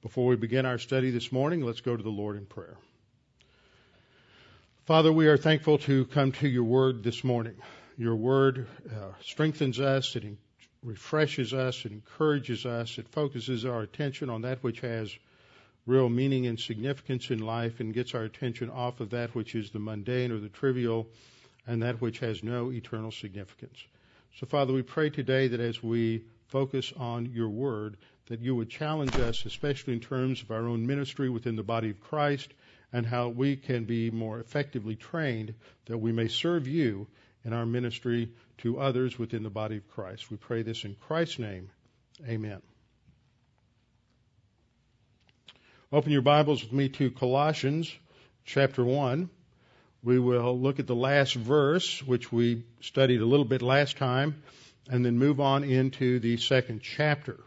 Before 0.00 0.26
we 0.26 0.36
begin 0.36 0.64
our 0.64 0.78
study 0.78 1.10
this 1.10 1.32
morning, 1.32 1.64
let's 1.64 1.80
go 1.80 1.96
to 1.96 2.02
the 2.02 2.08
Lord 2.08 2.36
in 2.36 2.46
prayer. 2.46 2.76
Father, 4.86 5.12
we 5.12 5.26
are 5.26 5.36
thankful 5.36 5.78
to 5.78 6.04
come 6.04 6.30
to 6.32 6.48
your 6.48 6.62
word 6.62 7.02
this 7.02 7.24
morning. 7.24 7.56
Your 7.96 8.14
word 8.14 8.68
uh, 8.88 9.10
strengthens 9.24 9.80
us, 9.80 10.14
it 10.14 10.22
refreshes 10.84 11.52
us, 11.52 11.84
it 11.84 11.90
encourages 11.90 12.64
us, 12.64 12.96
it 12.98 13.08
focuses 13.08 13.64
our 13.64 13.80
attention 13.80 14.30
on 14.30 14.42
that 14.42 14.62
which 14.62 14.82
has 14.82 15.12
real 15.84 16.08
meaning 16.08 16.46
and 16.46 16.60
significance 16.60 17.32
in 17.32 17.40
life 17.40 17.80
and 17.80 17.92
gets 17.92 18.14
our 18.14 18.22
attention 18.22 18.70
off 18.70 19.00
of 19.00 19.10
that 19.10 19.34
which 19.34 19.56
is 19.56 19.70
the 19.70 19.80
mundane 19.80 20.30
or 20.30 20.38
the 20.38 20.48
trivial 20.48 21.08
and 21.66 21.82
that 21.82 22.00
which 22.00 22.20
has 22.20 22.44
no 22.44 22.70
eternal 22.70 23.10
significance. 23.10 23.84
So, 24.38 24.46
Father, 24.46 24.72
we 24.72 24.82
pray 24.82 25.10
today 25.10 25.48
that 25.48 25.58
as 25.58 25.82
we 25.82 26.22
focus 26.46 26.92
on 26.96 27.32
your 27.32 27.48
word, 27.48 27.96
that 28.28 28.40
you 28.40 28.54
would 28.54 28.70
challenge 28.70 29.18
us, 29.18 29.44
especially 29.44 29.94
in 29.94 30.00
terms 30.00 30.42
of 30.42 30.50
our 30.50 30.66
own 30.66 30.86
ministry 30.86 31.28
within 31.28 31.56
the 31.56 31.62
body 31.62 31.90
of 31.90 32.00
Christ 32.00 32.52
and 32.92 33.04
how 33.04 33.28
we 33.28 33.56
can 33.56 33.84
be 33.84 34.10
more 34.10 34.40
effectively 34.40 34.96
trained 34.96 35.54
that 35.86 35.98
we 35.98 36.12
may 36.12 36.28
serve 36.28 36.66
you 36.66 37.06
in 37.44 37.52
our 37.52 37.66
ministry 37.66 38.30
to 38.58 38.78
others 38.78 39.18
within 39.18 39.42
the 39.42 39.50
body 39.50 39.76
of 39.76 39.88
Christ. 39.88 40.30
We 40.30 40.36
pray 40.36 40.62
this 40.62 40.84
in 40.84 40.94
Christ's 40.94 41.38
name. 41.38 41.70
Amen. 42.26 42.60
Open 45.90 46.12
your 46.12 46.22
Bibles 46.22 46.62
with 46.62 46.72
me 46.72 46.90
to 46.90 47.10
Colossians 47.10 47.90
chapter 48.44 48.84
1. 48.84 49.30
We 50.02 50.18
will 50.18 50.58
look 50.58 50.78
at 50.78 50.86
the 50.86 50.94
last 50.94 51.34
verse, 51.34 52.02
which 52.02 52.30
we 52.30 52.64
studied 52.80 53.20
a 53.20 53.26
little 53.26 53.44
bit 53.44 53.62
last 53.62 53.96
time, 53.96 54.42
and 54.90 55.04
then 55.04 55.18
move 55.18 55.40
on 55.40 55.64
into 55.64 56.20
the 56.20 56.36
second 56.36 56.82
chapter. 56.82 57.40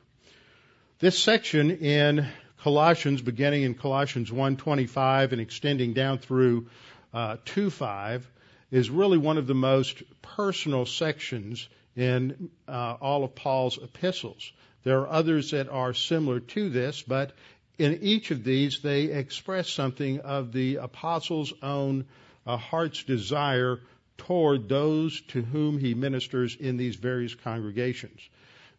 This 1.02 1.18
section 1.18 1.72
in 1.72 2.28
Colossians, 2.62 3.24
beginning 3.24 3.64
in 3.64 3.74
Colossians 3.74 4.30
1:25 4.30 5.32
and 5.32 5.42
extending 5.42 5.94
down 5.94 6.20
through 6.20 6.68
uh, 7.12 7.38
2:5, 7.38 8.22
is 8.70 8.92
really 8.92 9.18
one 9.18 9.40
of 9.40 9.48
the 9.48 9.56
most 9.56 10.04
personal 10.22 10.86
sections 10.86 11.68
in 11.96 12.52
uh, 12.68 12.98
all 13.02 13.24
of 13.24 13.34
Paul's 13.34 13.80
epistles. 13.82 14.52
There 14.84 15.00
are 15.00 15.10
others 15.10 15.50
that 15.50 15.70
are 15.70 15.96
similar 15.96 16.40
to 16.40 16.70
this, 16.70 17.02
but 17.02 17.34
in 17.80 18.04
each 18.04 18.30
of 18.30 18.44
these 18.44 18.82
they 18.82 19.06
express 19.06 19.72
something 19.72 20.20
of 20.20 20.52
the 20.52 20.76
apostle's 20.76 21.52
own 21.64 22.06
uh, 22.46 22.58
heart's 22.58 23.02
desire 23.06 23.80
toward 24.20 24.70
those 24.70 25.20
to 25.30 25.42
whom 25.42 25.80
he 25.80 25.96
ministers 25.96 26.56
in 26.56 26.78
these 26.78 26.96
various 26.96 27.34
congregations. 27.34 28.22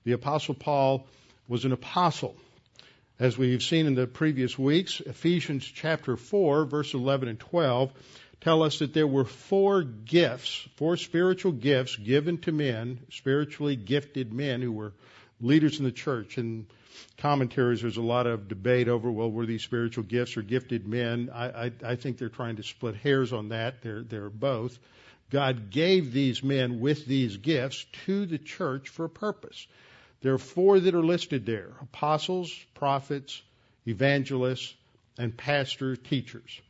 The 0.05 0.13
apostle 0.13 0.55
Paul 0.55 1.09
was 1.49 1.65
an 1.65 1.73
apostle. 1.73 2.37
As 3.19 3.37
we've 3.37 3.63
seen 3.63 3.87
in 3.87 3.95
the 3.95 4.07
previous 4.07 4.59
weeks, 4.59 5.01
Ephesians 5.01 5.65
chapter 5.65 6.17
4, 6.17 6.65
verse 6.65 6.95
11 6.95 7.29
and 7.29 7.39
12 7.39 7.93
tell 8.41 8.65
us 8.65 8.81
that 8.81 8.93
there 8.93 9.07
were 9.07 9.25
four 9.25 9.83
gifts, 9.83 10.67
four 10.75 10.97
spiritual 10.97 11.53
gifts 11.53 11.95
given 11.97 12.39
to 12.39 12.51
men, 12.51 12.99
spiritually 13.11 13.77
gifted 13.77 14.33
men 14.33 14.61
who 14.61 14.73
were 14.73 14.93
leaders 15.41 15.79
in 15.79 15.85
the 15.85 15.93
church. 15.93 16.39
And 16.39 16.67
commentaries, 17.19 17.83
there's 17.83 17.97
a 17.97 18.03
lot 18.03 18.27
of 18.27 18.49
debate 18.49 18.89
over, 18.89 19.11
well, 19.11 19.31
were 19.31 19.47
these 19.47 19.63
spiritual 19.63 20.05
gifts 20.05 20.37
or 20.37 20.43
gifted 20.43 20.89
men? 20.89 21.31
I, 21.33 21.67
I, 21.67 21.73
I 21.85 21.97
think 21.97 22.19
they're 22.19 22.29
trying 22.29 22.57
to 22.57 22.65
split 22.65 22.97
hairs 22.97 23.33
on 23.33 23.51
that. 23.51 23.83
They're, 23.83 24.03
they're 24.03 24.31
both. 24.31 24.79
God 25.31 25.71
gave 25.71 26.13
these 26.13 26.43
men 26.43 26.81
with 26.81 27.07
these 27.07 27.37
gifts 27.37 27.87
to 28.07 28.27
the 28.27 28.39
church 28.39 28.89
for 28.89 29.05
a 29.05 29.11
purpose. 29.11 29.67
There 30.23 30.35
are 30.35 30.39
four 30.39 30.79
that 30.79 30.95
are 30.95 31.05
listed 31.05 31.47
there 31.47 31.73
apostles, 31.81 32.55
prophets, 32.75 33.43
evangelists, 33.87 34.75
and 35.19 35.37
pastor 35.37 35.97
teachers. 35.97 36.61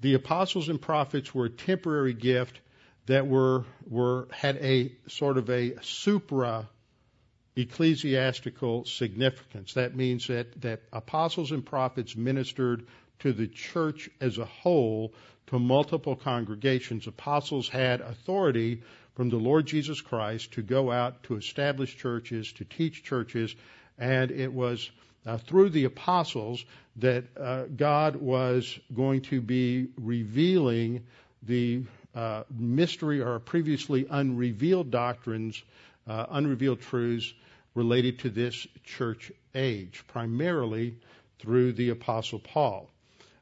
The 0.00 0.14
apostles 0.14 0.68
and 0.68 0.80
prophets 0.80 1.34
were 1.34 1.46
a 1.46 1.50
temporary 1.50 2.14
gift 2.14 2.60
that 3.06 3.26
were, 3.26 3.64
were 3.88 4.28
had 4.32 4.56
a 4.56 4.92
sort 5.06 5.36
of 5.36 5.50
a 5.50 5.74
supra 5.82 6.68
ecclesiastical 7.56 8.84
significance. 8.86 9.74
That 9.74 9.94
means 9.94 10.26
that, 10.26 10.60
that 10.62 10.80
apostles 10.92 11.52
and 11.52 11.64
prophets 11.64 12.16
ministered 12.16 12.86
to 13.20 13.32
the 13.32 13.46
church 13.46 14.10
as 14.20 14.38
a 14.38 14.44
whole 14.44 15.12
to 15.48 15.58
multiple 15.58 16.16
congregations. 16.16 17.06
Apostles 17.06 17.68
had 17.68 18.00
authority 18.00 18.82
from 19.14 19.30
the 19.30 19.36
Lord 19.36 19.66
Jesus 19.66 20.00
Christ 20.00 20.52
to 20.52 20.62
go 20.62 20.90
out 20.90 21.22
to 21.24 21.36
establish 21.36 21.96
churches, 21.96 22.52
to 22.54 22.64
teach 22.64 23.04
churches, 23.04 23.54
and 23.98 24.30
it 24.30 24.52
was 24.52 24.90
uh, 25.26 25.38
through 25.38 25.70
the 25.70 25.84
apostles 25.84 26.64
that 26.96 27.24
uh, 27.36 27.64
God 27.64 28.16
was 28.16 28.78
going 28.94 29.22
to 29.22 29.40
be 29.40 29.88
revealing 29.96 31.06
the 31.42 31.84
uh, 32.14 32.44
mystery 32.50 33.20
or 33.20 33.38
previously 33.38 34.06
unrevealed 34.08 34.90
doctrines, 34.90 35.62
uh, 36.06 36.26
unrevealed 36.30 36.80
truths 36.80 37.32
related 37.74 38.20
to 38.20 38.30
this 38.30 38.66
church 38.84 39.32
age, 39.54 40.04
primarily 40.08 40.96
through 41.38 41.72
the 41.72 41.90
apostle 41.90 42.38
Paul. 42.38 42.88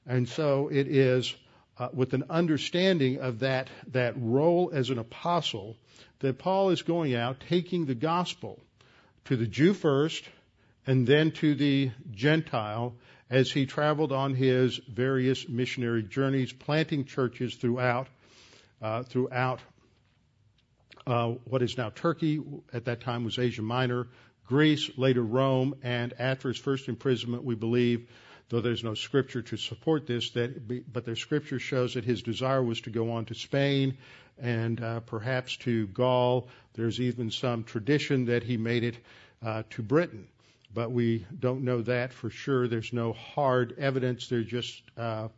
And 0.07 0.29
so 0.29 0.69
it 0.69 0.89
is 0.89 1.35
uh, 1.79 1.89
with 1.93 2.13
an 2.13 2.25
understanding 2.29 3.19
of 3.19 3.41
that, 3.41 3.69
that 3.89 4.15
role 4.17 4.71
as 4.73 4.91
an 4.91 4.99
apostle 4.99 5.77
that 6.21 6.39
Paul 6.39 6.71
is 6.71 6.83
going 6.83 7.15
out 7.15 7.43
taking 7.49 7.87
the 7.87 7.95
gospel 7.95 8.61
to 9.25 9.37
the 9.37 9.47
Jew 9.47 9.75
first 9.75 10.25
and 10.87 11.07
then 11.07 11.31
to 11.33 11.55
the 11.55 11.91
Gentile 12.11 12.95
as 13.31 13.51
he 13.51 13.67
traveled 13.67 14.13
on 14.13 14.35
his 14.35 14.77
various 14.79 15.49
missionary 15.49 16.03
journeys, 16.03 16.53
planting 16.53 17.05
churches 17.05 17.55
throughout, 17.55 18.09
uh, 18.83 19.03
throughout 19.05 19.61
uh, 21.07 21.29
what 21.45 21.63
is 21.63 21.77
now 21.79 21.91
Turkey, 21.91 22.41
at 22.73 22.85
that 22.85 23.01
time 23.01 23.25
was 23.25 23.39
Asia 23.39 23.63
Minor, 23.63 24.09
Greece, 24.47 24.91
later 24.97 25.23
Rome, 25.23 25.75
and 25.83 26.13
after 26.19 26.49
his 26.49 26.59
first 26.59 26.89
imprisonment, 26.89 27.45
we 27.45 27.55
believe 27.55 28.09
though 28.53 28.61
there's 28.61 28.85
no 28.85 28.93
scripture 28.93 29.41
to 29.41 29.57
support 29.57 30.07
this, 30.07 30.29
that, 30.33 30.93
but 30.93 31.07
their 31.07 31.17
scripture 31.17 31.59
shows 31.59 31.95
that 31.95 32.05
his 32.05 32.21
desire 32.21 32.63
was 32.63 32.83
to 32.83 32.91
go 32.91 33.13
on 33.13 33.25
to 33.25 33.35
Spain 33.35 33.97
and 34.39 34.79
uh, 34.85 35.01
perhaps 35.01 35.57
to 35.57 35.87
Gaul. 35.87 36.49
There's 36.75 37.01
even 37.01 37.31
some 37.31 37.65
tradition 37.65 38.27
that 38.27 38.43
he 38.43 38.59
made 38.59 38.85
it 38.85 38.97
uh, 39.43 39.63
to 39.71 39.83
Britain, 39.83 40.29
but 40.73 40.93
we 40.93 41.25
don't 41.41 41.65
know 41.65 41.81
that 41.81 42.13
for 42.13 42.29
sure. 42.29 42.69
There's 42.69 42.93
no 42.93 43.15
hard 43.15 43.79
evidence. 43.79 44.29
There's 44.29 44.47
just 44.47 44.83
uh, 44.99 45.29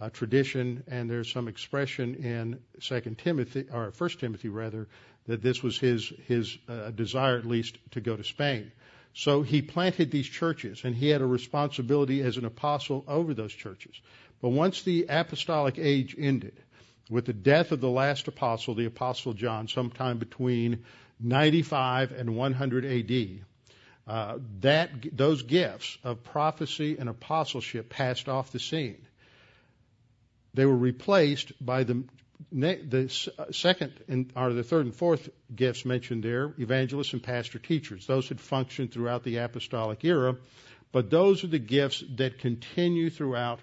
a 0.00 0.10
tradition, 0.10 0.82
and 0.88 1.08
there's 1.08 1.30
some 1.30 1.46
expression 1.46 2.16
in 2.16 2.58
Second 2.80 3.18
Timothy 3.18 3.66
or 3.72 3.92
First 3.92 4.18
Timothy 4.18 4.48
rather 4.48 4.88
that 5.28 5.40
this 5.40 5.62
was 5.62 5.78
his 5.78 6.12
his 6.26 6.58
uh, 6.68 6.90
desire 6.90 7.38
at 7.38 7.46
least 7.46 7.78
to 7.92 8.00
go 8.00 8.16
to 8.16 8.24
Spain. 8.24 8.72
So 9.18 9.40
he 9.40 9.62
planted 9.62 10.10
these 10.10 10.26
churches, 10.28 10.82
and 10.84 10.94
he 10.94 11.08
had 11.08 11.22
a 11.22 11.26
responsibility 11.26 12.20
as 12.20 12.36
an 12.36 12.44
apostle 12.44 13.02
over 13.08 13.32
those 13.32 13.54
churches. 13.54 13.98
But 14.42 14.50
once 14.50 14.82
the 14.82 15.06
apostolic 15.08 15.78
age 15.78 16.14
ended, 16.18 16.62
with 17.08 17.24
the 17.24 17.32
death 17.32 17.72
of 17.72 17.80
the 17.80 17.88
last 17.88 18.28
apostle, 18.28 18.74
the 18.74 18.84
apostle 18.84 19.32
John, 19.32 19.68
sometime 19.68 20.18
between 20.18 20.84
95 21.18 22.12
and 22.12 22.36
100 22.36 22.84
AD, 22.84 23.40
uh, 24.06 24.38
that 24.60 24.90
those 25.16 25.42
gifts 25.42 25.96
of 26.04 26.22
prophecy 26.22 26.98
and 26.98 27.08
apostleship 27.08 27.88
passed 27.88 28.28
off 28.28 28.52
the 28.52 28.60
scene. 28.60 29.00
They 30.52 30.66
were 30.66 30.76
replaced 30.76 31.52
by 31.64 31.84
the 31.84 32.04
the 32.52 33.30
uh, 33.38 33.52
second 33.52 33.92
and, 34.08 34.32
or 34.36 34.52
the 34.52 34.62
third 34.62 34.86
and 34.86 34.94
fourth 34.94 35.28
gifts 35.54 35.84
mentioned 35.84 36.22
there, 36.22 36.54
evangelists 36.58 37.12
and 37.12 37.22
pastor 37.22 37.58
teachers. 37.58 38.06
Those 38.06 38.28
had 38.28 38.40
functioned 38.40 38.92
throughout 38.92 39.24
the 39.24 39.38
apostolic 39.38 40.04
era, 40.04 40.36
but 40.92 41.10
those 41.10 41.44
are 41.44 41.48
the 41.48 41.58
gifts 41.58 42.02
that 42.16 42.38
continue 42.38 43.10
throughout 43.10 43.60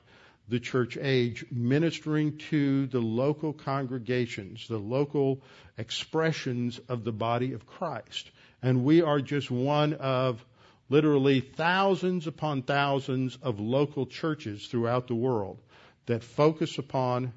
the 0.49 0.59
church 0.59 0.97
age, 0.99 1.45
ministering 1.51 2.37
to 2.37 2.85
the 2.87 2.99
local 2.99 3.53
congregations, 3.53 4.67
the 4.67 4.77
local 4.77 5.41
expressions 5.77 6.79
of 6.89 7.03
the 7.03 7.13
body 7.13 7.53
of 7.53 7.65
Christ. 7.65 8.29
And 8.61 8.83
we 8.83 9.01
are 9.01 9.21
just 9.21 9.49
one 9.49 9.93
of 9.93 10.43
literally 10.89 11.39
thousands 11.39 12.27
upon 12.27 12.63
thousands 12.63 13.37
of 13.41 13.59
local 13.59 14.05
churches 14.05 14.67
throughout 14.67 15.07
the 15.07 15.15
world 15.15 15.59
that 16.05 16.23
focus 16.23 16.77
upon 16.77 17.31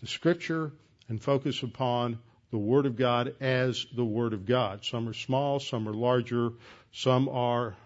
the 0.00 0.06
scripture 0.06 0.72
and 1.08 1.22
focus 1.22 1.62
upon 1.62 2.18
the 2.50 2.58
Word 2.58 2.86
of 2.86 2.96
God 2.96 3.34
as 3.40 3.86
the 3.94 4.04
Word 4.04 4.32
of 4.32 4.46
God. 4.46 4.84
Some 4.84 5.08
are 5.08 5.14
small, 5.14 5.60
some 5.60 5.88
are 5.88 5.94
larger, 5.94 6.52
some 6.92 7.28
are 7.28 7.76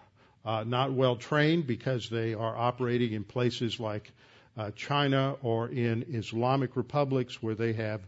uh, 0.43 0.63
not 0.65 0.93
well 0.93 1.15
trained 1.15 1.67
because 1.67 2.09
they 2.09 2.33
are 2.33 2.55
operating 2.55 3.13
in 3.13 3.23
places 3.23 3.79
like 3.79 4.11
uh, 4.57 4.71
China 4.71 5.35
or 5.41 5.67
in 5.67 6.05
Islamic 6.09 6.75
republics 6.75 7.41
where 7.41 7.55
they 7.55 7.73
have 7.73 8.01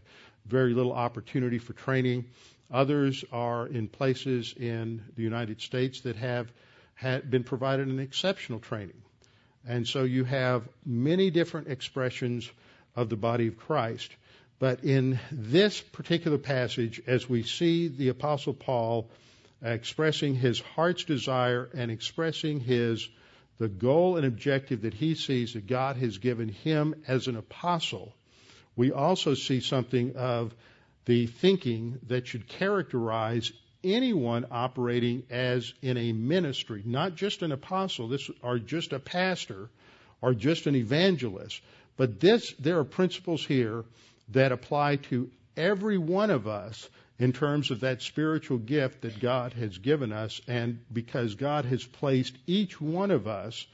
very 0.46 0.72
little 0.72 0.92
opportunity 0.92 1.58
for 1.58 1.74
training. 1.74 2.24
Others 2.70 3.24
are 3.32 3.66
in 3.66 3.88
places 3.88 4.54
in 4.56 5.02
the 5.16 5.22
United 5.22 5.60
States 5.60 6.00
that 6.02 6.16
have 6.16 6.50
been 7.28 7.44
provided 7.44 7.88
an 7.88 7.98
exceptional 8.00 8.58
training. 8.58 9.00
And 9.66 9.86
so 9.86 10.04
you 10.04 10.24
have 10.24 10.66
many 10.84 11.30
different 11.30 11.68
expressions 11.68 12.50
of 12.98 13.08
the 13.08 13.16
body 13.16 13.46
of 13.46 13.56
Christ. 13.56 14.10
But 14.58 14.82
in 14.82 15.20
this 15.30 15.80
particular 15.80 16.36
passage, 16.36 17.00
as 17.06 17.28
we 17.28 17.44
see 17.44 17.86
the 17.86 18.08
Apostle 18.08 18.54
Paul 18.54 19.08
expressing 19.62 20.34
his 20.34 20.58
heart's 20.58 21.04
desire 21.04 21.70
and 21.74 21.92
expressing 21.92 22.58
his 22.58 23.08
the 23.58 23.68
goal 23.68 24.16
and 24.16 24.26
objective 24.26 24.82
that 24.82 24.94
he 24.94 25.14
sees 25.14 25.54
that 25.54 25.66
God 25.66 25.96
has 25.96 26.18
given 26.18 26.48
him 26.48 26.94
as 27.08 27.26
an 27.26 27.36
apostle, 27.36 28.14
we 28.76 28.92
also 28.92 29.34
see 29.34 29.60
something 29.60 30.16
of 30.16 30.54
the 31.04 31.26
thinking 31.26 31.98
that 32.06 32.26
should 32.26 32.46
characterize 32.46 33.52
anyone 33.82 34.46
operating 34.50 35.24
as 35.30 35.72
in 35.82 35.96
a 35.96 36.12
ministry, 36.12 36.82
not 36.84 37.16
just 37.16 37.42
an 37.42 37.50
apostle, 37.50 38.08
this 38.08 38.30
or 38.42 38.58
just 38.58 38.92
a 38.92 38.98
pastor 39.00 39.70
or 40.20 40.34
just 40.34 40.66
an 40.66 40.76
evangelist, 40.76 41.60
but 41.98 42.20
this 42.20 42.54
there 42.58 42.78
are 42.78 42.84
principles 42.84 43.44
here 43.44 43.84
that 44.30 44.52
apply 44.52 44.96
to 44.96 45.30
every 45.56 45.98
one 45.98 46.30
of 46.30 46.46
us 46.46 46.88
in 47.18 47.32
terms 47.32 47.70
of 47.70 47.80
that 47.80 48.00
spiritual 48.00 48.58
gift 48.58 49.02
that 49.02 49.18
God 49.18 49.52
has 49.54 49.76
given 49.78 50.12
us, 50.12 50.40
and 50.46 50.78
because 50.92 51.34
God 51.34 51.64
has 51.64 51.84
placed 51.84 52.38
each 52.46 52.80
one 52.80 53.10
of 53.10 53.26
us 53.26 53.66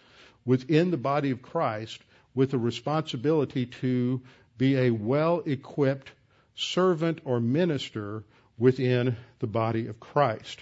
within 0.46 0.90
the 0.90 0.96
body 0.96 1.30
of 1.30 1.42
Christ 1.42 2.00
with 2.34 2.54
a 2.54 2.58
responsibility 2.58 3.66
to 3.66 4.22
be 4.56 4.76
a 4.76 4.90
well 4.90 5.42
equipped 5.44 6.10
servant 6.56 7.20
or 7.24 7.40
minister 7.40 8.24
within 8.56 9.16
the 9.40 9.46
body 9.46 9.88
of 9.88 10.00
Christ. 10.00 10.58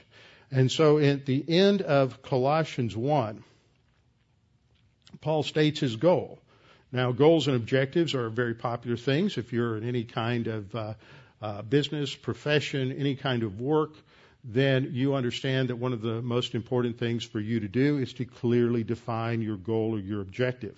And 0.50 0.70
so 0.70 0.98
at 0.98 1.26
the 1.26 1.44
end 1.48 1.82
of 1.82 2.22
Colossians 2.22 2.96
1, 2.96 3.44
Paul 5.20 5.42
states 5.44 5.80
his 5.80 5.96
goal. 5.96 6.40
Now, 6.92 7.10
goals 7.12 7.46
and 7.46 7.56
objectives 7.56 8.14
are 8.14 8.28
very 8.28 8.54
popular 8.54 8.98
things. 8.98 9.38
If 9.38 9.52
you're 9.52 9.78
in 9.78 9.88
any 9.88 10.04
kind 10.04 10.46
of 10.46 10.74
uh, 10.74 10.94
uh, 11.40 11.62
business, 11.62 12.14
profession, 12.14 12.92
any 12.92 13.16
kind 13.16 13.42
of 13.42 13.60
work, 13.60 13.94
then 14.44 14.90
you 14.92 15.14
understand 15.14 15.70
that 15.70 15.76
one 15.76 15.94
of 15.94 16.02
the 16.02 16.20
most 16.20 16.54
important 16.54 16.98
things 16.98 17.24
for 17.24 17.40
you 17.40 17.60
to 17.60 17.68
do 17.68 17.98
is 17.98 18.12
to 18.14 18.26
clearly 18.26 18.84
define 18.84 19.40
your 19.40 19.56
goal 19.56 19.94
or 19.94 20.00
your 20.00 20.20
objective. 20.20 20.76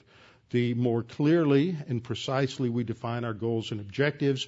The 0.51 0.75
more 0.75 1.03
clearly 1.03 1.77
and 1.89 2.05
precisely 2.05 2.69
we 2.69 2.85
define 2.85 3.25
our 3.25 3.35
goals 3.35 3.73
and 3.73 3.81
objectives, 3.81 4.47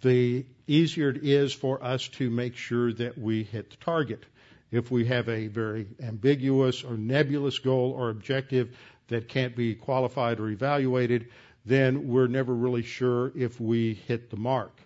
the 0.00 0.46
easier 0.66 1.10
it 1.10 1.24
is 1.24 1.52
for 1.52 1.82
us 1.82 2.08
to 2.08 2.30
make 2.30 2.56
sure 2.56 2.92
that 2.92 3.18
we 3.18 3.42
hit 3.42 3.70
the 3.70 3.76
target. 3.76 4.24
If 4.70 4.90
we 4.90 5.04
have 5.06 5.28
a 5.28 5.48
very 5.48 5.86
ambiguous 6.02 6.82
or 6.82 6.96
nebulous 6.96 7.58
goal 7.58 7.92
or 7.92 8.08
objective, 8.08 8.74
that 9.08 9.28
can't 9.28 9.54
be 9.56 9.74
qualified 9.74 10.40
or 10.40 10.48
evaluated, 10.48 11.28
then 11.64 12.08
we're 12.08 12.26
never 12.26 12.52
really 12.52 12.82
sure 12.82 13.32
if 13.36 13.60
we 13.60 13.94
hit 13.94 14.30
the 14.30 14.36
mark. 14.36 14.76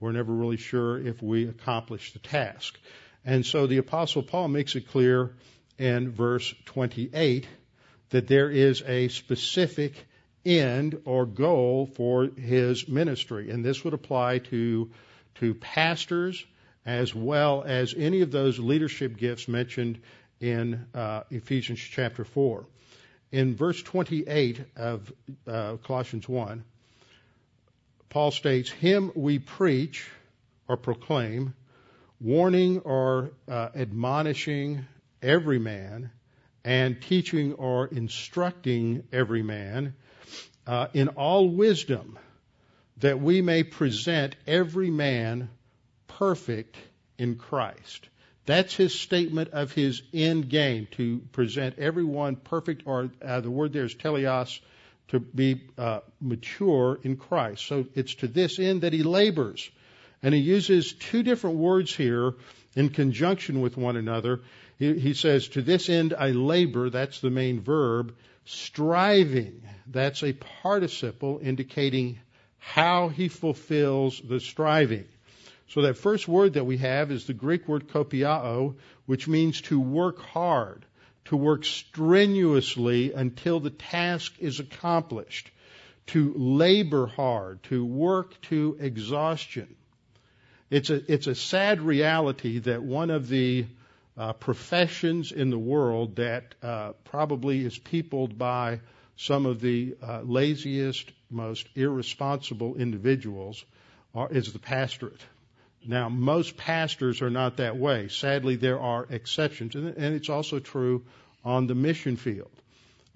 We're 0.00 0.12
never 0.12 0.32
really 0.32 0.56
sure 0.56 0.98
if 0.98 1.22
we 1.22 1.48
accomplish 1.48 2.12
the 2.12 2.18
task. 2.18 2.78
And 3.24 3.46
so 3.46 3.66
the 3.66 3.78
apostle 3.78 4.22
Paul 4.22 4.48
makes 4.48 4.74
it 4.74 4.88
clear 4.88 5.34
in 5.78 6.10
verse 6.10 6.52
28 6.66 7.46
that 8.10 8.26
there 8.26 8.50
is 8.50 8.82
a 8.82 9.08
specific 9.08 10.06
end 10.44 11.00
or 11.04 11.24
goal 11.24 11.86
for 11.86 12.26
his 12.26 12.88
ministry. 12.88 13.50
And 13.50 13.64
this 13.64 13.84
would 13.84 13.94
apply 13.94 14.38
to, 14.38 14.90
to 15.36 15.54
pastors 15.54 16.44
as 16.84 17.14
well 17.14 17.62
as 17.64 17.94
any 17.96 18.22
of 18.22 18.32
those 18.32 18.58
leadership 18.58 19.16
gifts 19.16 19.46
mentioned 19.46 20.00
in 20.40 20.86
uh, 20.94 21.22
Ephesians 21.30 21.78
chapter 21.78 22.24
4 22.24 22.66
in 23.32 23.56
verse 23.56 23.82
28 23.82 24.60
of 24.76 25.12
uh, 25.46 25.76
Colossians 25.78 26.28
1, 26.28 26.62
Paul 28.10 28.30
states, 28.30 28.70
Him 28.70 29.10
we 29.14 29.38
preach 29.38 30.06
or 30.68 30.76
proclaim, 30.76 31.54
warning 32.20 32.80
or 32.80 33.32
uh, 33.48 33.70
admonishing 33.74 34.84
every 35.22 35.58
man, 35.58 36.10
and 36.64 37.00
teaching 37.00 37.54
or 37.54 37.86
instructing 37.86 39.02
every 39.12 39.42
man 39.42 39.94
uh, 40.66 40.88
in 40.92 41.08
all 41.08 41.48
wisdom, 41.48 42.18
that 42.98 43.20
we 43.20 43.40
may 43.40 43.64
present 43.64 44.36
every 44.46 44.90
man 44.90 45.48
perfect 46.06 46.76
in 47.18 47.36
Christ. 47.36 48.08
That's 48.44 48.74
his 48.74 48.98
statement 48.98 49.50
of 49.50 49.72
his 49.72 50.02
end 50.12 50.48
game 50.48 50.88
to 50.92 51.18
present 51.32 51.78
everyone 51.78 52.36
perfect, 52.36 52.82
or 52.86 53.10
uh, 53.24 53.40
the 53.40 53.50
word 53.50 53.72
there 53.72 53.84
is 53.84 53.94
teleos, 53.94 54.60
to 55.08 55.20
be 55.20 55.60
uh, 55.78 56.00
mature 56.20 56.98
in 57.02 57.16
Christ. 57.16 57.66
So 57.66 57.86
it's 57.94 58.14
to 58.16 58.28
this 58.28 58.58
end 58.58 58.82
that 58.82 58.92
he 58.92 59.02
labors. 59.02 59.70
And 60.22 60.34
he 60.34 60.40
uses 60.40 60.92
two 60.92 61.22
different 61.22 61.56
words 61.56 61.94
here 61.94 62.34
in 62.74 62.88
conjunction 62.88 63.60
with 63.60 63.76
one 63.76 63.96
another. 63.96 64.40
He, 64.78 64.98
he 64.98 65.14
says, 65.14 65.48
To 65.48 65.62
this 65.62 65.88
end 65.88 66.14
I 66.16 66.30
labor, 66.30 66.90
that's 66.90 67.20
the 67.20 67.30
main 67.30 67.60
verb. 67.60 68.14
Striving, 68.44 69.62
that's 69.86 70.22
a 70.22 70.32
participle 70.32 71.40
indicating 71.42 72.18
how 72.58 73.08
he 73.08 73.28
fulfills 73.28 74.20
the 74.20 74.40
striving. 74.40 75.06
So 75.72 75.80
that 75.80 75.96
first 75.96 76.28
word 76.28 76.52
that 76.52 76.66
we 76.66 76.76
have 76.76 77.10
is 77.10 77.24
the 77.24 77.32
Greek 77.32 77.66
word 77.66 77.88
kopiao, 77.88 78.74
which 79.06 79.26
means 79.26 79.62
to 79.62 79.80
work 79.80 80.20
hard, 80.20 80.84
to 81.24 81.36
work 81.38 81.64
strenuously 81.64 83.14
until 83.14 83.58
the 83.58 83.70
task 83.70 84.34
is 84.38 84.60
accomplished, 84.60 85.50
to 86.08 86.34
labor 86.36 87.06
hard, 87.06 87.62
to 87.64 87.82
work 87.86 88.38
to 88.42 88.76
exhaustion. 88.80 89.74
It's 90.68 90.90
a, 90.90 91.10
it's 91.10 91.26
a 91.26 91.34
sad 91.34 91.80
reality 91.80 92.58
that 92.58 92.82
one 92.82 93.08
of 93.08 93.28
the 93.28 93.64
uh, 94.14 94.34
professions 94.34 95.32
in 95.32 95.48
the 95.48 95.58
world 95.58 96.16
that 96.16 96.54
uh, 96.62 96.92
probably 97.04 97.64
is 97.64 97.78
peopled 97.78 98.36
by 98.36 98.80
some 99.16 99.46
of 99.46 99.62
the 99.62 99.96
uh, 100.02 100.20
laziest, 100.22 101.10
most 101.30 101.66
irresponsible 101.74 102.76
individuals 102.76 103.64
are, 104.14 104.30
is 104.30 104.52
the 104.52 104.58
pastorate. 104.58 105.22
Now, 105.86 106.08
most 106.08 106.56
pastors 106.56 107.22
are 107.22 107.30
not 107.30 107.56
that 107.56 107.76
way. 107.76 108.08
Sadly, 108.08 108.56
there 108.56 108.80
are 108.80 109.06
exceptions, 109.10 109.74
and 109.74 109.96
it's 109.96 110.28
also 110.28 110.58
true 110.58 111.04
on 111.44 111.66
the 111.66 111.74
mission 111.74 112.16
field. 112.16 112.50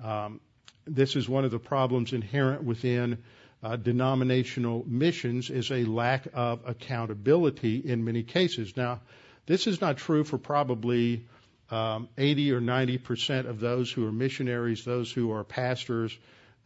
Um, 0.03 0.41
this 0.87 1.17
is 1.17 1.29
one 1.29 1.45
of 1.45 1.51
the 1.51 1.59
problems 1.59 2.13
inherent 2.13 2.65
within 2.65 3.19
uh, 3.63 3.77
denominational 3.77 4.85
missions 4.87 5.51
is 5.51 5.71
a 5.71 5.85
lack 5.85 6.29
of 6.35 6.61
accountability 6.67 7.79
in 7.79 8.05
many 8.05 8.23
cases. 8.23 8.77
Now, 8.77 9.01
this 9.47 9.67
is 9.67 9.81
not 9.81 9.97
true 9.97 10.25
for 10.25 10.39
probably 10.39 11.25
um, 11.71 12.09
80 12.17 12.53
or 12.53 12.61
90 12.61 12.99
percent 12.99 13.47
of 13.47 13.59
those 13.59 13.91
who 13.91 14.07
are 14.07 14.13
missionaries, 14.13 14.85
those 14.85 15.11
who 15.11 15.33
are 15.33 15.43
pastors, 15.43 16.17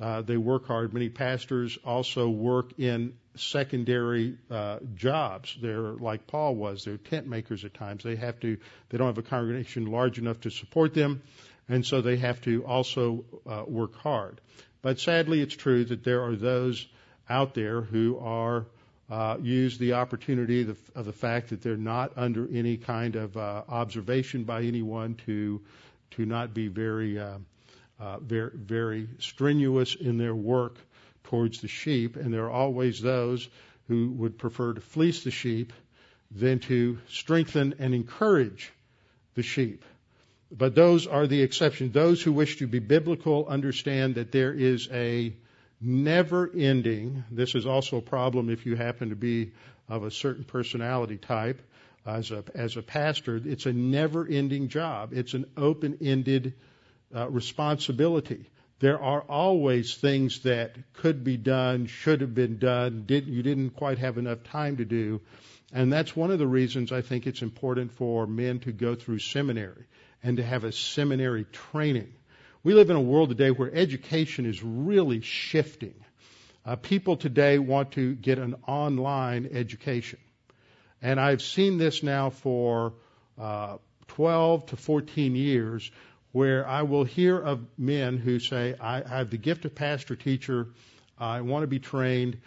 uh, 0.00 0.23
they 0.23 0.37
work 0.37 0.66
hard. 0.66 0.95
Many 0.95 1.09
pastors 1.09 1.78
also 1.85 2.28
work 2.28 2.78
in 2.78 3.14
secondary 3.37 4.38
uh, 4.50 4.78
jobs. 4.95 5.57
They're 5.61 5.92
like 5.92 6.26
Paul 6.26 6.54
was. 6.54 6.85
They're 6.85 6.97
tent 6.97 7.26
makers 7.26 7.64
at 7.64 7.75
times. 7.75 8.02
They 8.02 8.16
have 8.16 8.40
to. 8.40 8.57
They 8.88 8.99
don't 8.99 9.09
have 9.09 9.19
a 9.19 9.23
congregation 9.23 9.87
large 9.87 10.19
enough 10.19 10.40
to 10.42 10.50
support 10.50 10.95
them, 10.95 11.23
and 11.69 11.85
so 11.85 12.00
they 12.00 12.16
have 12.16 12.40
to 12.42 12.64
also 12.64 13.25
uh, 13.49 13.64
work 13.66 13.95
hard. 13.97 14.40
But 14.83 14.99
sadly, 14.99 15.40
it's 15.40 15.54
true 15.54 15.85
that 15.85 16.02
there 16.02 16.25
are 16.25 16.37
those 16.37 16.87
out 17.28 17.54
there 17.54 17.83
who 17.83 18.19
are 18.19 18.66
uh, 19.11 19.37
use 19.42 19.76
the 19.76 19.95
opportunity 19.95 20.62
of, 20.62 20.78
of 20.95 21.04
the 21.04 21.12
fact 21.12 21.50
that 21.50 21.62
they're 21.62 21.76
not 21.76 22.12
under 22.16 22.49
any 22.52 22.76
kind 22.76 23.16
of 23.16 23.37
uh, 23.37 23.62
observation 23.69 24.45
by 24.45 24.62
anyone 24.62 25.16
to 25.26 25.61
to 26.12 26.26
not 26.26 26.54
be 26.54 26.69
very 26.69 27.19
uh, 27.19 27.38
Uh, 28.00 28.19
very 28.19 28.50
very 28.54 29.09
strenuous 29.19 29.95
in 29.95 30.16
their 30.16 30.35
work 30.35 30.76
towards 31.25 31.61
the 31.61 31.69
sheep, 31.69 32.16
and 32.16 32.33
there 32.33 32.47
are 32.47 32.50
always 32.50 33.00
those 33.00 33.47
who 33.88 34.11
would 34.12 34.38
prefer 34.38 34.73
to 34.73 34.80
fleece 34.80 35.23
the 35.23 35.30
sheep 35.30 35.73
than 36.30 36.61
to 36.61 36.99
strengthen 37.09 37.75
and 37.78 37.95
encourage 37.95 38.73
the 39.35 39.42
sheep. 39.42 39.85
But 40.50 40.75
those 40.75 41.07
are 41.07 41.26
the 41.26 41.42
exceptions. 41.42 41.92
Those 41.92 42.23
who 42.23 42.33
wish 42.33 42.57
to 42.57 42.66
be 42.66 42.78
biblical 42.78 43.47
understand 43.47 44.14
that 44.14 44.33
there 44.33 44.52
is 44.52 44.88
a 44.90 45.35
never 45.80 46.50
ending, 46.57 47.25
this 47.30 47.54
is 47.54 47.66
also 47.66 47.99
a 47.99 48.02
problem 48.02 48.49
if 48.49 48.64
you 48.66 48.76
happen 48.76 49.11
to 49.11 49.16
be 49.16 49.52
of 49.88 50.04
a 50.04 50.11
certain 50.11 50.45
personality 50.45 51.16
type 51.16 51.61
as 52.07 52.30
a, 52.30 52.45
as 52.54 52.76
a 52.76 52.83
pastor. 52.83 53.40
It's 53.45 53.66
a 53.66 53.73
never 53.73 54.26
ending 54.26 54.69
job. 54.69 55.12
It's 55.12 55.35
an 55.35 55.47
open 55.57 55.99
ended 56.00 56.54
uh, 57.14 57.29
responsibility. 57.29 58.47
There 58.81 59.00
are 59.00 59.21
always 59.21 59.95
things 59.95 60.40
that 60.40 60.76
could 60.95 61.23
be 61.23 61.37
done, 61.37 61.87
should 61.87 62.23
have 62.23 62.35
been 62.35 62.59
done, 62.59 63.05
did, 63.07 63.26
you 63.26 63.43
didn't 63.43 63.71
quite 63.71 63.99
have 63.99 64.17
enough 64.17 64.43
time 64.45 64.79
to 64.79 64.85
do. 64.85 65.21
And 65.73 65.93
that's 65.93 66.17
one 66.17 66.31
of 66.31 66.38
the 66.38 66.47
reasons 66.47 66.90
I 66.90 67.02
think 67.02 67.26
it's 67.26 67.43
important 67.43 67.93
for 67.93 68.26
men 68.26 68.61
to 68.61 68.73
go 68.73 68.95
through 68.95 69.19
seminary 69.19 69.85
and 70.23 70.38
to 70.38 70.43
have 70.43 70.64
a 70.64 70.73
seminary 70.73 71.45
training. 71.45 72.12
We 72.62 72.75
live 72.75 72.90
in 72.90 72.97
a 72.97 73.00
world 73.00 73.29
today 73.29 73.50
where 73.50 73.73
education 73.73 74.47
is 74.47 74.62
really 74.62 75.21
shifting. 75.21 75.95
Uh, 76.64 76.76
people 76.76 77.17
today 77.17 77.59
want 77.59 77.93
to 77.93 78.14
get 78.14 78.38
an 78.38 78.57
online 78.67 79.49
education. 79.52 80.19
And 81.02 81.19
I've 81.19 81.40
seen 81.43 81.79
this 81.79 82.02
now 82.02 82.31
for 82.31 82.95
uh, 83.38 83.79
12 84.09 84.67
to 84.67 84.76
14 84.76 85.37
years 85.37 85.90
where 86.33 86.67
I 86.67 86.83
will 86.83 87.05
hear 87.05 87.39
of 87.39 87.65
men 87.77 88.17
who 88.17 88.39
say, 88.39 88.75
I, 88.81 89.03
have 89.09 89.31
the 89.31 89.37
gift 89.37 89.65
of 89.65 89.75
pastor 89.75 90.15
teacher, 90.15 90.69
I 91.19 91.41
want 91.41 91.65
to 91.65 91.67
be 91.67 91.81
trained. 91.81 92.39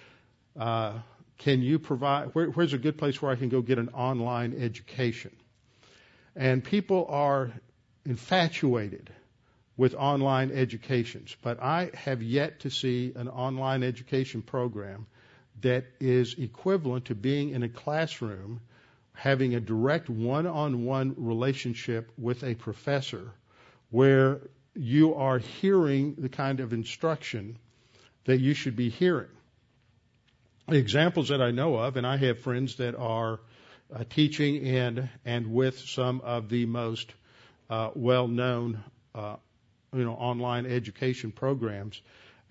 Uh, 0.58 1.00
can 1.38 1.62
you 1.62 1.80
provide, 1.80 2.30
where, 2.34 2.48
where's 2.48 2.74
a 2.74 2.78
good 2.78 2.98
place 2.98 3.22
where 3.22 3.32
I 3.32 3.36
can 3.36 3.50
go 3.50 3.62
get 3.62 3.78
an 3.78 3.90
online 3.90 4.56
education? 4.58 5.36
And 6.36 6.64
people 6.64 7.06
are 7.10 7.52
infatuated 8.06 9.10
with 9.76 9.96
online 9.96 10.52
educations, 10.52 11.36
but 11.42 11.62
I 11.62 11.92
have 11.94 12.22
yet 12.22 12.62
to 12.62 12.70
see 12.70 13.12
an 13.16 13.28
online 13.28 13.84
education 13.84 14.42
program 14.42 15.08
that 15.62 15.86
is 16.00 16.36
equivalent 16.38 17.06
to 17.06 17.16
being 17.16 17.50
in 17.50 17.64
a 17.64 17.70
classroom, 17.70 18.62
having 19.14 19.56
a 19.56 19.60
direct 19.60 20.10
one 20.10 20.48
on 20.48 20.86
one 20.86 21.16
relationship 21.18 22.12
with 22.18 22.44
a 22.44 22.56
professor 22.56 23.32
where 23.94 24.42
you 24.74 25.14
are 25.14 25.38
hearing 25.38 26.16
the 26.18 26.28
kind 26.28 26.60
of 26.60 26.74
instruction 26.74 27.60
that 28.26 28.40
you 28.40 28.56
should 28.56 28.76
be 28.76 28.90
hearing. 28.90 29.30
The 30.68 30.78
examples 30.78 31.30
that 31.30 31.44
I 31.44 31.52
know 31.52 31.76
of, 31.76 31.96
and 31.96 32.08
I 32.08 32.18
have 32.18 32.40
friends 32.40 32.78
that 32.78 32.96
are 32.96 33.40
uh, 33.94 34.04
teaching 34.10 34.56
in 34.66 35.12
and 35.26 35.54
with 35.54 35.78
some 35.78 36.22
of 36.22 36.50
the 36.50 36.66
most 36.66 37.14
uh, 37.70 37.92
well-known, 37.94 38.84
uh, 39.14 39.36
you 39.94 40.04
know, 40.04 40.14
online 40.14 40.66
education 40.66 41.32
programs, 41.32 42.02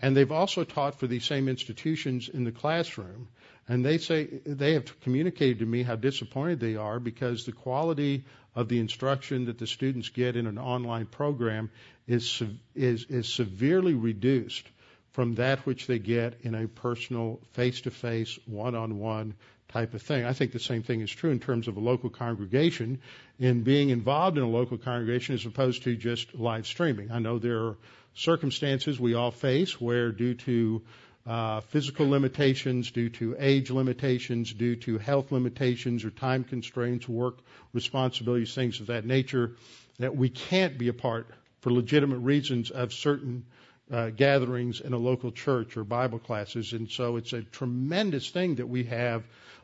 and 0.00 0.16
they've 0.16 0.30
also 0.30 0.62
taught 0.62 1.00
for 1.00 1.08
these 1.08 1.24
same 1.24 1.48
institutions 1.48 2.28
in 2.28 2.44
the 2.44 2.52
classroom. 2.52 3.26
And 3.66 3.84
they 3.84 3.98
say 3.98 4.28
they 4.46 4.74
have 4.74 5.00
communicated 5.00 5.58
to 5.58 5.66
me 5.66 5.82
how 5.82 5.96
disappointed 5.96 6.60
they 6.60 6.76
are 6.76 7.00
because 7.00 7.46
the 7.46 7.52
quality 7.52 8.24
of 8.54 8.68
the 8.68 8.78
instruction 8.78 9.46
that 9.46 9.58
the 9.58 9.66
students 9.66 10.10
get 10.10 10.36
in 10.36 10.46
an 10.46 10.58
online 10.58 11.06
program 11.06 11.70
is 12.06 12.42
is 12.74 13.04
is 13.04 13.28
severely 13.28 13.94
reduced 13.94 14.66
from 15.12 15.34
that 15.34 15.66
which 15.66 15.86
they 15.86 15.98
get 15.98 16.40
in 16.42 16.54
a 16.54 16.66
personal 16.66 17.38
face-to-face 17.52 18.38
one-on-one 18.46 19.34
type 19.68 19.94
of 19.94 20.02
thing. 20.02 20.24
I 20.24 20.32
think 20.32 20.52
the 20.52 20.58
same 20.58 20.82
thing 20.82 21.00
is 21.00 21.10
true 21.10 21.30
in 21.30 21.38
terms 21.38 21.68
of 21.68 21.76
a 21.76 21.80
local 21.80 22.10
congregation 22.10 23.00
in 23.38 23.62
being 23.62 23.90
involved 23.90 24.38
in 24.38 24.44
a 24.44 24.48
local 24.48 24.78
congregation 24.78 25.34
as 25.34 25.44
opposed 25.44 25.82
to 25.84 25.96
just 25.96 26.34
live 26.34 26.66
streaming. 26.66 27.10
I 27.10 27.18
know 27.18 27.38
there 27.38 27.66
are 27.66 27.76
circumstances 28.14 29.00
we 29.00 29.14
all 29.14 29.30
face 29.30 29.80
where 29.80 30.12
due 30.12 30.34
to 30.34 30.82
uh, 31.26 31.60
physical 31.60 32.08
limitations, 32.08 32.90
due 32.90 33.08
to 33.08 33.36
age 33.38 33.70
limitations, 33.70 34.52
due 34.52 34.76
to 34.76 34.98
health 34.98 35.30
limitations 35.30 36.04
or 36.04 36.10
time 36.10 36.44
constraints, 36.44 37.08
work 37.08 37.38
responsibilities, 37.72 38.54
things 38.54 38.80
of 38.80 38.88
that 38.88 39.04
nature, 39.04 39.52
that 39.98 40.16
we 40.16 40.28
can't 40.28 40.78
be 40.78 40.88
a 40.88 40.92
part 40.92 41.28
for 41.60 41.72
legitimate 41.72 42.18
reasons 42.18 42.70
of 42.70 42.92
certain 42.92 43.44
uh, 43.90 44.10
gatherings 44.10 44.80
in 44.80 44.92
a 44.92 44.98
local 44.98 45.30
church 45.30 45.76
or 45.76 45.84
Bible 45.84 46.18
classes. 46.18 46.72
And 46.72 46.90
so 46.90 47.16
it's 47.16 47.32
a 47.32 47.42
tremendous 47.42 48.30
thing 48.30 48.56
that 48.56 48.68
we 48.68 48.84
have 48.84 49.22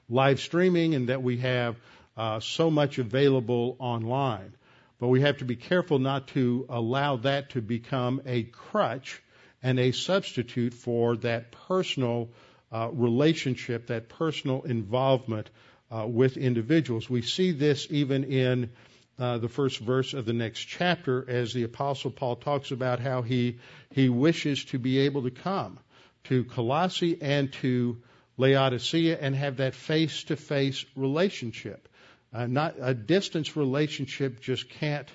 live 0.09 0.41
streaming 0.41 0.95
and 0.95 1.09
that 1.09 1.23
we 1.23 1.38
have 1.38 1.77
uh, 2.17 2.41
so 2.41 2.71
much 2.71 2.99
available 2.99 3.77
online. 3.79 4.53
But 5.00 5.09
we 5.09 5.21
have 5.23 5.38
to 5.38 5.45
be 5.45 5.57
careful 5.57 5.99
not 5.99 6.29
to 6.29 6.67
allow 6.69 7.17
that 7.19 7.50
to 7.50 7.62
become 7.62 8.21
a 8.27 8.45
crutch 8.45 9.23
and 9.62 9.79
a 9.79 9.93
substitute 9.93 10.75
for 10.75 11.17
that 11.17 11.53
personal 11.53 12.31
uh, 12.71 12.88
relationship, 12.93 13.88
that 13.88 14.09
personal 14.09 14.62
involvement 14.62 15.50
uh, 15.91 16.07
with 16.07 16.37
individuals. 16.37 17.09
We 17.09 17.23
see 17.23 17.53
this 17.53 17.87
even 17.91 18.25
in 18.25 18.71
uh, 19.19 19.38
the 19.38 19.49
first 19.49 19.79
verse 19.79 20.15
of 20.15 20.27
the 20.27 20.33
next 20.33 20.61
chapter 20.61 21.29
as 21.29 21.53
the 21.53 21.65
apostle 21.65 22.11
Paul 22.11 22.37
talks 22.37 22.71
about 22.71 23.00
how 23.00 23.23
he 23.23 23.59
he 23.91 24.09
wishes 24.09 24.65
to 24.67 24.79
be 24.79 24.99
able 25.00 25.25
to 25.25 25.31
come 25.31 25.79
to 26.25 26.45
Colossae 26.45 27.21
and 27.21 27.53
to 27.55 27.99
Laodicea 28.37 29.19
and 29.21 29.35
have 29.35 29.57
that 29.57 29.75
face 29.75 30.25
to 30.25 30.37
face 30.37 30.85
relationship. 30.95 31.88
Uh, 32.33 32.47
not 32.47 32.77
a 32.79 32.95
distance 32.95 33.57
relationship 33.57 34.41
just 34.41 34.69
can't 34.69 35.09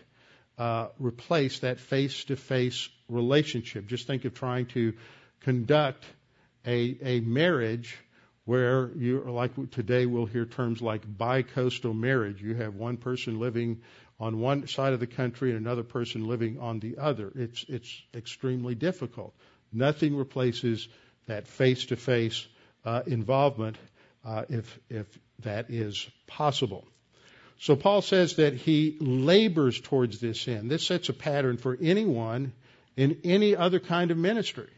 uh, 0.58 0.88
replace 1.00 1.60
that 1.60 1.80
face 1.80 2.26
to 2.26 2.36
face 2.36 2.90
relationship. 3.10 3.88
Just 3.88 4.08
think 4.08 4.26
of 4.26 4.34
trying 4.34 4.68
to 4.68 4.94
conduct 5.42 6.04
a, 6.66 6.98
a 7.02 7.20
marriage 7.20 7.98
where 8.46 8.92
you 8.98 9.24
are 9.24 9.32
like 9.32 9.72
today 9.72 10.06
we'll 10.06 10.26
hear 10.26 10.46
terms 10.46 10.82
like 10.82 11.02
bi-coastal 11.18 11.94
marriage. 11.94 12.42
You 12.42 12.56
have 12.56 12.76
one 12.76 12.98
person 12.98 13.40
living 13.40 13.82
on 14.20 14.40
one 14.40 14.68
side 14.68 14.94
of 14.94 15.00
the 15.00 15.08
country 15.08 15.52
and 15.52 15.60
another 15.60 15.84
person 15.84 16.28
living 16.28 16.60
on 16.60 16.80
the 16.80 16.98
other. 16.98 17.32
It's 17.36 17.66
it's 17.68 18.02
extremely 18.14 18.76
difficult. 18.76 19.34
Nothing 19.72 20.16
replaces 20.16 20.88
that 21.26 21.48
face-to-face 21.48 22.46
uh, 22.86 23.04
involvement 23.08 23.78
uh, 24.26 24.44
if 24.50 24.80
if 24.90 25.08
that 25.40 25.70
is 25.70 26.08
possible. 26.28 26.86
So 27.60 27.76
Paul 27.76 28.02
says 28.02 28.36
that 28.36 28.54
he 28.54 28.98
labors 29.00 29.80
towards 29.80 30.20
this 30.20 30.48
end. 30.48 30.70
This 30.70 30.86
sets 30.86 31.10
a 31.10 31.14
pattern 31.14 31.58
for 31.58 31.78
anyone 31.82 32.52
in 32.96 33.20
any 33.24 33.56
other 33.56 33.80
kind 33.80 34.12
of 34.12 34.18
ministry. 34.18 34.70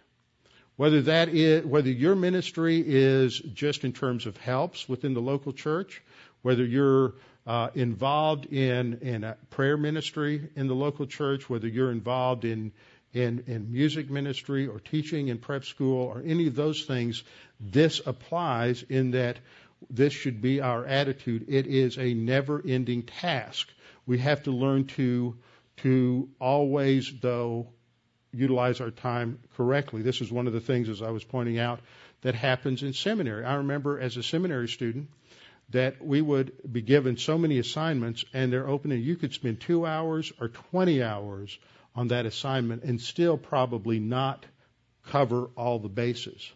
Whether 0.78 1.04
that 1.04 1.30
is, 1.30 1.66
whether 1.66 1.90
your 1.90 2.16
ministry 2.16 2.84
is 2.86 3.40
just 3.40 3.84
in 3.86 3.94
terms 3.94 4.26
of 4.26 4.36
helps 4.38 4.90
within 4.90 5.14
the 5.14 5.22
local 5.22 5.54
church, 5.54 6.02
whether 6.42 6.66
you're 6.66 7.14
uh, 7.48 7.70
involved 7.76 8.48
in 8.48 9.00
in 9.02 9.24
a 9.24 9.38
prayer 9.52 9.78
ministry 9.78 10.50
in 10.56 10.68
the 10.68 10.76
local 10.76 11.06
church, 11.06 11.50
whether 11.50 11.68
you're 11.68 11.92
involved 11.92 12.44
in 12.44 12.74
in, 13.14 13.46
in 13.48 13.72
music 13.72 14.10
ministry 14.10 14.68
or 14.68 14.80
teaching 14.80 15.30
in 15.30 15.38
prep 15.38 15.64
school 15.64 16.04
or 16.04 16.22
any 16.26 16.48
of 16.48 16.56
those 16.56 16.84
things, 16.84 17.24
this 17.60 18.02
applies 18.06 18.84
in 18.84 19.12
that 19.12 19.38
this 19.90 20.12
should 20.12 20.42
be 20.42 20.60
our 20.60 20.86
attitude. 20.86 21.46
It 21.48 21.68
is 21.68 21.98
a 21.98 22.14
never 22.14 22.62
ending 22.68 23.04
task. 23.04 23.70
We 24.06 24.18
have 24.18 24.44
to 24.44 24.52
learn 24.52 24.88
to, 24.88 25.38
to 25.78 26.30
always, 26.40 27.12
though, 27.22 27.68
utilize 28.36 28.82
our 28.82 28.92
time 28.92 29.40
correctly. 29.56 30.02
This 30.02 30.22
is 30.22 30.32
one 30.32 30.48
of 30.48 30.54
the 30.54 30.60
things, 30.60 30.90
as 30.90 31.02
I 31.02 31.10
was 31.10 31.24
pointing 31.24 31.60
out, 31.60 31.80
that 32.22 32.36
happens 32.36 32.84
in 32.84 32.94
seminary. 32.94 33.46
I 33.46 33.56
remember 33.56 34.00
as 34.00 34.18
a 34.18 34.24
seminary 34.24 34.68
student 34.68 35.10
that 35.70 36.04
we 36.04 36.22
would 36.22 36.52
be 36.72 36.82
given 36.82 37.18
so 37.18 37.38
many 37.38 37.60
assignments 37.60 38.24
and 38.34 38.52
they're 38.52 38.68
opening, 38.68 39.02
you 39.02 39.16
could 39.16 39.34
spend 39.34 39.62
two 39.62 39.86
hours 39.86 40.32
or 40.40 40.50
20 40.50 41.02
hours 41.02 41.58
on 41.96 42.10
that 42.10 42.26
assignment 42.26 42.84
and 42.84 43.02
still 43.02 43.38
probably 43.38 44.00
not 44.00 44.46
cover 45.08 45.50
all 45.56 45.80
the 45.80 45.90
bases. 45.90 46.52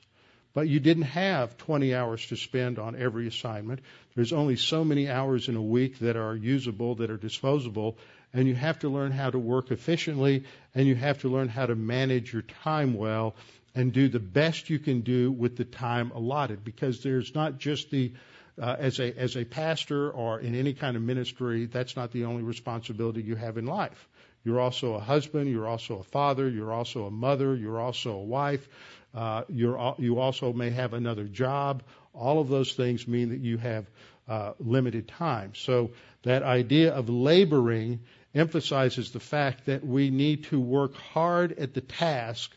But 0.54 0.68
you 0.68 0.80
didn't 0.80 1.04
have 1.04 1.58
20 1.58 1.94
hours 1.94 2.26
to 2.28 2.36
spend 2.36 2.80
on 2.80 2.96
every 2.96 3.28
assignment. 3.28 3.82
There's 4.16 4.34
only 4.34 4.56
so 4.56 4.84
many 4.84 5.10
hours 5.10 5.48
in 5.48 5.56
a 5.56 5.62
week 5.62 6.00
that 6.00 6.18
are 6.18 6.36
usable, 6.36 6.96
that 6.96 7.12
are 7.12 7.18
disposable, 7.18 7.98
and 8.34 8.48
you 8.48 8.56
have 8.56 8.80
to 8.80 8.90
learn 8.90 9.12
how 9.12 9.30
to 9.30 9.40
work 9.40 9.72
efficiently, 9.72 10.44
and 10.76 10.88
you 10.88 10.96
have 10.96 11.22
to 11.22 11.30
learn 11.30 11.50
how 11.50 11.66
to 11.66 11.76
manage 11.76 12.32
your 12.34 12.42
time 12.42 12.94
well 12.94 13.36
and 13.76 13.94
do 13.94 14.08
the 14.08 14.20
best 14.20 14.70
you 14.70 14.80
can 14.80 15.02
do 15.02 15.32
with 15.32 15.56
the 15.56 15.66
time 15.66 16.12
allotted. 16.12 16.64
Because 16.64 17.02
there's 17.02 17.34
not 17.34 17.58
just 17.58 17.92
the 17.92 18.14
uh, 18.62 18.76
as 18.78 19.00
a 19.00 19.18
as 19.18 19.38
a 19.38 19.46
pastor 19.46 20.12
or 20.12 20.40
in 20.40 20.54
any 20.54 20.74
kind 20.74 20.98
of 20.98 21.02
ministry 21.02 21.66
that's 21.66 21.96
not 21.96 22.12
the 22.12 22.26
only 22.26 22.44
responsibility 22.44 23.22
you 23.22 23.36
have 23.36 23.58
in 23.58 23.66
life. 23.66 24.08
You're 24.44 24.60
also 24.60 24.96
a 24.96 25.00
husband 25.00 25.50
you're 25.50 25.68
also 25.68 26.00
a 26.00 26.04
father 26.04 26.50
you're 26.50 26.72
also 26.72 27.06
a 27.06 27.12
mother 27.12 27.56
you're 27.56 27.80
also 27.80 28.12
a 28.12 28.24
wife 28.24 28.68
uh, 29.14 29.44
you're 29.50 29.96
you 29.98 30.20
also 30.20 30.54
may 30.54 30.70
have 30.70 30.94
another 30.94 31.26
job. 31.26 31.84
All 32.14 32.40
of 32.40 32.50
those 32.50 32.74
things 32.74 33.08
mean 33.08 33.30
that 33.30 33.40
you 33.40 33.58
have 33.58 33.86
uh, 34.28 34.54
limited 34.60 35.08
time. 35.08 35.54
So 35.56 35.92
that 36.24 36.44
idea 36.44 36.94
of 36.94 37.10
laboring 37.10 38.02
emphasizes 38.34 39.12
the 39.12 39.20
fact 39.20 39.66
that 39.66 39.86
we 39.86 40.10
need 40.10 40.44
to 40.46 40.60
work 40.60 40.96
hard 40.96 41.58
at 41.60 41.74
the 41.74 41.82
task 41.82 42.52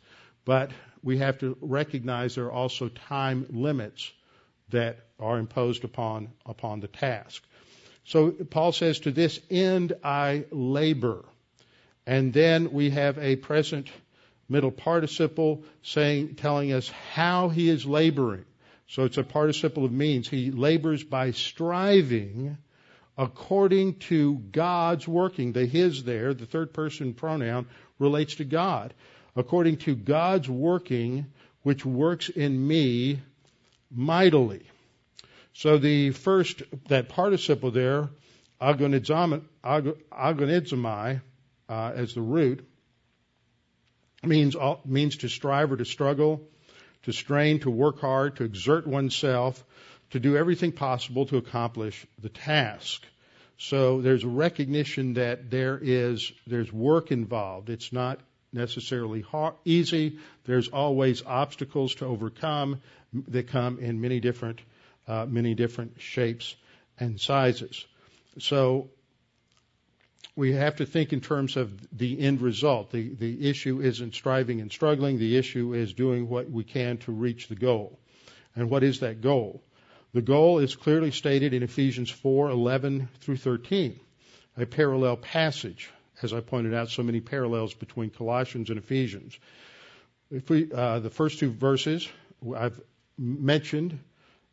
but 0.45 0.71
we 1.02 1.19
have 1.19 1.38
to 1.38 1.57
recognize 1.61 2.35
there 2.35 2.47
are 2.47 2.52
also 2.52 2.88
time 2.88 3.47
limits 3.50 4.12
that 4.71 4.99
are 5.19 5.38
imposed 5.38 5.85
upon 5.85 6.29
upon 6.47 6.81
the 6.81 6.88
task. 6.88 7.43
So 8.05 8.31
Paul 8.31 8.73
says, 8.73 9.00
"To 9.00 9.11
this 9.11 9.41
end 9.50 9.93
I 10.02 10.45
labor," 10.50 11.25
and 12.07 12.33
then 12.33 12.73
we 12.73 12.91
have 12.91 13.19
a 13.19 13.37
present 13.37 13.88
middle 14.49 14.71
participle 14.71 15.64
saying, 15.83 16.35
telling 16.35 16.73
us 16.73 16.88
how 16.88 17.49
he 17.49 17.69
is 17.69 17.87
laboring. 17.87 18.45
So 18.88 19.05
it's 19.05 19.19
a 19.19 19.23
participle 19.23 19.85
of 19.85 19.93
means. 19.93 20.29
He 20.29 20.50
labors 20.50 21.02
by 21.02 21.31
striving 21.31 22.59
according 23.16 23.97
to 23.99 24.37
God's 24.37 25.07
working. 25.07 25.52
The 25.52 25.66
his 25.66 26.04
there, 26.04 26.35
the 26.35 26.47
third 26.47 26.73
person 26.73 27.14
pronoun, 27.14 27.66
relates 27.99 28.37
to 28.37 28.45
God 28.45 28.95
according 29.37 29.78
to 29.78 29.95
God's 29.95 30.49
working, 30.49 31.26
which 31.62 31.85
works 31.85 32.28
in 32.28 32.66
me 32.66 33.21
mightily. 33.90 34.62
So 35.54 35.78
the 35.78 36.11
first, 36.11 36.62
that 36.88 37.09
participle 37.09 37.71
there, 37.71 38.09
agonizomai, 38.61 39.42
uh, 41.69 41.92
as 41.95 42.14
the 42.14 42.21
root, 42.21 42.66
means, 44.23 44.57
means 44.85 45.16
to 45.19 45.28
strive 45.28 45.73
or 45.73 45.76
to 45.76 45.85
struggle, 45.85 46.49
to 47.04 47.12
strain, 47.12 47.61
to 47.61 47.71
work 47.71 48.00
hard, 48.00 48.37
to 48.37 48.45
exert 48.45 48.87
oneself, 48.87 49.62
to 50.12 50.21
do 50.21 50.37
everything 50.37 50.73
possible 50.73 51.26
to 51.26 51.38
accomplish 51.38 52.07
the 52.21 52.28
task. 52.28 53.02
So 53.59 54.00
there's 54.00 54.25
a 54.25 54.28
recognition 54.28 55.14
that 55.14 55.50
there 55.50 55.78
is, 55.81 56.33
there's 56.47 56.73
work 56.73 57.11
involved. 57.11 57.71
It's 57.71 57.92
not 57.92 58.21
necessarily 58.52 59.23
hard, 59.23 59.54
easy. 59.64 60.19
There's 60.45 60.69
always 60.69 61.23
obstacles 61.25 61.95
to 61.97 62.07
overcome 62.07 62.81
that 63.28 63.49
come 63.49 63.78
in 63.78 64.00
many 64.00 64.21
different, 64.21 64.61
uh, 65.09 65.26
many 65.26 65.54
different 65.54 66.00
shapes 66.00 66.54
and 66.99 67.19
sizes. 67.19 67.87
So 68.38 68.90
we 70.37 70.52
have 70.52 70.76
to 70.76 70.87
think 70.87 71.12
in 71.12 71.21
terms 71.21 71.57
of 71.57 71.73
the 71.97 72.21
end 72.21 72.42
result. 72.42 72.90
The, 72.90 73.14
the 73.14 73.49
issue 73.49 73.81
isn't 73.81 74.14
striving 74.14 74.61
and 74.61 74.71
struggling. 74.71 75.19
The 75.19 75.37
issue 75.37 75.73
is 75.73 75.95
doing 75.95 76.28
what 76.28 76.50
we 76.50 76.64
can 76.64 76.99
to 76.99 77.12
reach 77.12 77.49
the 77.49 77.54
goal. 77.54 77.99
And 78.54 78.69
what 78.69 78.83
is 78.83 79.00
that 79.00 79.23
goal? 79.23 79.62
The 80.14 80.23
goal 80.23 80.59
is 80.59 80.76
clearly 80.76 81.11
stated 81.11 81.54
in 81.54 81.62
Ephesians 81.62 82.11
4:11 82.11 83.09
through 83.21 83.38
13, 83.38 83.99
a 84.57 84.66
parallel 84.66 85.16
passage 85.16 85.90
as 86.23 86.33
I 86.33 86.40
pointed 86.40 86.75
out, 86.75 86.90
so 86.90 87.02
many 87.02 87.21
parallels 87.21 87.75
between 87.75 88.11
Colossians 88.11 88.71
and 88.71 88.78
Ephesians. 88.78 89.38
If 90.31 90.49
we, 90.49 90.71
uh, 90.73 91.00
the 91.00 91.11
first 91.11 91.38
two 91.38 91.50
verses 91.50 92.08
I've 92.56 92.80
mentioned 93.19 93.99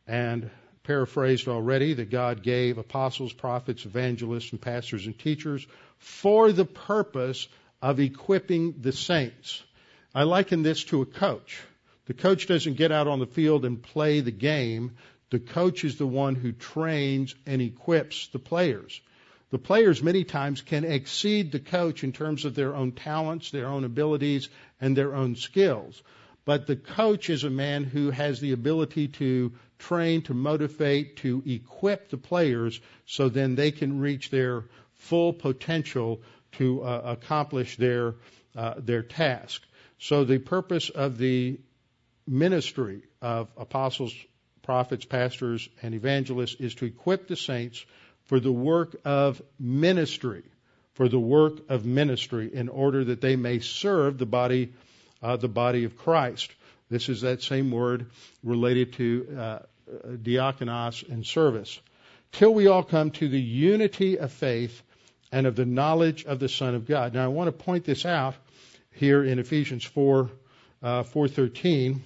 and 0.07 0.49
paraphrased 0.83 1.47
already 1.47 1.93
that 1.93 2.09
God 2.09 2.43
gave 2.43 2.77
apostles, 2.77 3.31
prophets, 3.33 3.85
evangelists, 3.85 4.51
and 4.51 4.61
pastors 4.61 5.05
and 5.05 5.17
teachers 5.17 5.65
for 5.97 6.51
the 6.51 6.65
purpose 6.65 7.47
of 7.81 7.99
equipping 7.99 8.81
the 8.81 8.91
saints. 8.91 9.63
I 10.13 10.23
liken 10.23 10.63
this 10.63 10.83
to 10.85 11.01
a 11.01 11.05
coach. 11.05 11.61
The 12.07 12.13
coach 12.15 12.47
doesn't 12.47 12.73
get 12.73 12.91
out 12.91 13.07
on 13.07 13.19
the 13.19 13.27
field 13.27 13.65
and 13.65 13.81
play 13.81 14.21
the 14.21 14.31
game. 14.31 14.97
The 15.29 15.39
coach 15.39 15.83
is 15.83 15.97
the 15.97 16.07
one 16.07 16.35
who 16.35 16.51
trains 16.51 17.35
and 17.45 17.61
equips 17.61 18.27
the 18.27 18.39
players. 18.39 19.01
The 19.51 19.59
players 19.59 20.03
many 20.03 20.23
times 20.23 20.61
can 20.61 20.85
exceed 20.85 21.51
the 21.51 21.59
coach 21.59 22.03
in 22.03 22.11
terms 22.11 22.45
of 22.45 22.55
their 22.55 22.75
own 22.75 22.91
talents, 22.91 23.51
their 23.51 23.67
own 23.67 23.83
abilities, 23.83 24.49
and 24.79 24.95
their 24.95 25.15
own 25.15 25.35
skills. 25.35 26.01
But 26.45 26.67
the 26.67 26.75
coach 26.75 27.29
is 27.29 27.43
a 27.43 27.49
man 27.49 27.83
who 27.83 28.11
has 28.11 28.39
the 28.39 28.53
ability 28.53 29.07
to 29.19 29.53
train, 29.77 30.21
to 30.23 30.33
motivate, 30.33 31.17
to 31.17 31.43
equip 31.45 32.09
the 32.09 32.17
players 32.17 32.79
so 33.05 33.29
then 33.29 33.55
they 33.55 33.71
can 33.71 33.99
reach 33.99 34.29
their 34.29 34.65
full 34.93 35.33
potential 35.33 36.21
to 36.53 36.81
uh, 36.83 37.01
accomplish 37.05 37.77
their 37.77 38.15
uh, 38.55 38.73
their 38.77 39.03
task. 39.03 39.61
So 39.99 40.23
the 40.23 40.39
purpose 40.39 40.89
of 40.89 41.17
the 41.17 41.59
ministry 42.27 43.03
of 43.21 43.49
apostles, 43.57 44.13
prophets, 44.69 45.03
pastors, 45.03 45.67
and 45.81 45.95
evangelists 45.95 46.55
is 46.59 46.75
to 46.75 46.85
equip 46.85 47.27
the 47.27 47.35
saints 47.35 47.83
for 48.25 48.39
the 48.39 48.51
work 48.51 48.95
of 49.03 49.41
ministry, 49.59 50.43
for 50.93 51.09
the 51.09 51.19
work 51.19 51.53
of 51.69 51.87
ministry, 51.87 52.51
in 52.53 52.69
order 52.69 53.03
that 53.03 53.19
they 53.19 53.35
may 53.35 53.57
serve 53.57 54.19
the 54.19 54.27
body, 54.27 54.71
uh, 55.23 55.35
the 55.37 55.47
body 55.47 55.85
of 55.85 55.97
Christ. 55.97 56.51
This 56.87 57.09
is 57.09 57.21
that 57.21 57.41
same 57.41 57.71
word 57.71 58.11
related 58.43 58.93
to 58.93 59.35
uh, 59.35 59.59
diakonos 60.05 61.01
and 61.09 61.25
service. 61.25 61.79
Till 62.31 62.53
we 62.53 62.67
all 62.67 62.83
come 62.83 63.09
to 63.09 63.27
the 63.27 63.41
unity 63.41 64.19
of 64.19 64.31
faith 64.31 64.83
and 65.31 65.47
of 65.47 65.55
the 65.55 65.65
knowledge 65.65 66.25
of 66.25 66.37
the 66.37 66.47
Son 66.47 66.75
of 66.75 66.85
God. 66.85 67.15
Now, 67.15 67.25
I 67.25 67.29
want 67.29 67.47
to 67.47 67.63
point 67.63 67.85
this 67.85 68.05
out 68.05 68.35
here 68.91 69.23
in 69.23 69.39
Ephesians 69.39 69.83
4, 69.83 70.29
uh, 70.83 71.01
4.13, 71.01 72.01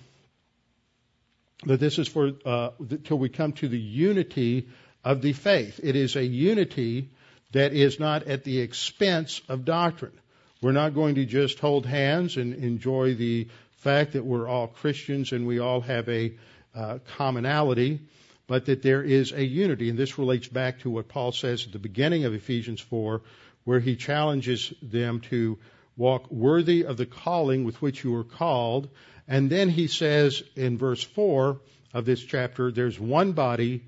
that 1.65 1.79
this 1.79 1.99
is 1.99 2.07
for, 2.07 2.31
uh, 2.45 2.69
till 3.03 3.17
we 3.17 3.29
come 3.29 3.53
to 3.53 3.67
the 3.67 3.79
unity 3.79 4.67
of 5.03 5.21
the 5.21 5.33
faith. 5.33 5.79
It 5.83 5.95
is 5.95 6.15
a 6.15 6.23
unity 6.23 7.09
that 7.51 7.73
is 7.73 7.99
not 7.99 8.23
at 8.23 8.43
the 8.43 8.59
expense 8.59 9.41
of 9.47 9.65
doctrine. 9.65 10.13
We're 10.61 10.71
not 10.71 10.93
going 10.93 11.15
to 11.15 11.25
just 11.25 11.59
hold 11.59 11.85
hands 11.85 12.37
and 12.37 12.53
enjoy 12.53 13.15
the 13.15 13.47
fact 13.77 14.13
that 14.13 14.25
we're 14.25 14.47
all 14.47 14.67
Christians 14.67 15.31
and 15.31 15.45
we 15.45 15.59
all 15.59 15.81
have 15.81 16.07
a 16.07 16.33
uh, 16.73 16.99
commonality, 17.17 17.99
but 18.47 18.65
that 18.65 18.81
there 18.81 19.03
is 19.03 19.31
a 19.33 19.43
unity. 19.43 19.89
And 19.89 19.99
this 19.99 20.17
relates 20.17 20.47
back 20.47 20.79
to 20.79 20.89
what 20.89 21.09
Paul 21.09 21.31
says 21.31 21.65
at 21.65 21.73
the 21.73 21.79
beginning 21.79 22.25
of 22.25 22.33
Ephesians 22.33 22.79
4, 22.79 23.21
where 23.65 23.79
he 23.79 23.95
challenges 23.95 24.73
them 24.81 25.19
to 25.21 25.59
walk 25.95 26.31
worthy 26.31 26.85
of 26.85 26.97
the 26.97 27.05
calling 27.05 27.63
with 27.63 27.81
which 27.81 28.03
you 28.03 28.11
were 28.11 28.23
called. 28.23 28.89
And 29.27 29.49
then 29.49 29.69
he 29.69 29.87
says 29.87 30.43
in 30.55 30.77
verse 30.77 31.03
4 31.03 31.59
of 31.93 32.05
this 32.05 32.21
chapter, 32.23 32.71
there's 32.71 32.99
one 32.99 33.33
body, 33.33 33.83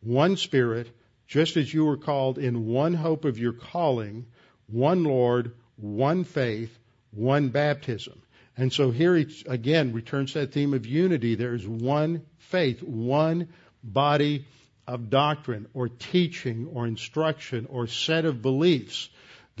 one 0.00 0.36
Spirit, 0.36 0.88
just 1.26 1.56
as 1.56 1.72
you 1.72 1.84
were 1.84 1.96
called 1.96 2.38
in 2.38 2.66
one 2.66 2.94
hope 2.94 3.24
of 3.24 3.38
your 3.38 3.52
calling, 3.52 4.26
one 4.66 5.04
Lord, 5.04 5.52
one 5.76 6.24
faith, 6.24 6.76
one 7.12 7.48
baptism. 7.48 8.20
And 8.56 8.72
so 8.72 8.90
here 8.90 9.16
he 9.16 9.26
again 9.46 9.92
returns 9.92 10.32
to 10.32 10.40
that 10.40 10.52
theme 10.52 10.74
of 10.74 10.86
unity. 10.86 11.34
There 11.34 11.54
is 11.54 11.66
one 11.66 12.22
faith, 12.38 12.82
one 12.82 13.48
body 13.82 14.44
of 14.86 15.08
doctrine 15.08 15.66
or 15.72 15.88
teaching 15.88 16.66
or 16.72 16.86
instruction 16.86 17.66
or 17.70 17.86
set 17.86 18.24
of 18.24 18.42
beliefs 18.42 19.08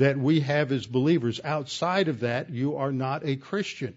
that 0.00 0.16
we 0.16 0.40
have 0.40 0.72
as 0.72 0.86
believers. 0.86 1.40
Outside 1.44 2.08
of 2.08 2.20
that, 2.20 2.48
you 2.48 2.76
are 2.76 2.90
not 2.90 3.22
a 3.26 3.36
Christian. 3.36 3.94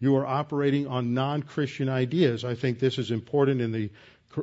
You 0.00 0.16
are 0.16 0.26
operating 0.26 0.86
on 0.86 1.12
non-Christian 1.12 1.90
ideas. 1.90 2.42
I 2.42 2.54
think 2.54 2.78
this 2.78 2.96
is 2.96 3.10
important 3.10 3.60
in 3.60 3.70
the 3.70 3.90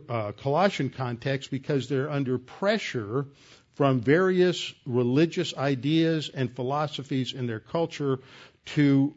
uh, 0.08 0.34
Colossian 0.34 0.92
context 0.92 1.50
because 1.50 1.90
they're 1.90 2.12
under 2.12 2.38
pressure 2.38 3.26
from 3.74 4.02
various 4.02 4.72
religious 4.86 5.58
ideas 5.58 6.30
and 6.32 6.56
philosophies 6.56 7.34
in 7.34 7.48
their 7.48 7.60
culture 7.60 8.20
to 8.66 9.16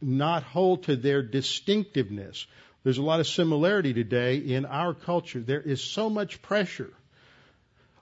not 0.00 0.44
hold 0.44 0.84
to 0.84 0.96
their 0.96 1.22
distinctiveness. 1.22 2.46
There's 2.84 2.96
a 2.96 3.02
lot 3.02 3.20
of 3.20 3.26
similarity 3.26 3.92
today 3.92 4.36
in 4.38 4.64
our 4.64 4.94
culture. 4.94 5.40
There 5.40 5.60
is 5.60 5.84
so 5.84 6.08
much 6.08 6.40
pressure 6.40 6.90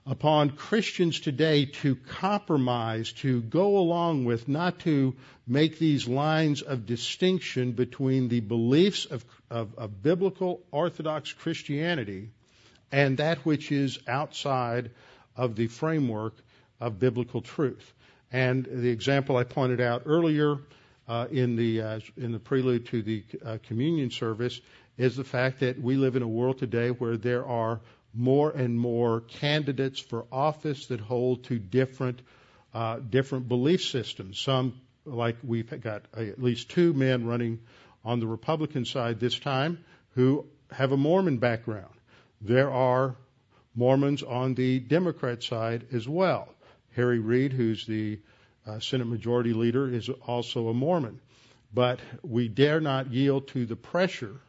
upon 0.07 0.51
Christians 0.51 1.19
today 1.19 1.65
to 1.65 1.95
compromise, 1.95 3.11
to 3.13 3.41
go 3.41 3.77
along 3.77 4.23
with, 4.25 4.47
not 4.47 4.79
to 4.79 5.15
make 5.45 5.79
these 5.79 6.07
lines 6.07 6.61
of 6.61 6.85
distinction 6.85 7.73
between 7.73 8.29
the 8.29 8.39
beliefs 8.39 9.05
of, 9.05 9.25
of, 9.49 9.77
of 9.77 10.01
biblical 10.01 10.61
Orthodox 10.71 11.33
Christianity 11.33 12.29
and 12.91 13.17
that 13.17 13.39
which 13.39 13.71
is 13.71 13.99
outside 14.07 14.91
of 15.35 15.55
the 15.55 15.67
framework 15.67 16.35
of 16.79 16.99
biblical 16.99 17.41
truth. 17.41 17.93
And 18.31 18.65
the 18.65 18.89
example 18.89 19.37
I 19.37 19.43
pointed 19.43 19.81
out 19.81 20.03
earlier 20.05 20.57
uh, 21.07 21.27
in 21.31 21.55
the 21.55 21.81
uh, 21.81 21.99
in 22.17 22.33
the 22.33 22.39
prelude 22.39 22.87
to 22.87 23.01
the 23.01 23.23
uh, 23.45 23.57
communion 23.67 24.11
service 24.11 24.59
is 24.97 25.15
the 25.15 25.23
fact 25.23 25.61
that 25.61 25.79
we 25.79 25.95
live 25.95 26.15
in 26.15 26.21
a 26.23 26.27
world 26.27 26.57
today 26.57 26.89
where 26.89 27.15
there 27.15 27.45
are 27.45 27.79
more 28.13 28.51
and 28.51 28.79
more 28.79 29.21
candidates 29.21 29.99
for 29.99 30.25
office 30.31 30.87
that 30.87 30.99
hold 30.99 31.43
to 31.45 31.59
different 31.59 32.21
uh, 32.73 32.99
different 32.99 33.47
belief 33.47 33.83
systems. 33.83 34.39
Some, 34.39 34.79
like 35.05 35.37
we've 35.43 35.69
got 35.81 36.03
at 36.13 36.41
least 36.41 36.69
two 36.69 36.93
men 36.93 37.25
running 37.25 37.59
on 38.03 38.19
the 38.19 38.27
Republican 38.27 38.85
side 38.85 39.19
this 39.19 39.37
time, 39.39 39.83
who 40.15 40.45
have 40.71 40.91
a 40.91 40.97
Mormon 40.97 41.37
background. 41.37 41.93
There 42.41 42.69
are 42.69 43.15
Mormons 43.73 44.23
on 44.23 44.53
the 44.53 44.79
Democrat 44.79 45.43
side 45.43 45.87
as 45.91 46.07
well. 46.07 46.49
Harry 46.95 47.19
Reid, 47.19 47.53
who's 47.53 47.85
the 47.85 48.19
uh, 48.65 48.79
Senate 48.79 49.07
Majority 49.07 49.53
Leader, 49.53 49.87
is 49.87 50.09
also 50.09 50.67
a 50.67 50.73
Mormon. 50.73 51.19
But 51.73 51.99
we 52.23 52.47
dare 52.47 52.79
not 52.79 53.11
yield 53.11 53.49
to 53.49 53.65
the 53.65 53.75
pressure 53.75 54.39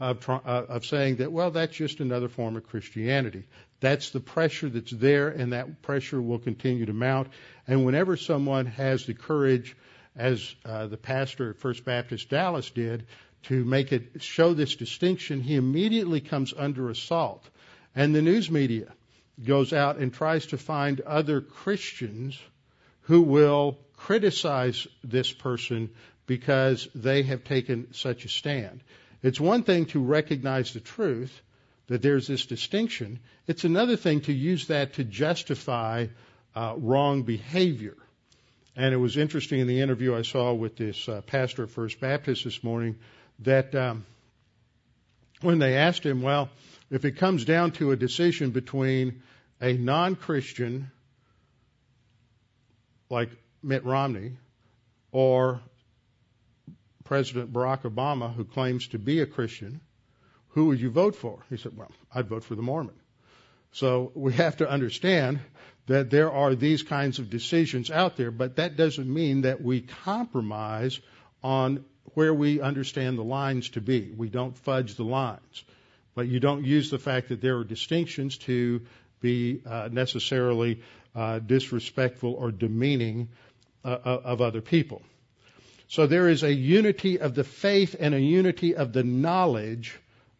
of, 0.00 0.28
uh, 0.28 0.38
of 0.44 0.84
saying 0.84 1.16
that, 1.16 1.30
well, 1.32 1.50
that's 1.50 1.74
just 1.74 2.00
another 2.00 2.28
form 2.28 2.56
of 2.56 2.66
Christianity. 2.66 3.44
That's 3.80 4.10
the 4.10 4.20
pressure 4.20 4.68
that's 4.68 4.90
there, 4.90 5.28
and 5.28 5.52
that 5.52 5.82
pressure 5.82 6.20
will 6.20 6.38
continue 6.38 6.86
to 6.86 6.92
mount. 6.92 7.28
And 7.66 7.84
whenever 7.84 8.16
someone 8.16 8.66
has 8.66 9.06
the 9.06 9.14
courage, 9.14 9.76
as 10.16 10.54
uh, 10.64 10.86
the 10.86 10.96
pastor 10.96 11.50
at 11.50 11.58
First 11.58 11.84
Baptist 11.84 12.28
Dallas 12.28 12.70
did, 12.70 13.06
to 13.44 13.64
make 13.64 13.92
it 13.92 14.22
show 14.22 14.54
this 14.54 14.76
distinction, 14.76 15.40
he 15.40 15.56
immediately 15.56 16.20
comes 16.20 16.54
under 16.56 16.88
assault. 16.88 17.44
And 17.94 18.14
the 18.14 18.22
news 18.22 18.50
media 18.50 18.92
goes 19.44 19.72
out 19.72 19.98
and 19.98 20.12
tries 20.12 20.46
to 20.46 20.58
find 20.58 21.00
other 21.00 21.40
Christians 21.40 22.38
who 23.02 23.22
will 23.22 23.78
criticize 23.96 24.86
this 25.02 25.32
person 25.32 25.90
because 26.26 26.88
they 26.94 27.22
have 27.22 27.44
taken 27.44 27.92
such 27.92 28.24
a 28.24 28.28
stand. 28.28 28.80
It's 29.24 29.40
one 29.40 29.62
thing 29.62 29.86
to 29.86 30.00
recognize 30.00 30.74
the 30.74 30.80
truth, 30.80 31.40
that 31.86 32.02
there's 32.02 32.26
this 32.26 32.44
distinction. 32.44 33.20
It's 33.46 33.64
another 33.64 33.96
thing 33.96 34.20
to 34.22 34.34
use 34.34 34.66
that 34.66 34.92
to 34.94 35.04
justify 35.04 36.08
uh, 36.54 36.74
wrong 36.76 37.22
behavior. 37.22 37.96
And 38.76 38.92
it 38.92 38.98
was 38.98 39.16
interesting 39.16 39.60
in 39.60 39.66
the 39.66 39.80
interview 39.80 40.14
I 40.14 40.22
saw 40.22 40.52
with 40.52 40.76
this 40.76 41.08
uh, 41.08 41.22
pastor 41.22 41.62
at 41.62 41.70
First 41.70 42.00
Baptist 42.00 42.44
this 42.44 42.62
morning 42.62 42.96
that 43.38 43.74
um, 43.74 44.04
when 45.40 45.58
they 45.58 45.78
asked 45.78 46.04
him, 46.04 46.20
well, 46.20 46.50
if 46.90 47.06
it 47.06 47.12
comes 47.12 47.46
down 47.46 47.70
to 47.72 47.92
a 47.92 47.96
decision 47.96 48.50
between 48.50 49.22
a 49.58 49.72
non 49.72 50.16
Christian 50.16 50.90
like 53.08 53.30
Mitt 53.62 53.86
Romney 53.86 54.32
or 55.12 55.62
President 57.04 57.52
Barack 57.52 57.82
Obama, 57.82 58.34
who 58.34 58.44
claims 58.44 58.88
to 58.88 58.98
be 58.98 59.20
a 59.20 59.26
Christian, 59.26 59.80
who 60.48 60.66
would 60.66 60.80
you 60.80 60.90
vote 60.90 61.16
for? 61.16 61.44
He 61.50 61.56
said, 61.56 61.76
Well, 61.76 61.90
I'd 62.14 62.28
vote 62.28 62.44
for 62.44 62.54
the 62.54 62.62
Mormon. 62.62 62.94
So 63.72 64.12
we 64.14 64.32
have 64.34 64.58
to 64.58 64.70
understand 64.70 65.40
that 65.86 66.10
there 66.10 66.30
are 66.30 66.54
these 66.54 66.82
kinds 66.82 67.18
of 67.18 67.28
decisions 67.28 67.90
out 67.90 68.16
there, 68.16 68.30
but 68.30 68.56
that 68.56 68.76
doesn't 68.76 69.12
mean 69.12 69.42
that 69.42 69.60
we 69.60 69.80
compromise 69.80 71.00
on 71.42 71.84
where 72.14 72.32
we 72.32 72.60
understand 72.60 73.18
the 73.18 73.24
lines 73.24 73.70
to 73.70 73.80
be. 73.80 74.12
We 74.16 74.28
don't 74.28 74.56
fudge 74.56 74.94
the 74.94 75.04
lines. 75.04 75.64
But 76.14 76.28
you 76.28 76.38
don't 76.38 76.64
use 76.64 76.90
the 76.90 76.98
fact 76.98 77.28
that 77.30 77.40
there 77.40 77.58
are 77.58 77.64
distinctions 77.64 78.38
to 78.38 78.82
be 79.20 79.60
uh, 79.66 79.88
necessarily 79.90 80.82
uh, 81.14 81.40
disrespectful 81.40 82.32
or 82.34 82.52
demeaning 82.52 83.28
uh, 83.84 83.98
of 84.04 84.40
other 84.40 84.60
people. 84.60 85.02
So 85.94 86.08
there 86.08 86.28
is 86.28 86.42
a 86.42 86.52
unity 86.52 87.20
of 87.20 87.36
the 87.36 87.44
faith 87.44 87.94
and 88.00 88.16
a 88.16 88.20
unity 88.20 88.74
of 88.74 88.92
the 88.92 89.04
knowledge 89.04 89.96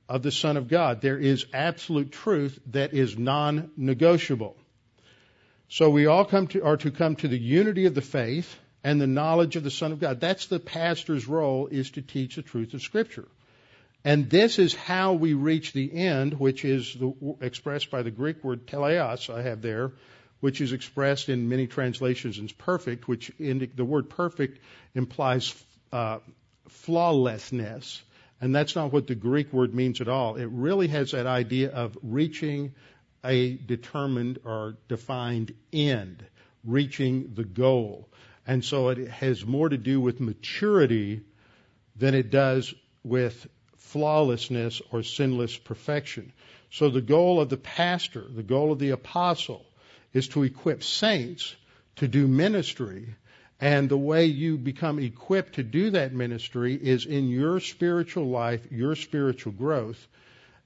of 0.09 0.25
the 0.25 0.33
Son 0.33 0.57
of 0.57 0.67
God. 0.67 1.01
There 1.01 1.17
is 1.17 1.47
absolute 1.55 2.11
truth 2.11 2.59
that 2.73 2.93
is 2.93 3.17
non 3.17 3.71
negotiable. 3.77 4.57
So 5.69 5.91
we 5.91 6.07
all 6.07 6.25
come 6.25 6.49
to, 6.49 6.65
are 6.65 6.77
to 6.79 6.91
come 6.91 7.15
to 7.15 7.29
the 7.29 7.39
unity 7.39 7.87
of 7.87 7.95
the 7.95 8.03
faith 8.03 8.53
and 8.83 9.01
the 9.01 9.07
knowledge 9.07 9.55
of 9.55 9.63
the 9.63 9.71
Son 9.71 9.93
of 9.93 10.01
God. 10.01 10.19
That's 10.19 10.47
the 10.47 10.59
pastor's 10.59 11.29
role 11.29 11.69
is 11.69 11.93
to 11.93 12.03
teach 12.03 12.35
the 12.35 12.43
truth 12.43 12.75
of 12.75 12.83
Scripture. 12.83 13.29
And 14.05 14.29
this 14.29 14.59
is 14.59 14.75
how 14.75 15.13
we 15.13 15.35
reach 15.35 15.73
the 15.73 15.95
end, 15.95 16.35
which 16.41 16.65
is 16.65 16.95
the, 16.95 17.37
expressed 17.41 17.93
by 17.93 18.03
the 18.03 18.11
Greek 18.11 18.43
word 18.43 18.67
teleos 18.67 19.33
I 19.33 19.43
have 19.43 19.63
there, 19.63 19.93
which 20.41 20.61
is 20.61 20.73
expressed 20.73 21.29
in 21.29 21.49
many 21.49 21.67
translations 21.67 22.39
as 22.39 22.53
perfect, 22.53 23.09
which 23.09 23.33
the 23.39 23.85
word 23.85 24.11
perfect 24.11 24.59
implies 24.95 25.55
uh, 25.93 26.19
flawlessness. 26.69 28.03
And 28.41 28.55
that's 28.55 28.77
not 28.77 28.93
what 28.93 29.07
the 29.07 29.15
Greek 29.15 29.53
word 29.53 29.75
means 29.75 30.01
at 30.01 30.09
all. 30.09 30.37
It 30.37 30.49
really 30.51 30.89
has 30.89 31.13
that 31.13 31.27
idea 31.27 31.71
of 31.71 31.97
reaching 32.03 32.75
a 33.25 33.55
determined 33.55 34.39
or 34.45 34.77
defined 34.89 35.55
end, 35.73 36.25
reaching 36.63 37.33
the 37.35 37.45
goal. 37.45 38.09
And 38.47 38.63
so 38.63 38.91
it 38.91 39.09
has 39.09 39.47
more 39.47 39.69
to 39.69 39.79
do 39.79 40.01
with 40.01 40.21
maturity 40.21 41.23
than 41.97 42.15
it 42.15 42.31
does 42.31 42.75
with 43.03 43.47
flawlessness 43.79 44.83
or 44.91 45.03
sinless 45.03 45.57
perfection. 45.57 46.33
So 46.71 46.91
the 46.91 47.01
goal 47.01 47.41
of 47.41 47.49
the 47.49 47.57
pastor, 47.57 48.25
the 48.29 48.43
goal 48.43 48.73
of 48.73 48.79
the 48.79 48.91
apostle, 48.91 49.65
is 50.15 50.29
to 50.29 50.45
equip 50.45 50.83
saints 50.83 51.55
to 51.97 52.09
do 52.09 52.27
ministry. 52.27 53.15
And 53.61 53.89
the 53.89 53.99
way 53.99 54.27
you 54.27 54.57
become 54.57 54.99
equipped 54.99 55.55
to 55.55 55.63
do 55.63 55.91
that 55.91 56.13
ministry 56.13 56.75
is 56.75 57.05
in 57.05 57.29
your 57.29 57.61
spiritual 57.61 58.27
life, 58.27 58.67
your 58.71 58.95
spiritual 58.95 59.53
growth. 59.53 60.07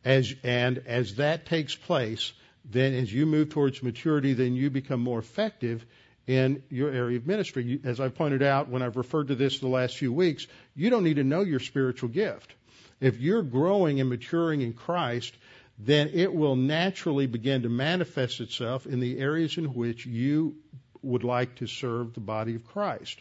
As, 0.05 0.35
and 0.45 0.79
as 0.87 1.17
that 1.17 1.47
takes 1.47 1.75
place, 1.75 2.33
then 2.65 2.95
as 2.95 3.13
you 3.13 3.27
move 3.27 3.51
towards 3.51 3.83
maturity, 3.83 4.35
then 4.35 4.55
you 4.55 4.71
become 4.71 5.01
more 5.01 5.19
effective 5.19 5.85
in 6.27 6.63
your 6.71 6.91
area 6.91 7.17
of 7.17 7.27
ministry. 7.27 7.81
As 7.85 8.01
I've 8.01 8.15
pointed 8.15 8.43
out 8.43 8.69
when 8.69 8.83
I've 8.83 8.97
referred 8.97 9.29
to 9.29 9.35
this 9.35 9.59
the 9.59 9.69
last 9.69 9.97
few 9.97 10.13
weeks, 10.13 10.47
you 10.77 10.91
don't 10.91 11.05
need 11.05 11.17
to 11.17 11.25
know 11.25 11.41
your 11.41 11.61
spiritual 11.61 12.11
gift. 12.11 12.55
If 13.01 13.21
you're 13.21 13.43
growing 13.43 14.01
and 14.01 14.11
maturing 14.11 14.61
in 14.61 14.73
Christ, 14.75 15.35
then 15.79 16.11
it 16.13 16.35
will 16.35 16.57
naturally 16.57 17.27
begin 17.27 17.63
to 17.63 17.69
manifest 17.69 18.41
itself 18.41 18.87
in 18.87 19.01
the 19.01 19.19
areas 19.19 19.57
in 19.59 19.67
which 19.75 20.07
you 20.07 20.57
would 21.03 21.23
like 21.23 21.55
to 21.57 21.67
serve 21.67 22.15
the 22.15 22.21
body 22.21 22.57
of 22.57 22.67
Christ. 22.67 23.21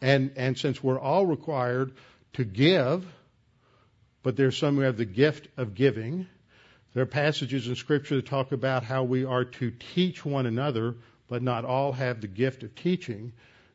And, 0.00 0.32
and 0.36 0.56
since 0.56 0.82
we're 0.82 0.98
all 0.98 1.26
required 1.26 1.92
to 2.34 2.44
give, 2.44 3.06
but 4.22 4.36
there's 4.36 4.56
some 4.56 4.76
who 4.76 4.82
have 4.82 4.96
the 4.96 5.04
gift 5.04 5.48
of 5.56 5.74
giving, 5.74 6.26
there 6.94 7.02
are 7.02 7.06
passages 7.06 7.68
in 7.68 7.76
Scripture 7.76 8.16
that 8.16 8.26
talk 8.26 8.52
about 8.52 8.82
how 8.82 9.04
we 9.04 9.24
are 9.24 9.44
to 9.44 9.70
teach 9.94 10.24
one 10.24 10.46
another, 10.46 10.96
but 11.28 11.42
not 11.42 11.64
all 11.64 11.92
have 11.92 12.20
the 12.20 12.26
gift 12.26 12.62
of 12.62 12.74
teaching. 12.74 13.32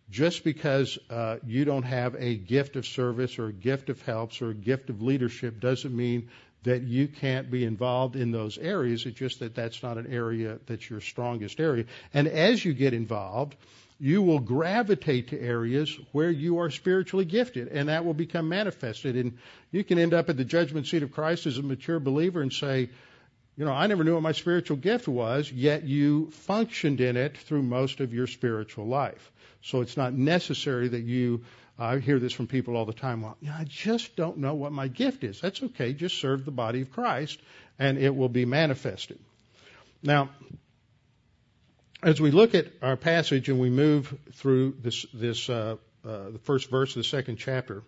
Just 0.10 0.44
because 0.44 0.98
uh, 1.10 1.38
you 1.46 1.66
don't 1.66 1.84
have 1.84 2.16
a 2.16 2.36
gift 2.36 2.76
of 2.76 2.86
service 2.86 3.40
or 3.40 3.48
a 3.48 3.54
gift 3.54 3.90
of 3.90 4.02
helps 4.02 4.42
or 4.42 4.50
a 4.50 4.56
gift 4.56 4.90
of 4.90 5.02
leadership 5.02 5.60
doesn't 5.60 5.96
mean 5.96 6.30
that 6.64 6.84
you 6.84 7.08
can't 7.08 7.52
be 7.52 7.66
involved 7.66 8.16
in 8.16 8.32
those 8.32 8.58
areas. 8.58 9.06
It's 9.06 9.18
just 9.18 9.40
that 9.40 9.56
that's 9.56 9.84
not 9.84 9.98
an 9.98 10.12
area 10.12 10.60
that's 10.66 10.90
your 10.90 11.02
strongest 11.02 11.60
area. 11.60 11.86
And 12.14 12.28
as 12.28 12.64
you 12.64 12.74
get 12.74 12.94
involved, 12.94 13.56
you 14.00 14.22
will 14.22 14.40
gravitate 14.40 15.30
to 15.30 15.40
areas 15.40 15.98
where 16.12 16.32
you 16.32 16.60
are 16.60 16.70
spiritually 16.70 17.26
gifted, 17.26 17.68
and 17.70 17.90
that 17.90 18.06
will 18.06 18.14
become 18.14 18.50
manifested. 18.50 19.16
And 19.16 19.38
you 19.72 19.84
can 19.84 19.98
end 19.98 20.14
up 20.14 20.30
at 20.30 20.38
the 20.38 20.46
judgment 20.46 20.88
seat 20.88 21.04
of 21.04 21.12
Christ 21.12 21.46
as 21.46 21.58
a 21.58 21.64
mature 21.64 22.00
believer 22.00 22.42
and 22.42 22.52
say, 22.52 22.90
you 23.56 23.66
know, 23.66 23.72
I 23.72 23.86
never 23.88 24.04
knew 24.04 24.16
what 24.16 24.24
my 24.24 24.32
spiritual 24.32 24.78
gift 24.78 25.08
was, 25.08 25.52
yet 25.52 25.84
you 25.84 26.32
functioned 26.32 27.02
in 27.02 27.18
it 27.18 27.38
through 27.38 27.62
most 27.62 28.00
of 28.00 28.14
your 28.14 28.26
spiritual 28.26 28.88
life. 28.88 29.32
So 29.62 29.82
it's 29.82 29.96
not 29.96 30.14
necessary 30.14 30.88
that 30.90 31.04
you 31.04 31.44
I 31.84 32.00
hear 32.00 32.18
this 32.18 32.32
from 32.32 32.48
people 32.48 32.78
all 32.78 32.86
the 32.86 32.94
time. 32.94 33.22
Well, 33.22 33.38
I 33.52 33.66
just 33.66 34.16
don't 34.16 34.38
know 34.38 34.54
what 34.54 34.72
my 34.72 34.88
gift 34.88 35.24
is. 35.24 35.42
That's 35.42 35.62
okay. 35.62 35.94
Just 35.94 36.20
serve 36.20 36.46
the 36.46 36.52
body 36.52 36.82
of 36.82 36.92
Christ, 36.92 37.40
and 37.78 37.98
it 37.98 38.16
will 38.16 38.30
be 38.30 38.46
manifested. 38.46 39.20
Now, 40.02 40.30
as 42.02 42.22
we 42.22 42.32
look 42.32 42.56
at 42.56 42.68
our 42.82 42.96
passage 42.96 43.50
and 43.50 43.60
we 43.60 43.70
move 43.70 44.14
through 44.34 44.76
this, 44.82 45.06
this 45.14 45.50
uh, 45.50 45.76
uh, 46.06 46.30
the 46.32 46.40
first 46.44 46.70
verse 46.70 46.92
of 46.92 46.96
the 46.96 47.04
second 47.04 47.38
chapter, 47.38 47.84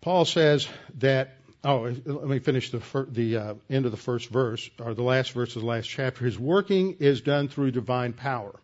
Paul 0.00 0.24
says 0.26 0.68
that 0.98 1.36
oh, 1.64 1.94
let 2.04 2.26
me 2.28 2.38
finish 2.40 2.70
the 2.70 2.80
fir- 2.80 3.06
the 3.06 3.36
uh, 3.36 3.54
end 3.70 3.86
of 3.86 3.90
the 3.90 3.96
first 3.96 4.28
verse 4.28 4.68
or 4.78 4.92
the 4.92 5.02
last 5.02 5.32
verse 5.32 5.56
of 5.56 5.62
the 5.62 5.68
last 5.68 5.88
chapter. 5.88 6.24
His 6.24 6.38
working 6.38 6.96
is 7.00 7.22
done 7.22 7.48
through 7.48 7.70
divine 7.70 8.12
power. 8.12 8.54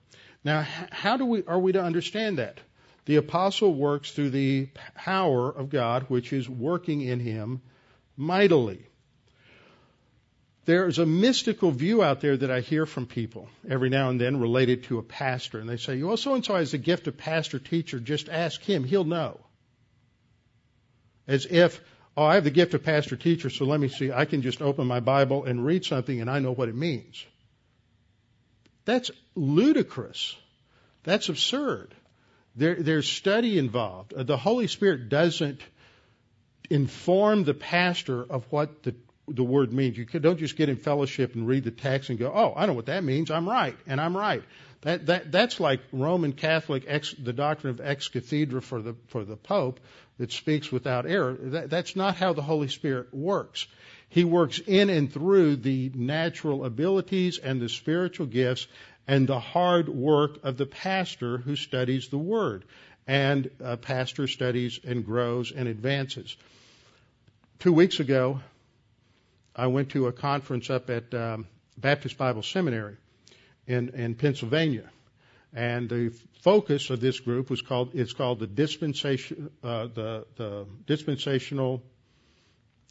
Now, 0.45 0.67
how 0.91 1.17
do 1.17 1.25
we 1.25 1.45
are 1.45 1.59
we 1.59 1.73
to 1.73 1.83
understand 1.83 2.39
that? 2.39 2.61
The 3.07 3.17
apostle 3.17 3.75
works 3.75 4.13
through 4.13 4.31
the 4.31 4.69
power 4.95 5.51
of 5.51 5.71
God, 5.71 6.05
which 6.09 6.33
is 6.33 6.49
working 6.49 7.01
in 7.01 7.21
him 7.21 7.63
mightily. 8.17 8.87
There's 10.67 10.99
a 10.99 11.07
mystical 11.07 11.71
view 11.71 12.03
out 12.03 12.21
there 12.21 12.37
that 12.37 12.51
I 12.51 12.61
hear 12.61 12.87
from 12.87 13.07
people 13.07 13.49
every 13.69 13.89
now 13.89 14.11
and 14.11 14.21
then 14.21 14.39
related 14.39 14.85
to 14.85 14.99
a 14.99 15.03
pastor, 15.03 15.59
and 15.59 15.69
they 15.69 15.79
say, 15.79 16.03
"Well, 16.03 16.17
so 16.17 16.35
and 16.35 16.45
so 16.45 16.55
has 16.55 16.73
the 16.73 16.79
gift 16.79 17.07
of 17.09 17.17
pastor 17.17 17.59
teacher. 17.59 17.99
Just 17.99 18.29
ask 18.29 18.63
him; 18.63 18.85
he'll 18.85 19.05
know." 19.05 19.41
As 21.27 21.47
if 21.47 21.81
oh, 22.17 22.25
I 22.25 22.35
have 22.35 22.45
the 22.45 22.51
gift 22.51 22.75
of 22.75 22.83
pastor 22.83 23.17
teacher, 23.17 23.51
so 23.51 23.65
let 23.65 23.81
me 23.81 23.89
see, 23.89 24.13
I 24.13 24.27
can 24.27 24.43
just 24.43 24.61
open 24.61 24.87
my 24.87 25.01
Bible 25.01 25.45
and 25.45 25.65
read 25.65 25.85
something 25.85 26.21
and 26.21 26.29
I 26.29 26.39
know 26.39 26.53
what 26.53 26.69
it 26.69 26.75
means. 26.75 27.25
That's 28.85 29.11
ludicrous. 29.35 30.37
That's 31.03 31.29
absurd. 31.29 31.95
There, 32.57 32.75
there's 32.75 33.09
study 33.09 33.59
involved. 33.59 34.13
Uh, 34.13 34.23
the 34.23 34.37
Holy 34.37 34.67
Spirit 34.67 35.09
doesn't 35.09 35.61
inform 36.69 37.45
the 37.45 37.55
pastor 37.55 38.23
of 38.23 38.45
what 38.51 38.83
the, 38.83 38.95
the 39.29 39.45
word 39.45 39.73
means. 39.73 39.97
You 39.97 40.05
don't 40.05 40.39
just 40.39 40.57
get 40.57 40.69
in 40.69 40.77
fellowship 40.77 41.35
and 41.35 41.47
read 41.47 41.65
the 41.65 41.71
text 41.71 42.11
and 42.11 42.19
go, 42.19 42.33
oh, 42.35 42.53
I 42.57 42.67
know 42.67 42.73
what 42.73 42.87
that 42.87 43.05
means. 43.05 43.31
I'm 43.31 43.49
right, 43.49 43.77
and 43.87 44.01
I'm 44.01 44.17
right. 44.17 44.43
That, 44.83 45.07
that, 45.07 45.31
that's 45.31 45.61
like 45.61 45.81
Roman 45.93 46.33
Catholic, 46.33 46.85
ex, 46.87 47.13
the 47.13 47.33
doctrine 47.33 47.73
of 47.73 47.81
ex 47.81 48.09
cathedra 48.09 48.63
for 48.63 48.81
the, 48.81 48.95
for 49.09 49.25
the 49.25 49.37
Pope 49.37 49.81
that 50.19 50.33
speaks 50.33 50.73
without 50.73 51.07
error. 51.07 51.37
That, 51.39 51.71
that's 51.71 51.97
not 51.97 52.17
how 52.17 52.33
the 52.33 52.43
Holy 52.43 52.69
Spirit 52.69 53.13
works. 53.13 53.67
He 54.09 54.25
works 54.25 54.59
in 54.59 54.91
and 54.91 55.13
through 55.13 55.57
the 55.57 55.93
natural 55.95 56.65
abilities 56.65 57.39
and 57.39 57.61
the 57.61 57.69
spiritual 57.69 58.27
gifts 58.27 58.67
and 59.11 59.27
the 59.27 59.41
hard 59.41 59.89
work 59.89 60.39
of 60.45 60.57
the 60.57 60.67
pastor 60.67 61.37
who 61.39 61.57
studies 61.57 62.11
the 62.11 62.19
Word. 62.19 62.65
And 63.09 63.51
a 63.59 63.77
pastor 63.77 64.29
studies 64.29 64.79
and 64.85 65.05
grows 65.05 65.51
and 65.51 65.67
advances. 65.67 66.37
Two 67.59 67.73
weeks 67.73 67.99
ago, 67.99 68.39
I 69.57 69.67
went 69.67 69.91
to 69.91 70.07
a 70.07 70.13
conference 70.13 70.71
up 70.71 70.91
at 70.91 71.13
um, 71.13 71.49
Baptist 71.77 72.19
Bible 72.19 72.45
Seminary 72.45 72.99
in, 73.67 73.89
in 73.89 74.15
Pennsylvania. 74.15 74.89
And 75.53 75.89
the 75.89 76.13
focus 76.43 76.89
of 76.91 77.01
this 77.01 77.19
group 77.19 77.51
was 77.51 77.63
called 77.63 77.91
it's 77.95 78.13
called 78.13 78.39
the 78.39 78.47
dispensation 78.47 79.51
uh, 79.65 79.89
the 79.93 80.25
the 80.37 80.67
dispensational 80.87 81.83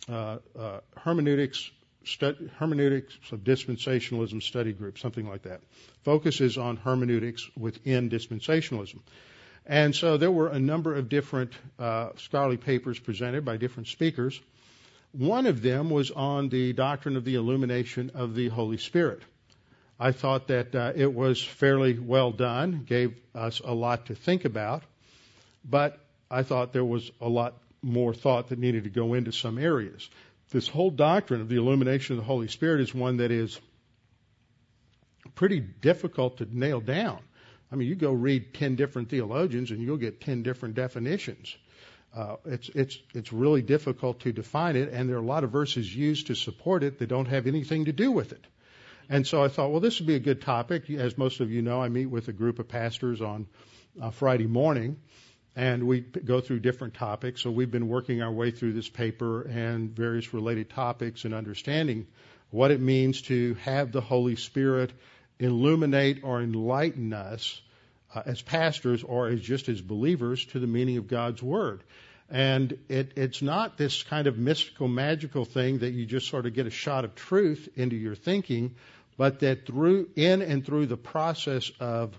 uh, 0.09 0.39
uh, 0.59 0.79
hermeneutics 0.97 1.71
stu- 2.13 2.49
hermeneutics 2.57 3.15
of 3.31 3.41
dispensationalism 3.43 4.41
study 4.41 4.73
group 4.73 4.97
something 4.97 5.27
like 5.27 5.43
that. 5.43 5.61
Focuses 6.03 6.57
on 6.57 6.77
hermeneutics 6.77 7.49
within 7.57 8.09
dispensationalism. 8.09 8.99
And 9.65 9.95
so 9.95 10.17
there 10.17 10.31
were 10.31 10.47
a 10.47 10.59
number 10.59 10.95
of 10.95 11.09
different 11.09 11.53
uh, 11.77 12.09
scholarly 12.17 12.57
papers 12.57 12.97
presented 12.97 13.45
by 13.45 13.57
different 13.57 13.87
speakers. 13.87 14.39
One 15.11 15.45
of 15.45 15.61
them 15.61 15.89
was 15.89 16.11
on 16.11 16.49
the 16.49 16.73
doctrine 16.73 17.15
of 17.15 17.25
the 17.25 17.35
illumination 17.35 18.11
of 18.13 18.35
the 18.35 18.47
Holy 18.47 18.77
Spirit. 18.77 19.21
I 19.99 20.11
thought 20.11 20.47
that 20.47 20.73
uh, 20.73 20.93
it 20.95 21.13
was 21.13 21.43
fairly 21.43 21.99
well 21.99 22.31
done, 22.31 22.83
gave 22.85 23.15
us 23.35 23.59
a 23.59 23.73
lot 23.73 24.05
to 24.07 24.15
think 24.15 24.45
about, 24.45 24.83
but 25.63 25.99
I 26.31 26.43
thought 26.43 26.73
there 26.73 26.85
was 26.85 27.11
a 27.19 27.27
lot 27.27 27.55
more 27.81 28.13
thought 28.13 28.49
that 28.49 28.59
needed 28.59 28.85
to 28.85 28.89
go 28.89 29.13
into 29.13 29.31
some 29.31 29.57
areas. 29.57 30.09
This 30.51 30.67
whole 30.67 30.89
doctrine 30.89 31.41
of 31.41 31.49
the 31.49 31.57
illumination 31.57 32.15
of 32.15 32.21
the 32.21 32.25
Holy 32.25 32.47
Spirit 32.47 32.81
is 32.81 32.93
one 32.93 33.17
that 33.17 33.31
is 33.31 33.59
pretty 35.35 35.59
difficult 35.59 36.37
to 36.37 36.47
nail 36.51 36.81
down. 36.81 37.19
I 37.71 37.75
mean, 37.75 37.87
you 37.87 37.95
go 37.95 38.11
read 38.11 38.53
10 38.55 38.75
different 38.75 39.09
theologians 39.09 39.69
and 39.69 39.81
you'll 39.81 39.97
get 39.97 40.21
10 40.21 40.41
different 40.41 40.75
definitions. 40.75 41.55
Uh, 42.15 42.37
it's, 42.45 42.69
it's, 42.69 42.97
it's 43.13 43.31
really 43.31 43.61
difficult 43.61 44.21
to 44.21 44.31
define 44.31 44.75
it, 44.75 44.89
and 44.91 45.07
there 45.07 45.17
are 45.17 45.21
a 45.21 45.25
lot 45.25 45.43
of 45.43 45.51
verses 45.51 45.95
used 45.95 46.27
to 46.27 46.35
support 46.35 46.83
it 46.83 46.97
that 46.97 47.07
don't 47.07 47.27
have 47.27 47.45
anything 47.45 47.85
to 47.85 47.93
do 47.93 48.11
with 48.11 48.31
it. 48.31 48.43
And 49.09 49.27
so 49.27 49.43
I 49.43 49.47
thought, 49.47 49.71
well, 49.71 49.79
this 49.79 49.99
would 49.99 50.07
be 50.07 50.15
a 50.15 50.19
good 50.19 50.41
topic. 50.41 50.89
As 50.89 51.17
most 51.17 51.39
of 51.39 51.51
you 51.51 51.61
know, 51.61 51.81
I 51.81 51.89
meet 51.89 52.07
with 52.07 52.27
a 52.27 52.33
group 52.33 52.57
of 52.57 52.67
pastors 52.67 53.21
on 53.21 53.45
uh, 54.01 54.09
Friday 54.09 54.47
morning, 54.47 54.97
and 55.59 55.83
we 55.83 55.99
go 55.99 56.39
through 56.39 56.61
different 56.61 56.93
topics. 56.93 57.41
So 57.41 57.51
we've 57.51 57.69
been 57.69 57.89
working 57.89 58.21
our 58.21 58.31
way 58.31 58.49
through 58.49 58.71
this 58.71 58.87
paper 58.87 59.41
and 59.41 59.93
various 59.93 60.33
related 60.33 60.69
topics 60.69 61.25
and 61.25 61.33
understanding 61.33 62.07
what 62.49 62.71
it 62.71 62.79
means 62.79 63.23
to 63.23 63.55
have 63.55 63.91
the 63.91 63.99
Holy 63.99 64.37
Spirit 64.37 64.93
illuminate 65.37 66.23
or 66.23 66.41
enlighten 66.41 67.11
us 67.11 67.61
uh, 68.15 68.21
as 68.25 68.41
pastors 68.41 69.03
or 69.03 69.27
as 69.27 69.41
just 69.41 69.67
as 69.67 69.81
believers 69.81 70.45
to 70.45 70.59
the 70.59 70.67
meaning 70.67 70.95
of 70.95 71.09
God's 71.09 71.43
Word. 71.43 71.83
And 72.29 72.77
it, 72.87 73.11
it's 73.17 73.41
not 73.41 73.77
this 73.77 74.01
kind 74.03 74.27
of 74.27 74.37
mystical, 74.37 74.87
magical 74.87 75.43
thing 75.43 75.79
that 75.79 75.91
you 75.91 76.05
just 76.05 76.29
sort 76.29 76.45
of 76.45 76.53
get 76.53 76.67
a 76.67 76.71
shot 76.71 77.03
of 77.03 77.15
truth 77.15 77.67
into 77.75 77.97
your 77.97 78.15
thinking, 78.15 78.75
but 79.17 79.41
that 79.41 79.65
through 79.65 80.07
in 80.15 80.41
and 80.41 80.65
through 80.65 80.85
the 80.85 80.95
process 80.95 81.69
of 81.81 82.17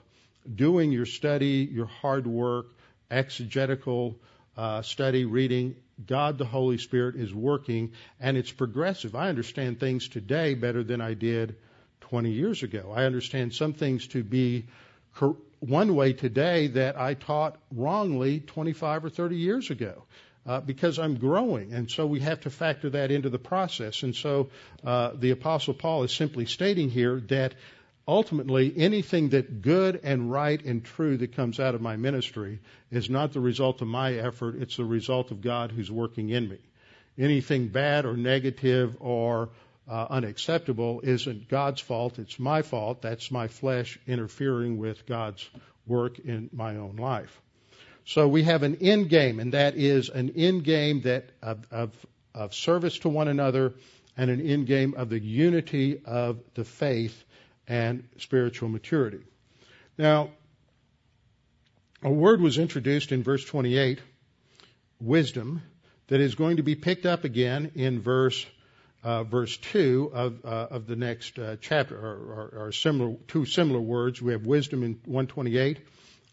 doing 0.55 0.92
your 0.92 1.07
study, 1.07 1.66
your 1.72 1.87
hard 1.87 2.26
work, 2.26 2.66
exegetical 3.11 4.16
uh, 4.57 4.83
study, 4.83 5.25
reading, 5.25 5.77
God 6.07 6.38
the 6.38 6.44
Holy 6.44 6.79
Spirit 6.79 7.16
is 7.16 7.33
working, 7.33 7.92
and 8.18 8.37
it's 8.37 8.51
progressive. 8.51 9.14
I 9.14 9.29
understand 9.29 9.81
things 9.81 10.09
today 10.09 10.55
better 10.55 10.83
than 10.83 11.01
I 11.01 11.14
did 11.14 11.57
20 12.03 12.31
years 12.31 12.62
ago. 12.62 12.92
I 12.94 13.05
understand 13.05 13.55
some 13.55 13.73
things 13.73 14.09
to 14.09 14.25
be 14.25 14.66
one 15.61 15.94
way 15.94 16.12
today 16.12 16.68
that 16.68 16.99
I 16.99 17.14
taught 17.14 17.59
wrongly 17.70 18.40
25 18.40 19.05
or 19.05 19.11
30 19.11 19.37
years 19.37 19.70
ago 19.70 20.05
uh, 20.46 20.61
because 20.61 20.99
I'm 20.99 21.16
growing. 21.16 21.75
And 21.75 21.90
so 21.90 22.07
we 22.07 22.20
have 22.20 22.40
to 22.42 22.51
factor 22.51 22.90
that 22.90 23.11
into 23.11 23.29
the 23.29 23.38
process. 23.38 24.03
And 24.03 24.14
so 24.14 24.49
uh, 24.85 25.12
the 25.14 25.31
Apostle 25.31 25.75
Paul 25.75 26.05
is 26.05 26.12
simply 26.12 26.46
stating 26.46 26.90
here 26.90 27.20
that 27.29 27.55
ultimately 28.07 28.73
anything 28.77 29.31
that 29.31 29.63
good 29.63 30.01
and 30.03 30.31
right 30.31 30.65
and 30.65 30.85
true 30.85 31.17
that 31.17 31.35
comes 31.37 31.61
out 31.61 31.75
of 31.75 31.81
my 31.81 31.97
ministry 31.97 32.59
is 32.91 33.09
not 33.09 33.33
the 33.33 33.41
result 33.41 33.83
of 33.83 33.89
my 33.89 34.15
effort, 34.15 34.57
it's 34.57 34.77
the 34.77 34.85
result 34.85 35.31
of 35.31 35.41
God 35.41 35.71
who's 35.71 35.91
working 35.91 36.31
in 36.31 36.49
me. 36.49 36.59
Anything 37.19 37.69
bad 37.69 38.07
or 38.07 38.17
negative 38.17 38.97
or 39.01 39.51
uh, 39.89 40.07
unacceptable 40.11 41.01
isn't 41.03 41.49
God's 41.49 41.81
fault, 41.81 42.19
it's 42.19 42.39
my 42.39 42.63
fault. 42.63 43.03
That's 43.03 43.31
my 43.31 43.49
flesh 43.49 43.99
interfering 44.07 44.79
with 44.79 45.07
God's 45.07 45.49
work 45.87 46.19
in 46.19 46.49
my 46.53 46.77
own 46.77 46.97
life. 46.97 47.41
So 48.07 48.27
we 48.27 48.45
have 48.45 48.63
an 48.63 48.79
end 48.81 49.09
game, 49.09 49.41
and 49.41 49.53
that 49.55 49.77
is 49.77 50.09
an 50.09 50.33
end 50.37 50.65
game 50.65 51.03
that 51.03 51.31
of, 51.43 51.67
of, 51.71 52.07
of 52.35 52.55
service 52.55 52.99
to 53.01 53.09
one 53.09 53.29
another 53.29 53.75
and 54.17 54.31
an 54.31 54.41
end 54.41 54.67
game 54.67 54.95
of 54.97 55.11
the 55.11 55.21
unity 55.21 56.01
of 56.05 56.41
the 56.55 56.65
faith 56.65 57.25
and 57.71 58.03
spiritual 58.19 58.69
maturity. 58.69 59.21
Now, 59.97 60.31
a 62.03 62.11
word 62.11 62.41
was 62.41 62.59
introduced 62.59 63.13
in 63.13 63.23
verse 63.23 63.45
28, 63.45 64.01
wisdom, 65.01 65.63
that 66.09 66.21
is 66.21 66.35
going 66.35 66.57
to 66.57 66.65
be 66.65 66.75
picked 66.75 67.07
up 67.07 67.23
again 67.25 67.71
in 67.77 68.03
verse 68.03 68.45
uh, 69.03 69.25
verse 69.25 69.57
two 69.57 70.11
of 70.13 70.45
uh, 70.45 70.67
of 70.71 70.87
the 70.87 70.97
next 70.97 71.39
uh, 71.39 71.57
chapter, 71.59 71.97
or, 71.97 72.17
or, 72.17 72.65
or, 72.67 72.73
similar 72.73 73.17
two 73.29 73.47
similar 73.47 73.81
words. 73.81 74.21
We 74.21 74.33
have 74.33 74.45
wisdom 74.45 74.83
in 74.83 75.01
128. 75.07 75.79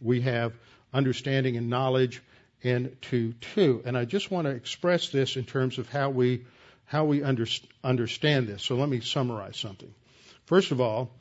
We 0.02 0.22
have 0.22 0.54
understanding 0.94 1.56
and 1.56 1.70
knowledge 1.70 2.22
in 2.62 2.98
2.2. 3.04 3.86
And 3.86 3.98
I 3.98 4.04
just 4.04 4.32
want 4.32 4.48
to 4.48 4.52
express 4.52 5.10
this 5.10 5.38
in 5.38 5.46
terms 5.46 5.78
of 5.78 5.88
how 5.88 6.10
we, 6.10 6.46
how 6.86 7.06
we 7.06 7.24
under, 7.24 7.46
understand 7.84 8.48
this. 8.48 8.64
So 8.64 8.76
let 8.76 8.90
me 8.90 9.00
summarize 9.00 9.58
something. 9.58 9.94
First 10.46 10.72
of 10.72 10.82
all, 10.82 11.12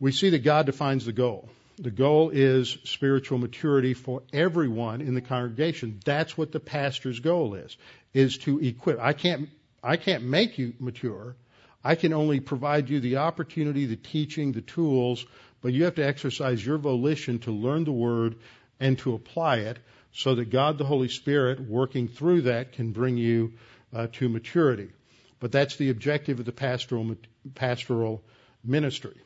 we 0.00 0.12
see 0.12 0.30
that 0.30 0.42
God 0.42 0.66
defines 0.66 1.04
the 1.04 1.12
goal. 1.12 1.48
The 1.78 1.90
goal 1.90 2.30
is 2.30 2.76
spiritual 2.84 3.38
maturity 3.38 3.94
for 3.94 4.22
everyone 4.32 5.00
in 5.00 5.14
the 5.14 5.20
congregation. 5.20 6.00
That's 6.04 6.36
what 6.36 6.52
the 6.52 6.60
pastor's 6.60 7.20
goal 7.20 7.54
is, 7.54 7.76
is 8.12 8.38
to 8.38 8.58
equip. 8.58 8.98
I 8.98 9.12
can't, 9.12 9.48
I 9.82 9.96
can't 9.96 10.24
make 10.24 10.58
you 10.58 10.74
mature. 10.78 11.36
I 11.82 11.94
can 11.94 12.12
only 12.12 12.40
provide 12.40 12.90
you 12.90 13.00
the 13.00 13.18
opportunity, 13.18 13.86
the 13.86 13.96
teaching, 13.96 14.52
the 14.52 14.60
tools, 14.60 15.24
but 15.62 15.72
you 15.72 15.84
have 15.84 15.94
to 15.94 16.06
exercise 16.06 16.64
your 16.64 16.78
volition 16.78 17.38
to 17.40 17.50
learn 17.50 17.84
the 17.84 17.92
word 17.92 18.36
and 18.78 18.98
to 18.98 19.14
apply 19.14 19.58
it 19.58 19.78
so 20.12 20.34
that 20.34 20.50
God 20.50 20.76
the 20.76 20.84
Holy 20.84 21.08
Spirit, 21.08 21.60
working 21.60 22.08
through 22.08 22.42
that, 22.42 22.72
can 22.72 22.92
bring 22.92 23.16
you 23.16 23.54
uh, 23.94 24.08
to 24.12 24.28
maturity. 24.28 24.90
But 25.38 25.52
that's 25.52 25.76
the 25.76 25.90
objective 25.90 26.40
of 26.40 26.44
the 26.44 26.52
pastoral, 26.52 27.16
pastoral 27.54 28.22
ministry. 28.62 29.16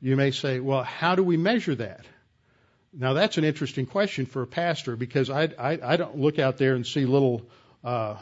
You 0.00 0.16
may 0.16 0.30
say, 0.30 0.60
well, 0.60 0.82
how 0.82 1.14
do 1.14 1.22
we 1.22 1.36
measure 1.36 1.74
that? 1.74 2.06
Now 2.92 3.12
that's 3.12 3.36
an 3.38 3.44
interesting 3.44 3.86
question 3.86 4.26
for 4.26 4.42
a 4.42 4.46
pastor 4.46 4.96
because 4.96 5.28
I, 5.30 5.44
I, 5.58 5.78
I 5.82 5.96
don't 5.96 6.18
look 6.18 6.38
out 6.38 6.56
there 6.56 6.74
and 6.74 6.86
see 6.86 7.04
little 7.04 7.42
uh, 7.84 8.16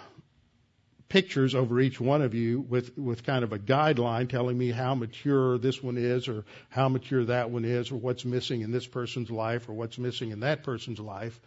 pictures 1.09 1.55
over 1.55 1.81
each 1.81 2.01
one 2.01 2.23
of 2.23 2.35
you 2.35 2.61
with, 2.61 2.97
with 2.99 3.25
kind 3.25 3.45
of 3.45 3.53
a 3.53 3.59
guideline 3.59 4.29
telling 4.29 4.59
me 4.59 4.71
how 4.71 4.95
mature 4.95 5.57
this 5.59 5.83
one 5.83 5.97
is 5.97 6.29
or 6.29 6.45
how 6.69 6.89
mature 6.89 7.25
that 7.27 7.51
one 7.51 7.65
is 7.65 7.93
or 7.93 7.97
what's 7.97 8.25
missing 8.25 8.63
in 8.63 8.73
this 8.73 8.87
person's 8.87 9.31
life 9.31 9.69
or 9.69 9.73
what's 9.75 9.99
missing 9.99 10.31
in 10.31 10.41
that 10.41 10.65
person's 10.65 10.99
life. 10.99 11.39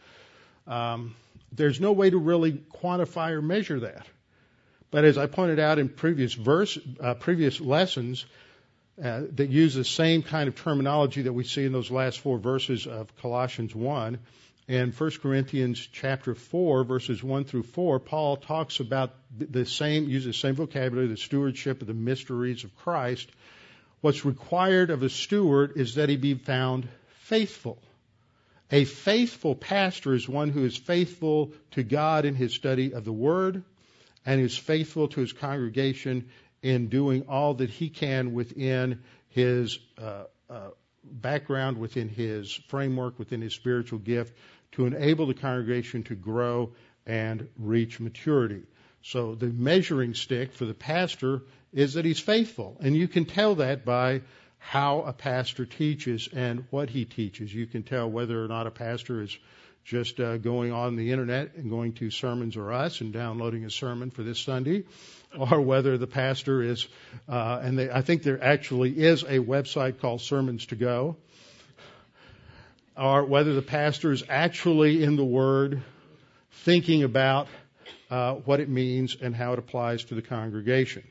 Um, 0.65 1.15
there's 1.51 1.81
no 1.81 1.91
way 1.91 2.09
to 2.09 2.17
really 2.17 2.53
quantify 2.53 3.31
or 3.31 3.41
measure 3.41 3.81
that. 3.81 4.05
But 4.91 5.03
as 5.03 5.17
I 5.17 5.25
pointed 5.25 5.59
out 5.59 5.77
in 5.77 5.89
previous 5.89 6.33
verse, 6.33 6.77
uh, 6.99 7.15
previous 7.15 7.59
lessons, 7.59 8.25
uh, 9.03 9.21
that 9.31 9.49
use 9.49 9.75
the 9.75 9.85
same 9.85 10.23
kind 10.23 10.47
of 10.47 10.55
terminology 10.55 11.23
that 11.23 11.33
we 11.33 11.43
see 11.43 11.65
in 11.65 11.71
those 11.71 11.91
last 11.91 12.19
four 12.19 12.37
verses 12.37 12.85
of 12.87 13.15
Colossians 13.17 13.73
1, 13.73 14.19
And 14.69 14.93
1 14.93 15.11
Corinthians 15.23 15.79
chapter 15.91 16.35
4, 16.35 16.83
verses 16.83 17.23
1 17.23 17.45
through 17.45 17.63
4, 17.63 17.99
Paul 17.99 18.37
talks 18.37 18.79
about 18.79 19.15
the 19.35 19.65
same, 19.65 20.07
uses 20.07 20.27
the 20.27 20.33
same 20.33 20.53
vocabulary, 20.53 21.07
the 21.07 21.17
stewardship 21.17 21.81
of 21.81 21.87
the 21.87 21.95
mysteries 21.95 22.63
of 22.63 22.75
Christ. 22.75 23.31
What's 24.01 24.25
required 24.25 24.91
of 24.91 25.01
a 25.01 25.09
steward 25.09 25.73
is 25.75 25.95
that 25.95 26.07
he 26.07 26.17
be 26.17 26.35
found 26.35 26.87
faithful. 27.21 27.81
A 28.71 28.85
faithful 28.85 29.55
pastor 29.55 30.13
is 30.13 30.29
one 30.29 30.49
who 30.49 30.63
is 30.65 30.77
faithful 30.77 31.51
to 31.71 31.81
God 31.81 32.25
in 32.25 32.35
his 32.35 32.53
study 32.53 32.93
of 32.93 33.05
the 33.05 33.11
Word 33.11 33.63
and 34.23 34.39
is 34.39 34.55
faithful 34.55 35.07
to 35.07 35.21
his 35.21 35.33
congregation 35.33 36.29
in 36.61 36.87
doing 36.87 37.25
all 37.27 37.53
that 37.55 37.69
he 37.69 37.89
can 37.89 38.33
within 38.33 39.01
his 39.29 39.79
uh, 39.97 40.23
uh, 40.49 40.69
background, 41.03 41.77
within 41.77 42.09
his 42.09 42.51
framework, 42.67 43.17
within 43.19 43.41
his 43.41 43.53
spiritual 43.53 43.99
gift 43.99 44.37
to 44.73 44.85
enable 44.85 45.25
the 45.27 45.33
congregation 45.33 46.03
to 46.03 46.15
grow 46.15 46.71
and 47.05 47.47
reach 47.57 47.99
maturity. 47.99 48.63
So 49.01 49.35
the 49.35 49.47
measuring 49.47 50.13
stick 50.13 50.53
for 50.53 50.65
the 50.65 50.73
pastor 50.73 51.43
is 51.73 51.93
that 51.93 52.05
he's 52.05 52.19
faithful. 52.19 52.77
And 52.81 52.95
you 52.95 53.07
can 53.07 53.25
tell 53.25 53.55
that 53.55 53.85
by 53.85 54.21
how 54.57 55.01
a 55.01 55.13
pastor 55.13 55.65
teaches 55.65 56.27
and 56.33 56.65
what 56.69 56.89
he 56.89 57.05
teaches. 57.05 57.53
You 57.53 57.65
can 57.65 57.83
tell 57.83 58.09
whether 58.09 58.43
or 58.43 58.47
not 58.47 58.67
a 58.67 58.71
pastor 58.71 59.21
is 59.21 59.37
just 59.89 60.19
uh, 60.19 60.37
going 60.37 60.71
on 60.71 60.95
the 60.95 61.11
internet 61.11 61.55
and 61.55 61.67
going 61.67 61.93
to 61.93 62.11
Sermons 62.11 62.55
or 62.55 62.71
Us 62.71 63.01
and 63.01 63.11
downloading 63.11 63.65
a 63.65 63.71
sermon 63.71 64.11
for 64.11 64.21
this 64.21 64.39
Sunday, 64.39 64.83
or 65.35 65.61
whether 65.61 65.97
the 65.97 66.05
pastor 66.05 66.61
is, 66.61 66.87
uh, 67.27 67.59
and 67.63 67.79
they, 67.79 67.89
I 67.89 68.03
think 68.03 68.21
there 68.21 68.41
actually 68.41 68.91
is 68.91 69.23
a 69.23 69.39
website 69.39 69.99
called 69.99 70.21
Sermons 70.21 70.67
to 70.67 70.75
Go, 70.75 71.17
or 72.95 73.25
whether 73.25 73.55
the 73.55 73.63
pastor 73.63 74.11
is 74.11 74.23
actually 74.29 75.03
in 75.03 75.15
the 75.15 75.25
Word, 75.25 75.81
thinking 76.51 77.01
about 77.01 77.47
uh, 78.11 78.35
what 78.35 78.59
it 78.59 78.69
means 78.69 79.17
and 79.19 79.35
how 79.35 79.53
it 79.53 79.59
applies 79.59 80.03
to 80.05 80.15
the 80.15 80.21
congregation. 80.21 81.03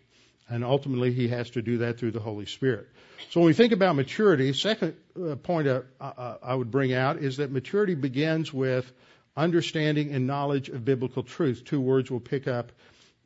And 0.49 0.65
ultimately, 0.65 1.13
he 1.13 1.29
has 1.29 1.51
to 1.51 1.63
do 1.63 1.79
that 1.79 1.99
through 1.99 2.13
the 2.13 2.21
Holy 2.21 2.47
Spirit. 2.47 2.89
So 3.31 3.41
when 3.41 3.49
we 3.49 3.53
think 3.53 3.73
about 3.73 3.97
maturity, 3.97 4.53
second 4.55 4.95
uh, 5.21 5.37
point 5.37 5.69
I 6.01 6.55
would 6.55 6.71
bring 6.71 6.95
out 6.95 7.19
is 7.19 7.37
that 7.39 7.51
maturity 7.51 7.95
begins 7.95 8.53
with 8.53 8.91
understanding 9.37 10.15
and 10.15 10.27
knowledge 10.27 10.69
of 10.69 10.85
biblical 10.85 11.23
truth. 11.23 11.65
Two 11.65 11.81
words 11.81 12.11
we'll 12.11 12.21
pick 12.21 12.49
up 12.49 12.73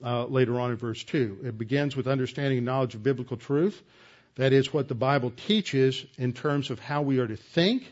uh, 0.05 0.27
later 0.27 0.59
on 0.59 0.71
in 0.71 0.77
verse 0.77 1.03
2. 1.05 1.41
It 1.45 1.59
begins 1.59 1.95
with 1.95 2.07
understanding 2.07 2.59
and 2.59 2.67
knowledge 2.67 2.95
of 2.95 3.03
biblical 3.03 3.37
truth. 3.37 3.81
That 4.37 4.53
is 4.53 4.73
what 4.73 4.89
the 4.89 4.95
Bible 4.95 5.31
teaches 5.31 6.05
in 6.19 6.33
terms 6.33 6.71
of 6.71 6.79
how 6.79 7.03
we 7.03 7.19
are 7.19 7.27
to 7.27 7.37
think 7.37 7.85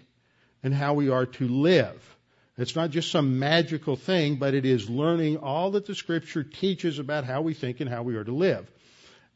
and 0.63 0.75
how 0.75 0.95
we 0.95 1.09
are 1.11 1.27
to 1.27 1.49
live. 1.49 2.01
It's 2.57 2.77
not 2.77 2.91
just 2.91 3.11
some 3.11 3.39
magical 3.39 3.97
thing, 3.97 4.37
but 4.37 4.55
it 4.55 4.67
is 4.67 4.91
learning 4.91 5.39
all 5.39 5.71
that 5.73 5.87
the 5.87 5.95
Scripture 5.95 6.43
teaches 6.43 6.99
about 6.99 7.25
how 7.25 7.43
we 7.43 7.55
think 7.55 7.81
and 7.81 7.89
how 7.89 8.03
we 8.03 8.17
are 8.17 8.25
to 8.25 8.35
live. 8.35 8.71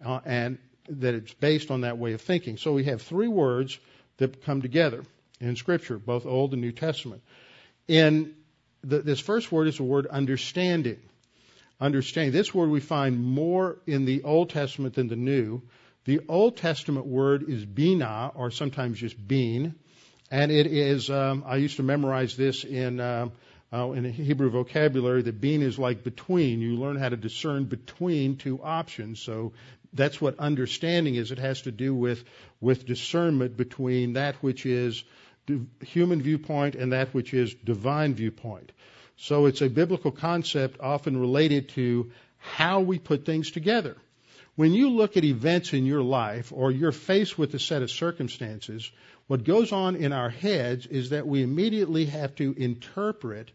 Uh, 0.04 0.20
and 0.24 0.58
that 0.88 1.14
it's 1.14 1.32
based 1.34 1.70
on 1.70 1.82
that 1.82 1.98
way 1.98 2.12
of 2.12 2.20
thinking. 2.20 2.56
So 2.58 2.72
we 2.72 2.84
have 2.84 3.02
three 3.02 3.28
words 3.28 3.78
that 4.18 4.44
come 4.44 4.62
together 4.62 5.02
in 5.40 5.56
Scripture, 5.56 5.98
both 5.98 6.26
Old 6.26 6.52
and 6.52 6.60
New 6.60 6.72
Testament. 6.72 7.22
In 7.88 8.34
the, 8.82 9.00
this 9.00 9.20
first 9.20 9.50
word 9.50 9.68
is 9.68 9.78
the 9.78 9.82
word 9.82 10.06
understanding. 10.06 11.00
Understanding. 11.80 12.32
This 12.32 12.54
word 12.54 12.70
we 12.70 12.80
find 12.80 13.18
more 13.22 13.78
in 13.86 14.04
the 14.04 14.22
Old 14.22 14.50
Testament 14.50 14.94
than 14.94 15.08
the 15.08 15.16
New. 15.16 15.62
The 16.04 16.20
Old 16.28 16.58
Testament 16.58 17.06
word 17.06 17.48
is 17.48 17.64
bina, 17.64 18.30
or 18.34 18.50
sometimes 18.50 18.98
just 18.98 19.16
bean. 19.26 19.74
And 20.30 20.52
it 20.52 20.66
is, 20.66 21.10
um, 21.10 21.44
I 21.46 21.56
used 21.56 21.76
to 21.76 21.82
memorize 21.82 22.36
this 22.36 22.64
in, 22.64 23.00
uh, 23.00 23.28
uh, 23.72 23.90
in 23.92 24.04
Hebrew 24.04 24.50
vocabulary 24.50 25.22
that 25.22 25.40
being 25.40 25.62
is 25.62 25.78
like 25.78 26.04
between. 26.04 26.60
You 26.60 26.76
learn 26.76 26.96
how 26.96 27.08
to 27.08 27.16
discern 27.16 27.64
between 27.64 28.36
two 28.36 28.62
options. 28.62 29.20
So 29.20 29.52
that's 29.94 30.20
what 30.20 30.38
understanding 30.38 31.14
is. 31.14 31.30
It 31.30 31.38
has 31.38 31.62
to 31.62 31.72
do 31.72 31.94
with, 31.94 32.24
with 32.60 32.86
discernment 32.86 33.56
between 33.56 34.14
that 34.14 34.36
which 34.36 34.66
is 34.66 35.04
human 35.80 36.22
viewpoint 36.22 36.74
and 36.74 36.92
that 36.92 37.14
which 37.14 37.32
is 37.32 37.54
divine 37.54 38.14
viewpoint. 38.14 38.72
So 39.16 39.46
it's 39.46 39.62
a 39.62 39.68
biblical 39.68 40.10
concept 40.10 40.80
often 40.80 41.18
related 41.18 41.68
to 41.70 42.10
how 42.38 42.80
we 42.80 42.98
put 42.98 43.24
things 43.24 43.50
together. 43.50 43.96
When 44.56 44.72
you 44.72 44.90
look 44.90 45.16
at 45.16 45.24
events 45.24 45.72
in 45.72 45.84
your 45.84 46.02
life 46.02 46.52
or 46.54 46.70
you're 46.70 46.92
faced 46.92 47.38
with 47.38 47.54
a 47.54 47.58
set 47.58 47.82
of 47.82 47.90
circumstances, 47.90 48.90
what 49.26 49.44
goes 49.44 49.72
on 49.72 49.96
in 49.96 50.12
our 50.12 50.30
heads 50.30 50.86
is 50.86 51.10
that 51.10 51.26
we 51.26 51.42
immediately 51.42 52.06
have 52.06 52.34
to 52.36 52.54
interpret 52.56 53.50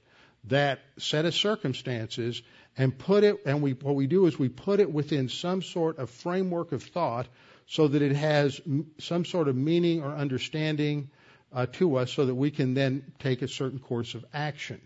that 0.45 0.79
set 0.97 1.25
of 1.25 1.35
circumstances 1.35 2.41
and 2.77 2.97
put 2.97 3.23
it, 3.23 3.41
and 3.45 3.61
we, 3.61 3.73
what 3.73 3.95
we 3.95 4.07
do 4.07 4.25
is 4.25 4.39
we 4.39 4.49
put 4.49 4.79
it 4.79 4.91
within 4.91 5.29
some 5.29 5.61
sort 5.61 5.97
of 5.97 6.09
framework 6.09 6.71
of 6.71 6.83
thought 6.83 7.27
so 7.67 7.87
that 7.87 8.01
it 8.01 8.15
has 8.15 8.59
some 8.97 9.25
sort 9.25 9.47
of 9.47 9.55
meaning 9.55 10.01
or 10.01 10.13
understanding 10.13 11.09
uh, 11.53 11.65
to 11.73 11.97
us 11.97 12.11
so 12.11 12.25
that 12.25 12.35
we 12.35 12.51
can 12.51 12.73
then 12.73 13.03
take 13.19 13.41
a 13.41 13.47
certain 13.47 13.79
course 13.79 14.15
of 14.15 14.25
action. 14.33 14.81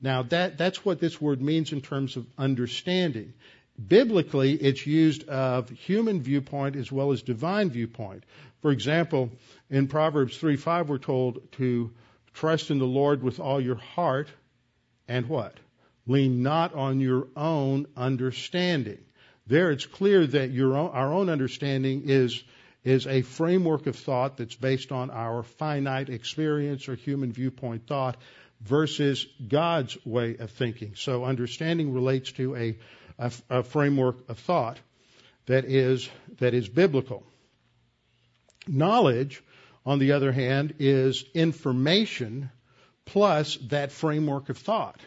Now 0.00 0.22
that, 0.24 0.58
that's 0.58 0.84
what 0.84 1.00
this 1.00 1.20
word 1.20 1.42
means 1.42 1.72
in 1.72 1.80
terms 1.80 2.16
of 2.16 2.26
understanding. 2.36 3.34
Biblically, 3.86 4.54
it's 4.54 4.86
used 4.86 5.28
of 5.28 5.70
human 5.70 6.20
viewpoint 6.20 6.76
as 6.76 6.90
well 6.90 7.12
as 7.12 7.22
divine 7.22 7.70
viewpoint. 7.70 8.24
For 8.60 8.72
example, 8.72 9.30
in 9.70 9.86
Proverbs 9.86 10.36
3:5, 10.36 10.88
we're 10.88 10.98
told 10.98 11.52
to 11.52 11.92
trust 12.34 12.70
in 12.70 12.78
the 12.78 12.86
Lord 12.86 13.22
with 13.22 13.38
all 13.38 13.60
your 13.60 13.76
heart 13.76 14.28
and 15.06 15.28
what? 15.28 15.54
Lean 16.08 16.42
not 16.42 16.74
on 16.74 17.00
your 17.00 17.28
own 17.36 17.86
understanding. 17.94 18.98
There 19.46 19.70
it's 19.70 19.86
clear 19.86 20.26
that 20.26 20.50
own, 20.74 20.90
our 20.90 21.12
own 21.12 21.28
understanding 21.28 22.02
is, 22.06 22.42
is 22.82 23.06
a 23.06 23.22
framework 23.22 23.86
of 23.86 23.94
thought 23.94 24.38
that's 24.38 24.54
based 24.54 24.90
on 24.90 25.10
our 25.10 25.42
finite 25.42 26.08
experience 26.08 26.88
or 26.88 26.94
human 26.94 27.30
viewpoint 27.30 27.86
thought 27.86 28.16
versus 28.62 29.26
God's 29.46 29.96
way 30.06 30.36
of 30.38 30.50
thinking. 30.50 30.94
So 30.96 31.24
understanding 31.24 31.92
relates 31.92 32.32
to 32.32 32.56
a, 32.56 32.78
a, 33.18 33.32
a 33.50 33.62
framework 33.62 34.28
of 34.30 34.38
thought 34.38 34.78
that 35.46 35.66
is, 35.66 36.08
that 36.38 36.54
is 36.54 36.68
biblical. 36.68 37.22
Knowledge, 38.66 39.42
on 39.84 39.98
the 39.98 40.12
other 40.12 40.32
hand, 40.32 40.74
is 40.78 41.24
information 41.34 42.50
plus 43.04 43.56
that 43.68 43.92
framework 43.92 44.48
of 44.48 44.56
thought 44.56 45.00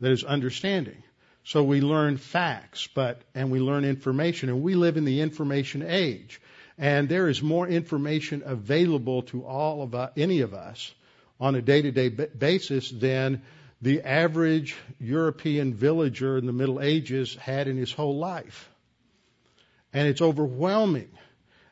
that 0.00 0.10
is 0.10 0.24
understanding. 0.24 1.02
So 1.44 1.64
we 1.64 1.80
learn 1.80 2.16
facts, 2.16 2.88
but, 2.94 3.22
and 3.34 3.50
we 3.50 3.60
learn 3.60 3.84
information, 3.84 4.48
and 4.48 4.62
we 4.62 4.74
live 4.74 4.96
in 4.96 5.04
the 5.04 5.20
information 5.20 5.82
age. 5.86 6.40
And 6.78 7.08
there 7.08 7.28
is 7.28 7.42
more 7.42 7.66
information 7.68 8.42
available 8.44 9.22
to 9.24 9.44
all 9.44 9.82
of 9.82 9.94
us, 9.94 10.12
any 10.16 10.40
of 10.40 10.54
us 10.54 10.94
on 11.38 11.54
a 11.54 11.62
day-to-day 11.62 12.08
basis 12.08 12.90
than 12.90 13.42
the 13.82 14.02
average 14.02 14.76
European 14.98 15.72
villager 15.72 16.36
in 16.36 16.46
the 16.46 16.52
Middle 16.52 16.80
Ages 16.80 17.34
had 17.36 17.68
in 17.68 17.76
his 17.76 17.92
whole 17.92 18.18
life. 18.18 18.70
And 19.92 20.06
it's 20.06 20.20
overwhelming. 20.20 21.10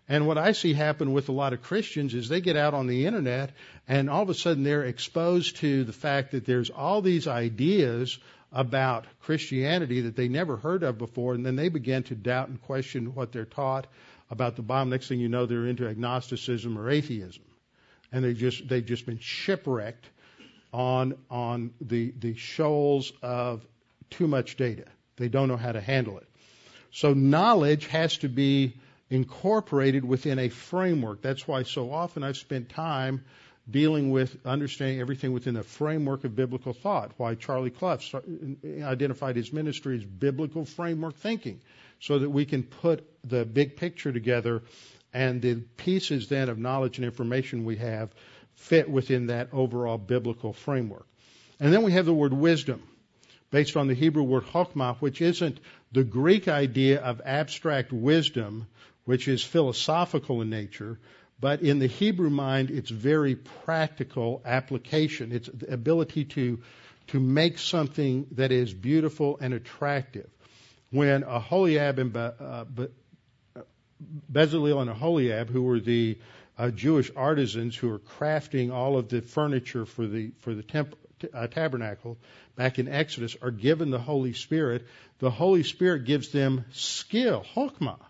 And 0.08 0.26
what 0.26 0.38
I 0.38 0.52
see 0.52 0.72
happen 0.72 1.12
with 1.12 1.28
a 1.28 1.32
lot 1.32 1.52
of 1.52 1.62
Christians 1.62 2.14
is 2.14 2.28
they 2.28 2.40
get 2.40 2.56
out 2.56 2.72
on 2.72 2.86
the 2.86 3.04
internet 3.04 3.50
and 3.86 4.08
all 4.08 4.22
of 4.22 4.30
a 4.30 4.34
sudden 4.34 4.62
they're 4.64 4.84
exposed 4.84 5.56
to 5.58 5.84
the 5.84 5.92
fact 5.92 6.32
that 6.32 6.46
there's 6.46 6.70
all 6.70 7.02
these 7.02 7.26
ideas 7.26 8.18
about 8.52 9.06
Christianity 9.20 10.02
that 10.02 10.16
they 10.16 10.28
never 10.28 10.56
heard 10.56 10.82
of 10.82 10.98
before, 10.98 11.34
and 11.34 11.44
then 11.44 11.56
they 11.56 11.68
begin 11.68 12.02
to 12.04 12.14
doubt 12.14 12.48
and 12.48 12.60
question 12.62 13.14
what 13.14 13.32
they're 13.32 13.44
taught 13.44 13.86
about 14.30 14.56
the 14.56 14.62
Bible. 14.62 14.90
Next 14.90 15.08
thing 15.08 15.20
you 15.20 15.28
know, 15.28 15.46
they're 15.46 15.66
into 15.66 15.86
agnosticism 15.86 16.78
or 16.78 16.88
atheism, 16.90 17.42
and 18.12 18.24
they 18.24 18.34
just 18.34 18.68
they've 18.68 18.84
just 18.84 19.06
been 19.06 19.18
shipwrecked 19.18 20.06
on 20.72 21.14
on 21.30 21.72
the 21.80 22.12
the 22.18 22.34
shoals 22.34 23.12
of 23.22 23.66
too 24.10 24.26
much 24.26 24.56
data. 24.56 24.84
They 25.16 25.28
don't 25.28 25.48
know 25.48 25.56
how 25.56 25.72
to 25.72 25.80
handle 25.80 26.18
it. 26.18 26.26
So 26.90 27.12
knowledge 27.12 27.86
has 27.88 28.16
to 28.18 28.28
be 28.28 28.74
incorporated 29.10 30.04
within 30.04 30.38
a 30.38 30.48
framework. 30.48 31.22
That's 31.22 31.46
why 31.48 31.62
so 31.62 31.92
often 31.92 32.22
I've 32.22 32.36
spent 32.36 32.68
time 32.68 33.24
dealing 33.70 34.10
with 34.10 34.36
understanding 34.46 35.00
everything 35.00 35.32
within 35.32 35.54
the 35.54 35.62
framework 35.62 36.24
of 36.24 36.34
biblical 36.34 36.72
thought. 36.72 37.12
Why 37.16 37.34
Charlie 37.34 37.70
Clough 37.70 37.98
identified 38.82 39.36
his 39.36 39.52
ministry 39.52 39.98
as 39.98 40.04
biblical 40.04 40.64
framework 40.64 41.16
thinking, 41.16 41.60
so 42.00 42.18
that 42.18 42.30
we 42.30 42.44
can 42.44 42.62
put 42.62 43.06
the 43.24 43.44
big 43.44 43.76
picture 43.76 44.12
together 44.12 44.62
and 45.12 45.42
the 45.42 45.56
pieces 45.76 46.28
then 46.28 46.48
of 46.48 46.58
knowledge 46.58 46.98
and 46.98 47.04
information 47.04 47.64
we 47.64 47.76
have 47.76 48.10
fit 48.54 48.88
within 48.90 49.26
that 49.26 49.48
overall 49.52 49.98
biblical 49.98 50.52
framework. 50.52 51.06
And 51.60 51.72
then 51.72 51.82
we 51.82 51.92
have 51.92 52.06
the 52.06 52.14
word 52.14 52.32
wisdom, 52.32 52.82
based 53.50 53.76
on 53.76 53.88
the 53.88 53.94
Hebrew 53.94 54.22
word 54.22 54.44
chokmah, 54.44 54.96
which 54.98 55.20
isn't 55.20 55.60
the 55.92 56.04
Greek 56.04 56.48
idea 56.48 57.00
of 57.00 57.20
abstract 57.24 57.92
wisdom, 57.92 58.66
which 59.08 59.26
is 59.26 59.42
philosophical 59.42 60.42
in 60.42 60.50
nature, 60.50 60.98
but 61.40 61.62
in 61.62 61.78
the 61.78 61.86
Hebrew 61.86 62.28
mind, 62.28 62.70
it's 62.70 62.90
very 62.90 63.36
practical 63.36 64.42
application. 64.44 65.32
It's 65.32 65.48
the 65.48 65.72
ability 65.72 66.26
to, 66.26 66.60
to 67.06 67.18
make 67.18 67.56
something 67.58 68.26
that 68.32 68.52
is 68.52 68.74
beautiful 68.74 69.38
and 69.40 69.54
attractive. 69.54 70.28
When 70.90 71.22
Aholiab 71.22 71.98
and 71.98 72.14
uh, 72.14 72.66
Bezalel 74.30 74.82
and 74.82 74.90
Aholiab, 74.90 75.48
who 75.48 75.62
were 75.62 75.80
the 75.80 76.18
uh, 76.58 76.68
Jewish 76.68 77.10
artisans 77.16 77.74
who 77.74 77.88
were 77.88 78.00
crafting 78.00 78.70
all 78.70 78.98
of 78.98 79.08
the 79.08 79.22
furniture 79.22 79.86
for 79.86 80.06
the 80.06 80.32
for 80.40 80.54
the 80.54 80.62
temp, 80.62 80.94
uh, 81.32 81.46
tabernacle 81.46 82.18
back 82.56 82.78
in 82.78 82.88
Exodus, 82.88 83.38
are 83.40 83.52
given 83.52 83.90
the 83.90 83.98
Holy 83.98 84.34
Spirit. 84.34 84.86
The 85.18 85.30
Holy 85.30 85.62
Spirit 85.62 86.04
gives 86.04 86.28
them 86.28 86.66
skill, 86.72 87.46
chokmah. 87.54 88.00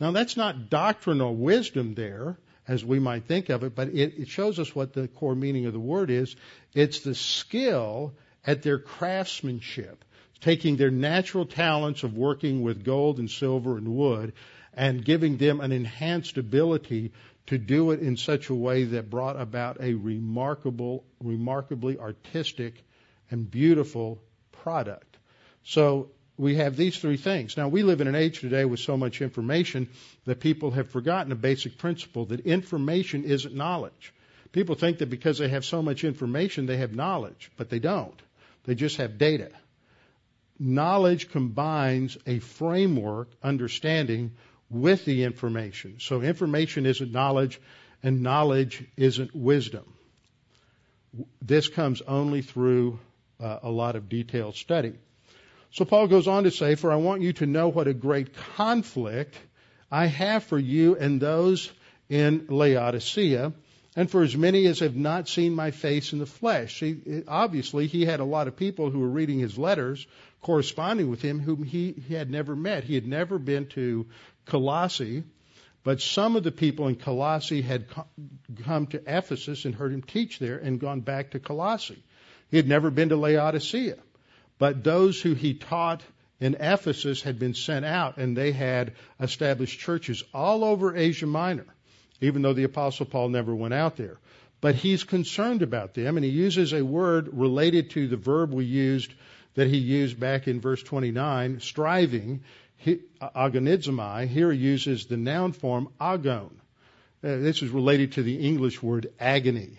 Now 0.00 0.12
that's 0.12 0.36
not 0.36 0.70
doctrinal 0.70 1.34
wisdom 1.34 1.94
there, 1.94 2.38
as 2.66 2.84
we 2.84 2.98
might 2.98 3.24
think 3.24 3.48
of 3.48 3.64
it, 3.64 3.74
but 3.74 3.88
it, 3.88 4.18
it 4.18 4.28
shows 4.28 4.58
us 4.58 4.74
what 4.74 4.92
the 4.92 5.08
core 5.08 5.34
meaning 5.34 5.66
of 5.66 5.72
the 5.72 5.80
word 5.80 6.10
is. 6.10 6.36
It's 6.74 7.00
the 7.00 7.14
skill 7.14 8.14
at 8.46 8.62
their 8.62 8.78
craftsmanship, 8.78 10.04
taking 10.40 10.76
their 10.76 10.90
natural 10.90 11.46
talents 11.46 12.02
of 12.02 12.16
working 12.16 12.62
with 12.62 12.84
gold 12.84 13.18
and 13.18 13.30
silver 13.30 13.76
and 13.76 13.88
wood 13.88 14.34
and 14.74 15.04
giving 15.04 15.38
them 15.38 15.60
an 15.60 15.72
enhanced 15.72 16.36
ability 16.38 17.12
to 17.46 17.58
do 17.58 17.90
it 17.90 18.00
in 18.00 18.16
such 18.16 18.50
a 18.50 18.54
way 18.54 18.84
that 18.84 19.10
brought 19.10 19.40
about 19.40 19.78
a 19.80 19.94
remarkable, 19.94 21.04
remarkably 21.20 21.98
artistic 21.98 22.84
and 23.30 23.50
beautiful 23.50 24.20
product. 24.52 25.16
So 25.64 26.10
we 26.38 26.54
have 26.54 26.76
these 26.76 26.96
three 26.96 27.16
things. 27.16 27.56
Now 27.56 27.68
we 27.68 27.82
live 27.82 28.00
in 28.00 28.06
an 28.06 28.14
age 28.14 28.40
today 28.40 28.64
with 28.64 28.80
so 28.80 28.96
much 28.96 29.20
information 29.20 29.88
that 30.24 30.40
people 30.40 30.70
have 30.70 30.88
forgotten 30.88 31.32
a 31.32 31.36
basic 31.36 31.76
principle 31.76 32.26
that 32.26 32.40
information 32.40 33.24
isn't 33.24 33.54
knowledge. 33.54 34.14
People 34.52 34.76
think 34.76 34.98
that 34.98 35.10
because 35.10 35.38
they 35.38 35.48
have 35.48 35.64
so 35.64 35.82
much 35.82 36.04
information 36.04 36.66
they 36.66 36.78
have 36.78 36.94
knowledge, 36.94 37.50
but 37.56 37.68
they 37.68 37.80
don't. 37.80 38.22
They 38.64 38.76
just 38.76 38.96
have 38.98 39.18
data. 39.18 39.50
Knowledge 40.58 41.30
combines 41.30 42.16
a 42.26 42.38
framework 42.38 43.28
understanding 43.42 44.32
with 44.70 45.04
the 45.04 45.24
information. 45.24 45.96
So 45.98 46.22
information 46.22 46.86
isn't 46.86 47.12
knowledge, 47.12 47.60
and 48.02 48.22
knowledge 48.22 48.84
isn't 48.96 49.34
wisdom. 49.34 49.84
This 51.42 51.68
comes 51.68 52.00
only 52.02 52.42
through 52.42 52.98
uh, 53.40 53.58
a 53.62 53.70
lot 53.70 53.96
of 53.96 54.08
detailed 54.08 54.56
study. 54.56 54.94
So 55.70 55.84
Paul 55.84 56.08
goes 56.08 56.26
on 56.26 56.44
to 56.44 56.50
say, 56.50 56.74
For 56.74 56.90
I 56.90 56.96
want 56.96 57.22
you 57.22 57.32
to 57.34 57.46
know 57.46 57.68
what 57.68 57.88
a 57.88 57.94
great 57.94 58.34
conflict 58.34 59.38
I 59.90 60.06
have 60.06 60.44
for 60.44 60.58
you 60.58 60.96
and 60.96 61.20
those 61.20 61.70
in 62.08 62.46
Laodicea, 62.48 63.52
and 63.96 64.10
for 64.10 64.22
as 64.22 64.36
many 64.36 64.66
as 64.66 64.80
have 64.80 64.96
not 64.96 65.28
seen 65.28 65.54
my 65.54 65.70
face 65.70 66.12
in 66.12 66.18
the 66.18 66.26
flesh. 66.26 66.82
Obviously, 67.26 67.86
he 67.86 68.04
had 68.04 68.20
a 68.20 68.24
lot 68.24 68.48
of 68.48 68.56
people 68.56 68.90
who 68.90 69.00
were 69.00 69.08
reading 69.08 69.38
his 69.38 69.58
letters, 69.58 70.06
corresponding 70.40 71.10
with 71.10 71.20
him, 71.20 71.40
whom 71.40 71.64
he, 71.64 71.92
he 72.06 72.14
had 72.14 72.30
never 72.30 72.54
met. 72.54 72.84
He 72.84 72.94
had 72.94 73.06
never 73.06 73.38
been 73.38 73.66
to 73.68 74.06
Colossae, 74.46 75.24
but 75.84 76.00
some 76.00 76.36
of 76.36 76.44
the 76.44 76.52
people 76.52 76.88
in 76.88 76.96
Colossae 76.96 77.62
had 77.62 77.86
come 78.64 78.86
to 78.88 79.02
Ephesus 79.06 79.64
and 79.64 79.74
heard 79.74 79.92
him 79.92 80.02
teach 80.02 80.38
there 80.38 80.58
and 80.58 80.80
gone 80.80 81.00
back 81.00 81.32
to 81.32 81.40
Colossae. 81.40 82.02
He 82.50 82.56
had 82.56 82.68
never 82.68 82.90
been 82.90 83.10
to 83.10 83.16
Laodicea, 83.16 83.96
but 84.58 84.84
those 84.84 85.20
who 85.20 85.34
he 85.34 85.54
taught 85.54 86.02
in 86.40 86.56
Ephesus 86.60 87.22
had 87.22 87.38
been 87.38 87.54
sent 87.54 87.84
out 87.84 88.16
and 88.16 88.36
they 88.36 88.52
had 88.52 88.92
established 89.20 89.80
churches 89.80 90.22
all 90.32 90.64
over 90.64 90.96
Asia 90.96 91.26
Minor, 91.26 91.66
even 92.20 92.42
though 92.42 92.52
the 92.52 92.64
Apostle 92.64 93.06
Paul 93.06 93.28
never 93.28 93.54
went 93.54 93.74
out 93.74 93.96
there. 93.96 94.18
But 94.60 94.74
he's 94.74 95.04
concerned 95.04 95.62
about 95.62 95.94
them 95.94 96.16
and 96.16 96.24
he 96.24 96.30
uses 96.30 96.72
a 96.72 96.84
word 96.84 97.28
related 97.32 97.90
to 97.90 98.08
the 98.08 98.16
verb 98.16 98.52
we 98.52 98.64
used 98.64 99.12
that 99.54 99.68
he 99.68 99.78
used 99.78 100.20
back 100.20 100.46
in 100.46 100.60
verse 100.60 100.82
29, 100.82 101.60
striving 101.60 102.42
agonizomai, 102.86 104.28
here 104.28 104.52
he 104.52 104.58
uses 104.58 105.06
the 105.06 105.16
noun 105.16 105.52
form 105.52 105.88
agon. 106.00 106.60
Uh, 107.24 107.36
this 107.38 107.62
is 107.62 107.70
related 107.70 108.12
to 108.12 108.22
the 108.22 108.36
English 108.36 108.80
word 108.80 109.12
agony. 109.18 109.78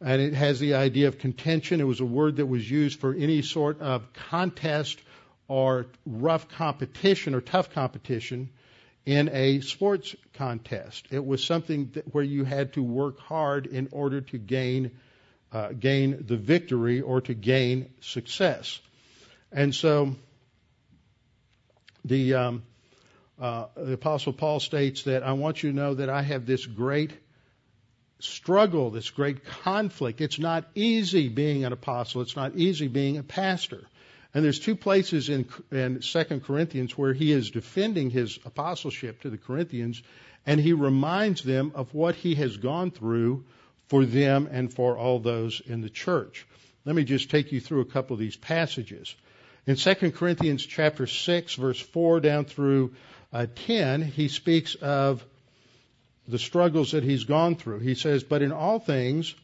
And 0.00 0.22
it 0.22 0.34
has 0.34 0.58
the 0.58 0.74
idea 0.74 1.08
of 1.08 1.18
contention. 1.18 1.80
It 1.80 1.86
was 1.86 2.00
a 2.00 2.06
word 2.06 2.36
that 2.36 2.46
was 2.46 2.68
used 2.68 3.00
for 3.00 3.12
any 3.14 3.42
sort 3.42 3.80
of 3.80 4.12
contest 4.12 4.98
or 5.46 5.86
rough 6.06 6.48
competition 6.48 7.34
or 7.34 7.40
tough 7.40 7.72
competition 7.72 8.50
in 9.04 9.28
a 9.32 9.60
sports 9.60 10.14
contest. 10.34 11.06
It 11.10 11.24
was 11.24 11.44
something 11.44 11.90
that, 11.94 12.14
where 12.14 12.24
you 12.24 12.44
had 12.44 12.74
to 12.74 12.82
work 12.82 13.18
hard 13.18 13.66
in 13.66 13.88
order 13.92 14.20
to 14.20 14.38
gain 14.38 14.92
uh, 15.52 15.72
gain 15.72 16.24
the 16.26 16.36
victory 16.36 17.00
or 17.00 17.20
to 17.22 17.34
gain 17.34 17.90
success. 18.00 18.80
And 19.50 19.74
so 19.74 20.14
the, 22.04 22.34
um, 22.34 22.62
uh, 23.40 23.66
the 23.76 23.94
Apostle 23.94 24.32
Paul 24.32 24.60
states 24.60 25.04
that 25.04 25.22
I 25.22 25.32
want 25.32 25.62
you 25.62 25.70
to 25.70 25.76
know 25.76 25.94
that 25.94 26.08
I 26.08 26.22
have 26.22 26.46
this 26.46 26.64
great 26.64 27.12
struggle, 28.22 28.90
this 28.90 29.10
great 29.10 29.44
conflict. 29.44 30.20
It's 30.20 30.38
not 30.38 30.64
easy 30.74 31.28
being 31.28 31.64
an 31.64 31.72
apostle. 31.72 32.22
It's 32.22 32.36
not 32.36 32.56
easy 32.56 32.88
being 32.88 33.18
a 33.18 33.22
pastor. 33.22 33.84
And 34.32 34.44
there's 34.44 34.60
two 34.60 34.76
places 34.76 35.28
in, 35.28 35.46
in 35.72 36.00
2 36.00 36.24
Corinthians 36.40 36.96
where 36.96 37.12
he 37.12 37.32
is 37.32 37.50
defending 37.50 38.10
his 38.10 38.38
apostleship 38.44 39.22
to 39.22 39.30
the 39.30 39.38
Corinthians, 39.38 40.02
and 40.46 40.60
he 40.60 40.72
reminds 40.72 41.42
them 41.42 41.72
of 41.74 41.92
what 41.94 42.14
he 42.14 42.36
has 42.36 42.56
gone 42.56 42.90
through 42.90 43.44
for 43.88 44.04
them 44.04 44.48
and 44.50 44.72
for 44.72 44.96
all 44.96 45.18
those 45.18 45.60
in 45.66 45.80
the 45.80 45.90
church. 45.90 46.46
Let 46.84 46.94
me 46.94 47.04
just 47.04 47.30
take 47.30 47.52
you 47.52 47.60
through 47.60 47.80
a 47.80 47.86
couple 47.86 48.14
of 48.14 48.20
these 48.20 48.36
passages. 48.36 49.14
In 49.66 49.76
2 49.76 50.12
Corinthians 50.12 50.64
chapter 50.64 51.06
6 51.06 51.54
verse 51.54 51.80
4 51.80 52.20
down 52.20 52.44
through 52.44 52.94
uh, 53.32 53.46
10, 53.66 54.02
he 54.02 54.28
speaks 54.28 54.76
of 54.76 55.24
the 56.28 56.38
struggles 56.38 56.92
that 56.92 57.04
he's 57.04 57.24
gone 57.24 57.56
through. 57.56 57.80
He 57.80 57.94
says, 57.94 58.22
but 58.22 58.42
in 58.42 58.52
all 58.52 58.78
things, 58.78 59.34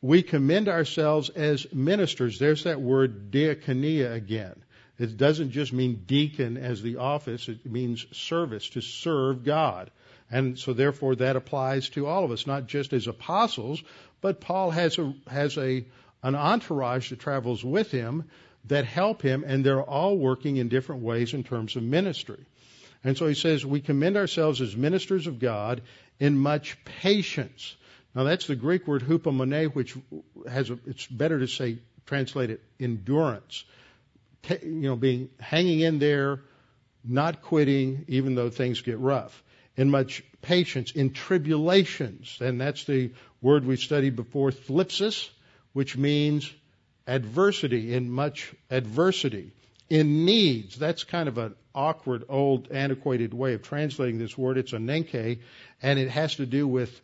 we 0.00 0.22
commend 0.22 0.68
ourselves 0.68 1.30
as 1.30 1.66
ministers. 1.72 2.38
There's 2.38 2.64
that 2.64 2.80
word 2.80 3.30
diakonia 3.30 4.12
again. 4.12 4.62
It 4.98 5.16
doesn't 5.16 5.50
just 5.50 5.72
mean 5.72 6.04
deacon 6.06 6.56
as 6.56 6.80
the 6.82 6.96
office, 6.96 7.48
it 7.48 7.66
means 7.66 8.06
service, 8.12 8.70
to 8.70 8.80
serve 8.80 9.44
God. 9.44 9.90
And 10.30 10.58
so 10.58 10.72
therefore 10.72 11.16
that 11.16 11.36
applies 11.36 11.90
to 11.90 12.06
all 12.06 12.24
of 12.24 12.30
us, 12.30 12.46
not 12.46 12.66
just 12.66 12.92
as 12.92 13.06
apostles, 13.06 13.82
but 14.20 14.40
Paul 14.40 14.70
has 14.70 14.98
a, 14.98 15.14
has 15.28 15.56
a, 15.58 15.84
an 16.22 16.34
entourage 16.34 17.10
that 17.10 17.20
travels 17.20 17.64
with 17.64 17.90
him 17.90 18.24
that 18.64 18.84
help 18.84 19.22
him, 19.22 19.44
and 19.46 19.64
they're 19.64 19.82
all 19.82 20.16
working 20.16 20.56
in 20.56 20.68
different 20.68 21.02
ways 21.02 21.34
in 21.34 21.44
terms 21.44 21.76
of 21.76 21.82
ministry. 21.82 22.44
And 23.04 23.16
so 23.16 23.28
he 23.28 23.34
says, 23.34 23.64
we 23.64 23.80
commend 23.80 24.16
ourselves 24.16 24.60
as 24.60 24.76
ministers 24.76 25.28
of 25.28 25.38
God 25.38 25.82
in 26.18 26.38
much 26.38 26.82
patience. 26.84 27.76
Now 28.14 28.24
that's 28.24 28.46
the 28.46 28.56
Greek 28.56 28.86
word 28.86 29.02
hupomone, 29.02 29.74
which 29.74 29.96
has 30.48 30.70
a, 30.70 30.78
it's 30.86 31.06
better 31.06 31.38
to 31.38 31.46
say, 31.46 31.78
translate 32.06 32.50
it 32.50 32.62
endurance. 32.80 33.64
you 34.48 34.60
know, 34.62 34.96
being, 34.96 35.28
hanging 35.40 35.80
in 35.80 35.98
there, 35.98 36.40
not 37.04 37.42
quitting, 37.42 38.04
even 38.08 38.34
though 38.34 38.50
things 38.50 38.80
get 38.80 38.98
rough. 38.98 39.42
In 39.76 39.90
much 39.90 40.22
patience, 40.40 40.92
in 40.92 41.12
tribulations, 41.12 42.38
and 42.40 42.60
that's 42.60 42.84
the 42.84 43.10
word 43.42 43.66
we 43.66 43.76
studied 43.76 44.16
before, 44.16 44.50
thlipsis, 44.50 45.28
which 45.74 45.96
means 45.96 46.50
adversity, 47.06 47.92
in 47.92 48.10
much 48.10 48.54
adversity, 48.70 49.52
in 49.90 50.24
needs. 50.24 50.76
That's 50.76 51.04
kind 51.04 51.28
of 51.28 51.36
an 51.36 51.54
awkward, 51.76 52.24
old, 52.28 52.72
antiquated 52.72 53.34
way 53.34 53.54
of 53.54 53.62
translating 53.62 54.18
this 54.18 54.36
word. 54.36 54.58
It's 54.58 54.72
ananke, 54.72 55.40
and 55.82 55.98
it 55.98 56.08
has 56.08 56.36
to 56.36 56.46
do 56.46 56.66
with 56.66 57.00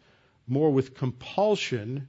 more 0.49 0.71
with 0.71 0.97
compulsion 0.97 2.09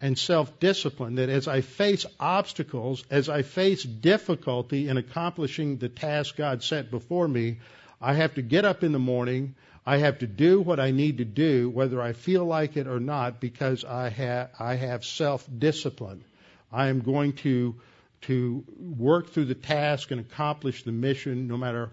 and 0.00 0.18
self-discipline. 0.18 1.16
That 1.16 1.30
as 1.30 1.48
I 1.48 1.62
face 1.62 2.06
obstacles, 2.20 3.04
as 3.10 3.28
I 3.28 3.42
face 3.42 3.82
difficulty 3.82 4.88
in 4.88 4.98
accomplishing 4.98 5.78
the 5.78 5.88
task 5.88 6.36
God 6.36 6.62
set 6.62 6.90
before 6.90 7.26
me, 7.26 7.58
I 8.00 8.12
have 8.12 8.34
to 8.34 8.42
get 8.42 8.64
up 8.64 8.84
in 8.84 8.92
the 8.92 8.98
morning. 8.98 9.54
I 9.86 9.98
have 9.98 10.18
to 10.18 10.26
do 10.26 10.60
what 10.60 10.80
I 10.80 10.90
need 10.90 11.18
to 11.18 11.24
do, 11.24 11.70
whether 11.70 12.02
I 12.02 12.12
feel 12.12 12.44
like 12.44 12.76
it 12.76 12.86
or 12.86 13.00
not, 13.00 13.40
because 13.40 13.84
I 13.84 14.10
have 14.10 14.50
I 14.58 14.74
have 14.74 15.04
self 15.04 15.48
discipline. 15.58 16.24
I 16.72 16.88
am 16.88 17.00
going 17.00 17.34
to 17.44 17.76
to 18.22 18.64
work 18.78 19.30
through 19.30 19.46
the 19.46 19.54
task 19.54 20.10
and 20.10 20.20
accomplish 20.20 20.82
the 20.82 20.92
mission, 20.92 21.48
no 21.48 21.56
matter 21.56 21.90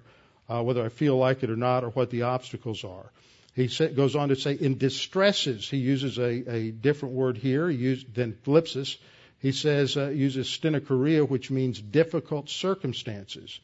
uh, 0.49 0.61
whether 0.61 0.83
I 0.83 0.89
feel 0.89 1.17
like 1.17 1.43
it 1.43 1.49
or 1.49 1.55
not, 1.55 1.83
or 1.83 1.89
what 1.89 2.09
the 2.09 2.23
obstacles 2.23 2.83
are. 2.83 3.11
He 3.55 3.67
goes 3.67 4.15
on 4.15 4.29
to 4.29 4.35
say, 4.35 4.53
in 4.53 4.77
distresses, 4.79 5.69
he 5.69 5.77
uses 5.77 6.17
a, 6.17 6.51
a 6.51 6.71
different 6.71 7.13
word 7.13 7.37
here 7.37 7.69
he 7.69 7.95
than 8.13 8.33
thlipsis. 8.33 8.97
He 9.39 9.51
says, 9.51 9.95
uh, 9.95 10.09
uses 10.09 10.47
stenochoria, 10.47 11.27
which 11.27 11.51
means 11.51 11.79
difficult 11.79 12.49
circumstances. 12.49 13.59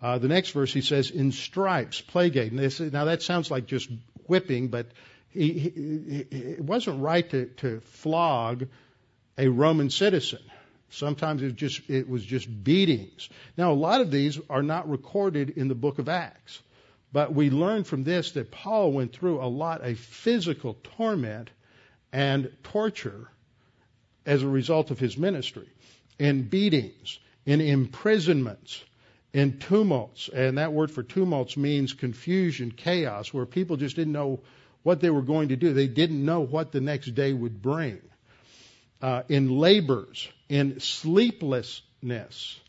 Uh, 0.00 0.18
the 0.18 0.28
next 0.28 0.52
verse 0.52 0.72
he 0.72 0.80
says, 0.80 1.10
in 1.10 1.32
stripes, 1.32 2.00
plague 2.00 2.36
Now 2.92 3.04
that 3.06 3.22
sounds 3.22 3.50
like 3.50 3.66
just 3.66 3.90
whipping, 4.26 4.68
but 4.68 4.86
he, 5.30 5.52
he, 5.52 6.26
it 6.30 6.60
wasn't 6.60 7.02
right 7.02 7.28
to, 7.30 7.46
to 7.56 7.80
flog 7.80 8.66
a 9.36 9.48
Roman 9.48 9.90
citizen. 9.90 10.40
Sometimes 10.90 11.42
it, 11.42 11.56
just, 11.56 11.88
it 11.88 12.08
was 12.08 12.24
just 12.24 12.64
beatings. 12.64 13.28
Now, 13.56 13.72
a 13.72 13.74
lot 13.74 14.00
of 14.00 14.10
these 14.10 14.38
are 14.48 14.62
not 14.62 14.88
recorded 14.88 15.50
in 15.50 15.68
the 15.68 15.74
book 15.74 15.98
of 15.98 16.08
Acts. 16.08 16.62
But 17.12 17.34
we 17.34 17.50
learn 17.50 17.84
from 17.84 18.04
this 18.04 18.32
that 18.32 18.50
Paul 18.50 18.92
went 18.92 19.12
through 19.12 19.40
a 19.40 19.48
lot 19.48 19.82
of 19.82 19.98
physical 19.98 20.78
torment 20.96 21.50
and 22.12 22.50
torture 22.62 23.28
as 24.26 24.42
a 24.42 24.48
result 24.48 24.90
of 24.90 24.98
his 24.98 25.16
ministry 25.16 25.68
in 26.18 26.42
beatings, 26.42 27.18
in 27.46 27.60
imprisonments, 27.60 28.84
in 29.32 29.58
tumults. 29.58 30.28
And 30.28 30.58
that 30.58 30.72
word 30.72 30.90
for 30.90 31.02
tumults 31.02 31.56
means 31.56 31.94
confusion, 31.94 32.70
chaos, 32.70 33.32
where 33.32 33.46
people 33.46 33.76
just 33.76 33.96
didn't 33.96 34.12
know 34.12 34.40
what 34.82 35.00
they 35.00 35.10
were 35.10 35.22
going 35.22 35.48
to 35.48 35.56
do. 35.56 35.72
They 35.72 35.86
didn't 35.88 36.22
know 36.22 36.40
what 36.40 36.72
the 36.72 36.80
next 36.80 37.14
day 37.14 37.32
would 37.32 37.62
bring. 37.62 38.00
Uh, 39.00 39.22
in 39.28 39.58
labors, 39.58 40.28
in 40.48 40.80
sleeplessness, 40.80 42.60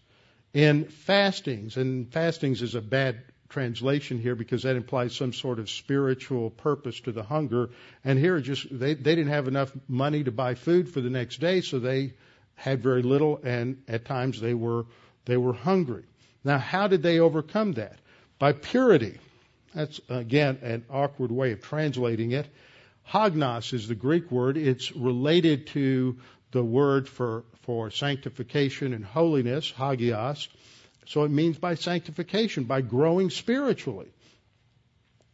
in 0.53 0.85
fastings, 0.85 1.77
and 1.77 2.11
fastings 2.11 2.61
is 2.61 2.75
a 2.75 2.81
bad 2.81 3.21
translation 3.49 4.19
here 4.19 4.35
because 4.35 4.63
that 4.63 4.75
implies 4.75 5.15
some 5.15 5.33
sort 5.33 5.59
of 5.59 5.69
spiritual 5.69 6.51
purpose 6.51 6.99
to 7.01 7.11
the 7.11 7.23
hunger. 7.23 7.69
And 8.03 8.19
here, 8.19 8.39
just 8.39 8.67
they 8.69 8.93
they 8.93 9.15
didn't 9.15 9.31
have 9.31 9.47
enough 9.47 9.71
money 9.87 10.23
to 10.23 10.31
buy 10.31 10.55
food 10.55 10.89
for 10.89 11.01
the 11.01 11.09
next 11.09 11.39
day, 11.39 11.61
so 11.61 11.79
they 11.79 12.13
had 12.55 12.83
very 12.83 13.01
little, 13.01 13.39
and 13.43 13.81
at 13.87 14.05
times 14.05 14.39
they 14.39 14.53
were 14.53 14.85
they 15.25 15.37
were 15.37 15.53
hungry. 15.53 16.03
Now, 16.43 16.57
how 16.57 16.87
did 16.87 17.03
they 17.03 17.19
overcome 17.19 17.73
that? 17.73 17.97
By 18.37 18.53
purity. 18.53 19.17
That's 19.73 19.99
again 20.09 20.59
an 20.61 20.85
awkward 20.89 21.31
way 21.31 21.51
of 21.51 21.61
translating 21.61 22.31
it. 22.31 22.47
Hagnos 23.07 23.73
is 23.73 23.87
the 23.87 23.95
Greek 23.95 24.31
word. 24.31 24.57
It's 24.57 24.91
related 24.91 25.67
to 25.67 26.17
the 26.51 26.63
word 26.63 27.07
for 27.07 27.43
for 27.63 27.91
sanctification 27.91 28.93
and 28.93 29.05
holiness, 29.05 29.71
hagios. 29.71 30.47
So 31.05 31.23
it 31.23 31.29
means 31.29 31.57
by 31.57 31.75
sanctification, 31.75 32.63
by 32.63 32.81
growing 32.81 33.29
spiritually, 33.29 34.07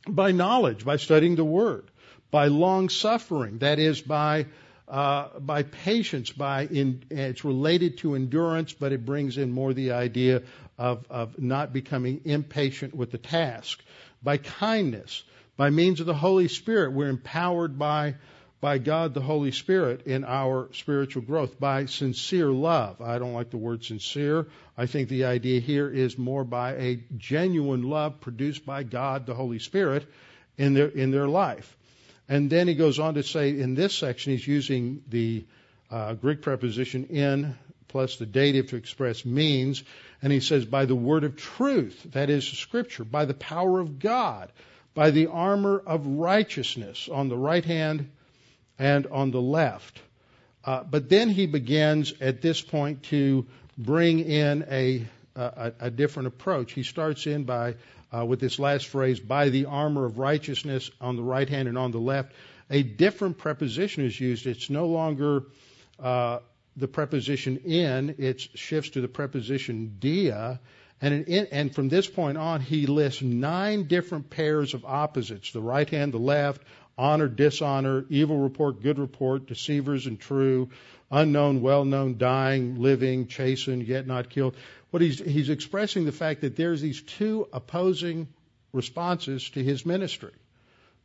by 0.08 0.32
knowledge, 0.32 0.86
by 0.86 0.98
studying 0.98 1.36
the 1.36 1.46
Word, 1.46 1.90
by 2.32 2.48
long 2.48 2.90
suffering, 2.90 3.60
that 3.60 3.80
is, 3.80 4.02
by 4.02 4.48
uh, 4.88 5.40
by 5.40 5.64
patience, 5.64 6.30
by 6.32 6.66
in, 6.68 7.04
it's 7.10 7.44
related 7.44 7.98
to 8.00 8.16
endurance, 8.16 8.74
but 8.74 8.92
it 8.92 9.06
brings 9.06 9.38
in 9.38 9.52
more 9.52 9.74
the 9.74 9.94
idea 9.94 10.44
of, 10.78 11.06
of 11.10 11.40
not 11.40 11.74
becoming 11.74 12.22
impatient 12.26 12.94
with 12.94 13.12
the 13.12 13.18
task. 13.18 13.82
By 14.22 14.38
kindness, 14.38 15.24
by 15.58 15.72
means 15.72 16.02
of 16.02 16.06
the 16.06 16.14
Holy 16.14 16.48
Spirit, 16.48 16.92
we're 16.92 17.10
empowered 17.10 17.80
by 17.80 18.16
by 18.62 18.78
God 18.78 19.14
the 19.14 19.22
Holy 19.22 19.52
Spirit 19.52 20.08
in 20.08 20.24
our 20.24 20.70
spiritual 20.74 21.22
growth 21.22 21.60
by 21.60 21.86
sincere 21.86 22.50
love. 22.50 23.02
I 23.02 23.20
don't 23.20 23.34
like 23.34 23.50
the 23.50 23.58
word 23.58 23.84
sincere. 23.84 24.48
I 24.78 24.86
think 24.86 25.10
the 25.10 25.26
idea 25.26 25.60
here 25.60 25.90
is 25.90 26.18
more 26.18 26.44
by 26.44 26.76
a 26.76 27.04
genuine 27.18 27.84
love 27.84 28.22
produced 28.22 28.66
by 28.66 28.84
God 28.84 29.26
the 29.26 29.36
Holy 29.36 29.60
Spirit 29.60 30.08
in 30.58 30.74
their 30.74 30.88
in 30.88 31.12
their 31.12 31.28
life. 31.28 31.76
And 32.28 32.50
then 32.50 32.68
he 32.68 32.74
goes 32.74 32.98
on 32.98 33.16
to 33.16 33.24
say 33.24 33.50
in 33.60 33.76
this 33.76 33.94
section 33.94 34.32
he's 34.32 34.48
using 34.48 35.04
the 35.10 35.46
uh, 35.92 36.14
Greek 36.14 36.42
preposition 36.42 37.06
in 37.06 37.56
plus 37.88 38.18
the 38.18 38.26
dative 38.26 38.68
to 38.68 38.76
express 38.76 39.24
means, 39.26 39.84
and 40.22 40.34
he 40.34 40.40
says 40.40 40.66
by 40.66 40.86
the 40.86 40.96
word 40.96 41.24
of 41.24 41.36
truth, 41.38 42.02
that 42.12 42.30
is 42.30 42.46
Scripture, 42.46 43.06
by 43.06 43.26
the 43.26 43.34
power 43.34 43.80
of 43.80 44.00
God, 44.00 44.52
by 44.94 45.12
the 45.12 45.28
armor 45.28 45.82
of 45.86 46.06
righteousness 46.06 47.08
on 47.08 47.30
the 47.30 47.38
right 47.38 47.64
hand 47.64 48.10
and 48.78 49.08
on 49.08 49.32
the 49.32 49.42
left. 49.42 50.02
Uh, 50.64 50.84
but 50.84 51.10
then 51.10 51.30
he 51.30 51.46
begins 51.46 52.14
at 52.20 52.42
this 52.42 52.62
point 52.62 53.04
to 53.04 53.46
bring 53.78 54.20
in 54.20 54.66
a, 54.70 55.06
a, 55.36 55.74
a 55.80 55.92
different 55.92 56.28
approach. 56.28 56.72
He 56.72 56.84
starts 56.84 57.28
in 57.28 57.44
by 57.44 57.76
uh, 58.16 58.26
with 58.26 58.40
this 58.40 58.60
last 58.60 58.88
phrase, 58.88 59.20
by 59.20 59.50
the 59.50 59.66
armor 59.66 60.06
of 60.06 60.18
righteousness 60.18 60.90
on 61.02 61.16
the 61.16 61.24
right 61.24 61.50
hand 61.50 61.68
and 61.68 61.78
on 61.78 61.92
the 61.92 62.00
left. 62.00 62.34
A 62.70 62.82
different 62.82 63.38
preposition 63.38 64.06
is 64.06 64.20
used. 64.20 64.48
It's 64.48 64.70
no 64.70 64.88
longer 64.88 65.44
uh, 66.00 66.40
the 66.78 66.88
preposition 66.88 67.58
in; 67.58 68.16
it 68.18 68.42
shifts 68.56 68.92
to 68.92 69.02
the 69.02 69.08
preposition 69.08 69.98
dia. 70.00 70.60
And, 71.02 71.26
in, 71.26 71.48
and 71.52 71.76
from 71.76 71.90
this 71.90 72.08
point 72.08 72.38
on, 72.38 72.62
he 72.62 72.88
lists 72.88 73.22
nine 73.22 73.88
different 73.88 74.30
pairs 74.30 74.74
of 74.74 74.86
opposites: 74.86 75.52
the 75.52 75.62
right 75.62 75.90
hand, 75.90 76.14
the 76.14 76.18
left, 76.18 76.62
honor, 76.98 77.28
dishonor, 77.28 78.06
evil 78.10 78.38
report, 78.38 78.82
good 78.82 79.00
report, 79.00 79.48
deceivers 79.48 80.06
and 80.06 80.20
true, 80.20 80.70
unknown, 81.12 81.62
well 81.62 81.86
known, 81.86 82.18
dying, 82.18 82.82
living, 82.82 83.28
chastened, 83.28 83.88
yet 83.88 84.08
not 84.08 84.30
killed. 84.30 84.56
What 84.92 85.02
he's, 85.02 85.20
he's 85.20 85.50
expressing 85.50 86.06
the 86.06 86.12
fact 86.12 86.42
that 86.42 86.56
there's 86.56 86.82
these 86.82 87.02
two 87.02 87.48
opposing 87.52 88.28
responses 88.72 89.50
to 89.52 89.64
his 89.64 89.86
ministry. 89.86 90.32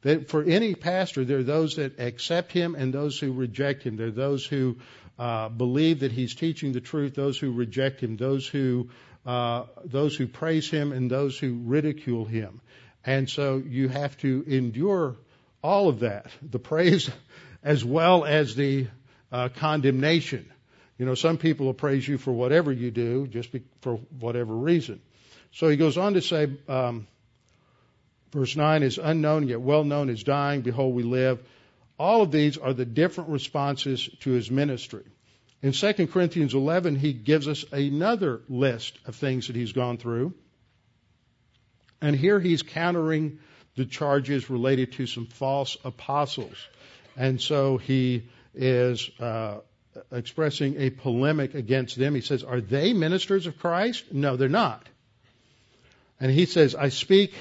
That 0.03 0.29
for 0.29 0.43
any 0.43 0.75
pastor, 0.75 1.25
there 1.25 1.39
are 1.39 1.43
those 1.43 1.77
that 1.77 2.01
accept 2.01 2.53
him 2.53 2.75
and 2.75 2.93
those 2.93 3.19
who 3.19 3.33
reject 3.33 3.83
him. 3.83 3.97
There 3.97 4.07
are 4.07 4.13
those 4.13 4.47
who 4.47 4.77
uh, 5.19 5.51
believe 5.51 6.01
that 6.01 6.13
he's 6.13 6.35
teaching 6.35 6.73
the 6.73 6.81
truth, 6.81 7.15
those 7.15 7.39
who 7.39 7.53
reject 7.53 8.01
him, 8.01 8.17
those 8.17 8.47
who 8.47 8.89
uh, 9.27 9.65
those 9.85 10.17
who 10.17 10.27
praise 10.27 10.71
him, 10.71 10.93
and 10.93 11.11
those 11.11 11.39
who 11.39 11.61
ridicule 11.65 12.25
him. 12.25 12.63
And 13.05 13.29
so 13.29 13.59
you 13.59 13.89
have 13.89 14.17
to 14.19 14.45
endure 14.47 15.17
all 15.63 15.89
of 15.89 16.01
that, 16.01 16.27
the 16.43 16.59
praise 16.59 17.11
as 17.63 17.85
well 17.85 18.25
as 18.25 18.55
the 18.55 18.87
uh, 19.31 19.49
condemnation. 19.49 20.51
You 20.99 21.07
know, 21.07 21.15
some 21.15 21.39
people 21.39 21.67
will 21.67 21.75
praise 21.75 22.07
you 22.07 22.19
for 22.19 22.33
whatever 22.33 22.73
you 22.73 22.91
do, 22.91 23.27
just 23.27 23.53
be, 23.53 23.63
for 23.81 23.97
whatever 24.19 24.55
reason. 24.55 25.01
So 25.53 25.69
he 25.69 25.77
goes 25.77 25.97
on 25.97 26.15
to 26.15 26.23
say, 26.23 26.49
um, 26.69 27.07
verse 28.33 28.57
9 28.57 28.83
is 28.83 28.99
unknown 28.99 29.49
yet 29.49 29.61
well 29.61 29.85
known 29.85 30.09
is 30.11 30.23
dying, 30.23 30.61
behold 30.61 30.95
we 30.95 31.03
live. 31.03 31.41
All 31.99 32.23
of 32.23 32.31
these 32.31 32.57
are 32.57 32.73
the 32.73 32.85
different 32.85 33.31
responses 33.31 34.09
to 34.21 34.31
his 34.31 34.51
ministry. 34.51 35.05
In 35.63 35.73
2 35.73 36.07
Corinthians 36.07 36.55
11, 36.55 36.97
he 36.97 37.13
gives 37.13 37.47
us 37.47 37.65
another 37.73 38.41
list 38.49 38.99
of 39.05 39.17
things 39.17 39.49
that 39.49 39.57
he's 39.57 39.73
gone 39.73 39.99
through. 39.99 40.33
And 42.01 42.17
here 42.17 42.41
he's 42.41 42.63
countering 42.63 43.41
the 43.77 43.85
charges 43.85 44.51
related 44.51 44.93
to 44.93 45.07
some 45.07 45.27
false 45.27 45.77
apostles. 45.85 46.57
And 47.17 47.41
so 47.41 47.77
he 47.77 48.29
is 48.55 49.11
uh, 49.21 49.59
expressing 50.13 50.81
a 50.81 50.91
polemic 50.91 51.55
against 51.55 51.97
them. 51.97 52.15
He 52.15 52.21
says, 52.21 52.45
Are 52.45 52.61
they 52.61 52.93
ministers 52.93 53.47
of 53.47 53.59
Christ? 53.59 54.13
No, 54.13 54.37
they're 54.37 54.49
not. 54.49 54.89
And 56.21 56.31
he 56.31 56.47
says, 56.47 56.75
I 56.75 56.91
speak 56.91 57.35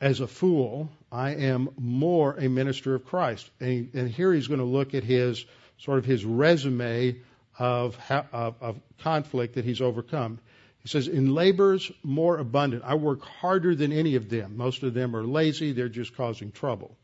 as 0.00 0.20
a 0.20 0.26
fool. 0.26 0.90
I 1.10 1.34
am 1.34 1.68
more 1.78 2.34
a 2.34 2.48
minister 2.48 2.94
of 2.94 3.04
Christ. 3.04 3.50
And, 3.60 3.90
and 3.94 4.10
here 4.10 4.32
he's 4.32 4.48
going 4.48 4.60
to 4.60 4.66
look 4.66 4.94
at 4.94 5.04
his 5.04 5.44
sort 5.78 5.98
of 5.98 6.04
his 6.04 6.24
resume 6.24 7.16
of, 7.58 7.98
of, 8.32 8.54
of 8.60 8.80
conflict 9.00 9.54
that 9.54 9.64
he's 9.64 9.80
overcome. 9.80 10.38
He 10.82 10.88
says, 10.88 11.06
in 11.06 11.34
labors 11.34 11.92
more 12.02 12.38
abundant. 12.38 12.82
I 12.84 12.94
work 12.94 13.22
harder 13.22 13.74
than 13.74 13.92
any 13.92 14.16
of 14.16 14.28
them. 14.28 14.56
Most 14.56 14.82
of 14.82 14.94
them 14.94 15.14
are 15.14 15.24
lazy. 15.24 15.72
They're 15.72 15.88
just 15.88 16.16
causing 16.16 16.50
trouble. 16.50 16.96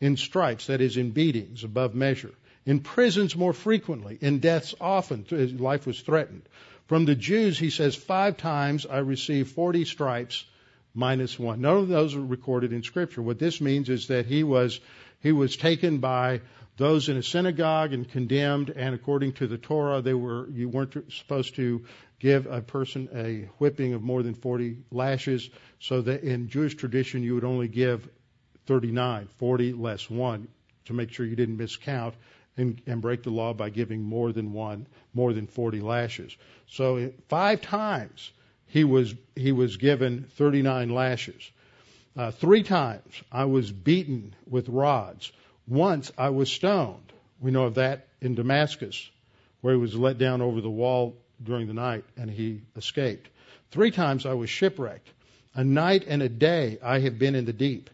In 0.00 0.16
stripes, 0.16 0.66
that 0.66 0.80
is 0.80 0.96
in 0.96 1.12
beatings 1.12 1.62
above 1.62 1.94
measure. 1.94 2.32
In 2.66 2.80
prisons 2.80 3.36
more 3.36 3.52
frequently. 3.52 4.18
In 4.20 4.40
deaths 4.40 4.74
often. 4.80 5.24
Life 5.58 5.86
was 5.86 6.00
threatened. 6.00 6.42
From 6.88 7.04
the 7.04 7.14
Jews, 7.14 7.58
he 7.58 7.70
says, 7.70 7.94
five 7.94 8.36
times 8.36 8.86
I 8.86 8.98
received 8.98 9.52
40 9.52 9.84
stripes 9.84 10.44
minus 10.94 11.38
one. 11.38 11.60
None 11.60 11.76
of 11.76 11.88
those 11.88 12.14
are 12.16 12.20
recorded 12.20 12.72
in 12.72 12.82
scripture. 12.82 13.22
What 13.22 13.38
this 13.38 13.60
means 13.60 13.88
is 13.88 14.08
that 14.08 14.26
he 14.26 14.42
was, 14.42 14.80
he 15.20 15.32
was 15.32 15.56
taken 15.56 15.98
by 15.98 16.40
those 16.76 17.08
in 17.08 17.16
a 17.16 17.22
synagogue 17.22 17.92
and 17.92 18.08
condemned, 18.08 18.70
and 18.70 18.94
according 18.94 19.34
to 19.34 19.46
the 19.46 19.58
Torah, 19.58 20.00
they 20.00 20.14
were 20.14 20.48
you 20.50 20.68
weren't 20.68 21.12
supposed 21.12 21.56
to 21.56 21.84
give 22.18 22.46
a 22.46 22.60
person 22.60 23.08
a 23.14 23.48
whipping 23.58 23.94
of 23.94 24.02
more 24.02 24.22
than 24.22 24.34
40 24.34 24.78
lashes. 24.90 25.50
So 25.80 26.00
that 26.02 26.22
in 26.22 26.48
Jewish 26.48 26.76
tradition, 26.76 27.22
you 27.22 27.34
would 27.34 27.44
only 27.44 27.68
give 27.68 28.08
39, 28.66 29.28
40 29.38 29.72
less 29.72 30.08
one, 30.08 30.48
to 30.84 30.92
make 30.92 31.10
sure 31.10 31.26
you 31.26 31.36
didn't 31.36 31.58
miscount 31.58 32.14
and, 32.56 32.80
and 32.86 33.00
break 33.00 33.22
the 33.22 33.30
law 33.30 33.52
by 33.52 33.70
giving 33.70 34.02
more 34.02 34.32
than 34.32 34.52
one, 34.52 34.86
more 35.14 35.32
than 35.32 35.46
40 35.46 35.80
lashes. 35.80 36.36
So 36.68 37.12
five 37.28 37.60
times 37.60 38.30
he 38.66 38.84
was 38.84 39.14
he 39.34 39.52
was 39.52 39.76
given 39.76 40.24
39 40.36 40.90
lashes. 40.90 41.50
Uh, 42.16 42.30
three 42.30 42.62
times 42.62 43.22
I 43.30 43.46
was 43.46 43.72
beaten 43.72 44.34
with 44.48 44.68
rods. 44.68 45.32
Once 45.68 46.12
I 46.18 46.28
was 46.28 46.52
stoned. 46.52 47.12
We 47.40 47.50
know 47.50 47.64
of 47.64 47.76
that 47.76 48.08
in 48.20 48.34
Damascus, 48.34 49.10
where 49.62 49.74
he 49.74 49.80
was 49.80 49.94
let 49.94 50.18
down 50.18 50.42
over 50.42 50.60
the 50.60 50.68
wall 50.68 51.16
during 51.42 51.66
the 51.66 51.72
night 51.72 52.04
and 52.16 52.30
he 52.30 52.60
escaped. 52.76 53.30
Three 53.70 53.90
times 53.90 54.26
I 54.26 54.34
was 54.34 54.50
shipwrecked. 54.50 55.08
A 55.54 55.64
night 55.64 56.04
and 56.06 56.20
a 56.20 56.28
day 56.28 56.78
I 56.82 56.98
have 56.98 57.18
been 57.18 57.34
in 57.34 57.46
the 57.46 57.52
deep. 57.54 57.88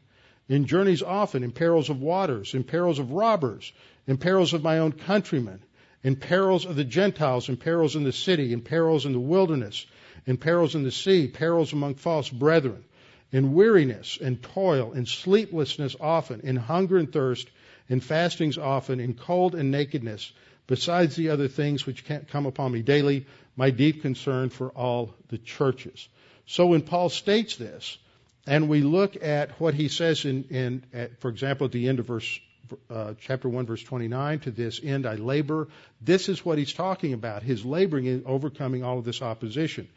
In 0.49 0.67
journeys 0.67 1.03
often, 1.03 1.45
in 1.45 1.53
perils 1.53 1.89
of 1.89 2.01
waters, 2.01 2.55
in 2.55 2.65
perils 2.65 2.99
of 2.99 3.13
robbers, 3.13 3.73
in 4.07 4.17
perils 4.17 4.55
of 4.55 4.63
my 4.65 4.79
own 4.79 4.93
countrymen, 4.93 5.61
in 6.03 6.17
perils 6.17 6.65
of 6.65 6.75
the 6.75 6.85
Gentiles, 6.85 7.49
in 7.49 7.59
perils 7.59 7.95
in 7.95 8.03
the 8.03 8.13
city, 8.13 8.53
in 8.53 8.63
perils 8.63 9.07
in 9.07 9.13
the 9.13 9.21
wilderness, 9.21 9.87
in 10.27 10.37
perils 10.37 10.75
in 10.75 10.83
the 10.83 10.91
sea, 10.91 11.29
perils 11.29 11.73
among 11.73 11.95
false 11.95 12.29
brethren, 12.29 12.83
in 13.31 13.53
weariness 13.53 14.19
and 14.21 14.43
toil, 14.43 14.93
in 14.93 15.05
sleeplessness 15.05 15.95
often, 16.01 16.41
in 16.41 16.57
hunger 16.57 16.97
and 16.97 17.13
thirst, 17.13 17.49
in 17.89 18.01
fastings 18.01 18.59
often, 18.59 19.01
in 19.01 19.15
cold 19.15 19.55
and 19.55 19.71
nakedness, 19.71 20.33
besides 20.67 21.17
the 21.17 21.31
other 21.31 21.49
things 21.49 21.87
which 21.87 22.05
can't 22.05 22.29
come 22.29 22.47
upon 22.47 22.73
me 22.73 22.83
daily, 22.83 23.27
my 23.57 23.71
deep 23.71 24.03
concern 24.03 24.51
for 24.51 24.69
all 24.71 25.15
the 25.29 25.39
churches. 25.39 26.09
So 26.47 26.67
when 26.67 26.83
Paul 26.83 27.09
states 27.09 27.57
this, 27.57 27.99
and 28.47 28.69
we 28.69 28.81
look 28.81 29.23
at 29.23 29.61
what 29.61 29.75
he 29.75 29.89
says 29.89 30.25
in, 30.25 30.45
in 30.45 30.85
at, 30.93 31.21
for 31.21 31.29
example, 31.29 31.67
at 31.67 31.73
the 31.73 31.89
end 31.89 31.99
of 31.99 32.07
verse 32.07 32.41
uh, 32.91 33.15
chapter 33.21 33.49
1 33.49 33.67
verse 33.67 33.83
29 33.83 34.41
to 34.41 34.51
this 34.51 34.81
end 34.83 35.07
I 35.07 35.15
labor. 35.15 35.69
This 36.03 36.29
is 36.29 36.45
what 36.45 36.59
he's 36.59 36.73
talking 36.73 37.15
about 37.15 37.43
his 37.43 37.65
laboring 37.65 38.05
in 38.05 38.25
overcoming 38.27 38.85
all 38.85 38.99
of 38.99 39.05
this 39.05 39.23
opposition 39.23 39.89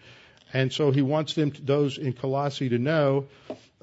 and 0.54 0.72
so 0.72 0.92
he 0.92 1.02
wants 1.02 1.34
them 1.34 1.52
to, 1.52 1.62
those 1.62 1.98
in 1.98 2.14
Colossae 2.14 2.70
to 2.70 2.78
know 2.78 3.28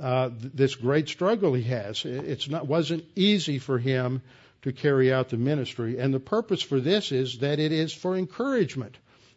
uh, 0.00 0.30
this 0.32 0.74
great 0.74 1.08
struggle 1.08 1.54
he 1.54 1.64
has. 1.64 2.04
It's 2.04 2.48
not 2.48 2.66
wasn't 2.66 3.04
easy 3.16 3.58
for 3.58 3.78
him 3.78 4.22
to 4.62 4.72
carry 4.72 5.12
out 5.12 5.28
the 5.28 5.36
ministry, 5.36 5.98
and 5.98 6.12
the 6.12 6.20
purpose 6.20 6.62
for 6.62 6.80
this 6.80 7.12
is 7.12 7.38
that 7.38 7.58
it 7.58 7.72
is 7.72 7.92
for 7.92 8.16
encouragement, 8.16 8.96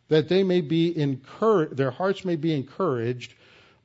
that 0.10 0.30
they 0.30 0.44
may 0.44 0.62
be 0.62 0.98
encouraged, 0.98 1.78
their 1.78 1.92
hearts 1.92 2.26
may 2.26 2.36
be 2.36 2.54
encouraged 2.54 3.34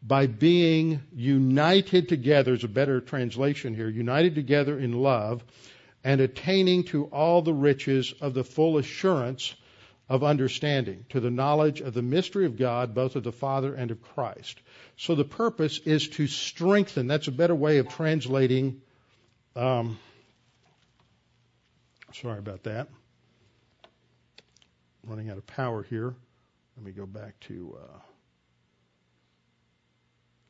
by 0.03 0.27
being 0.27 1.03
united 1.15 2.09
together. 2.09 2.55
Is 2.55 2.65
a 2.65 2.69
better 2.69 3.01
translation 3.01 3.75
here. 3.75 3.89
United 3.89 4.35
together 4.35 4.79
in 4.79 4.93
love, 4.93 5.45
and 6.05 6.21
attaining 6.21 6.85
to 6.85 7.05
all 7.07 7.43
the 7.43 7.55
riches 7.55 8.15
of 8.21 8.33
the 8.33 8.45
full 8.45 8.79
assurance 8.79 9.55
of 10.09 10.23
understanding, 10.23 11.05
to 11.09 11.21
the 11.21 11.31
knowledge 11.31 11.81
of 11.81 11.93
the 11.93 12.03
mystery 12.03 12.47
of 12.47 12.57
God, 12.57 12.95
both 12.95 13.17
of 13.17 13.25
the 13.25 13.33
Father 13.33 13.75
and 13.75 13.91
of 13.91 14.01
Christ. 14.03 14.61
So 14.97 15.15
the 15.15 15.25
purpose 15.25 15.79
is 15.79 16.09
to 16.11 16.29
strengthen. 16.29 17.09
That's 17.09 17.27
a 17.27 17.33
better 17.33 17.55
way 17.55 17.79
of 17.79 17.89
translating. 17.89 18.81
Um, 19.57 19.99
sorry 22.13 22.39
about 22.39 22.63
that. 22.65 22.89
Running 25.05 25.29
out 25.29 25.39
of 25.39 25.47
power 25.47 25.83
here. 25.83 26.15
Let 26.77 26.87
me 26.87 26.93
go 26.93 27.07
back 27.07 27.39
to 27.49 27.77
uh, 27.81 27.99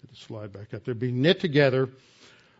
get 0.02 0.10
the 0.10 0.16
slide 0.16 0.52
back 0.52 0.74
up. 0.74 0.84
They're 0.84 0.94
being 0.94 1.22
knit 1.22 1.40
together. 1.40 1.88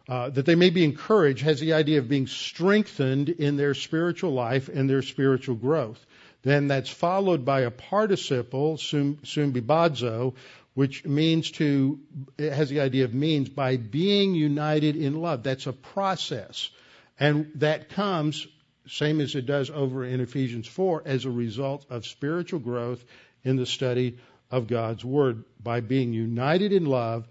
Uh, 0.09 0.31
that 0.31 0.47
they 0.47 0.55
may 0.55 0.71
be 0.71 0.85
encouraged 0.85 1.43
has 1.43 1.59
the 1.59 1.73
idea 1.73 1.99
of 1.99 2.09
being 2.09 2.29
strengthened 2.29 3.29
in 3.29 3.57
their 3.57 3.75
spiritual 3.75 4.31
life 4.31 4.69
and 4.69 4.89
their 4.89 5.03
spiritual 5.03 5.57
growth. 5.57 5.99
Then 6.47 6.69
that's 6.69 6.89
followed 6.89 7.45
by 7.45 7.63
a 7.63 7.73
participle, 7.73 8.77
sum, 8.77 9.19
sumbibazo, 9.25 10.35
which 10.75 11.05
means 11.05 11.51
to, 11.51 11.99
it 12.39 12.53
has 12.53 12.69
the 12.69 12.79
idea 12.79 13.05
of 13.05 13.13
means 13.13 13.49
by 13.49 13.77
being 13.77 14.37
united 14.37 14.95
in 14.95 15.21
love. 15.21 15.43
That's 15.43 15.67
a 15.67 15.73
process. 15.73 16.71
And 17.19 17.51
that 17.57 17.89
comes, 17.89 18.47
same 18.87 19.21
as 19.21 19.35
it 19.35 19.47
does 19.47 19.71
over 19.71 20.05
in 20.05 20.21
Ephesians 20.21 20.69
4, 20.69 21.03
as 21.05 21.25
a 21.25 21.31
result 21.31 21.85
of 21.91 22.07
spiritual 22.07 22.61
growth 22.61 23.05
in 23.43 23.57
the 23.57 23.67
study 23.67 24.19
of 24.49 24.69
God's 24.69 25.05
Word 25.05 25.43
by 25.61 25.81
being 25.81 26.13
united 26.13 26.73
in 26.73 26.87
love 26.87 27.27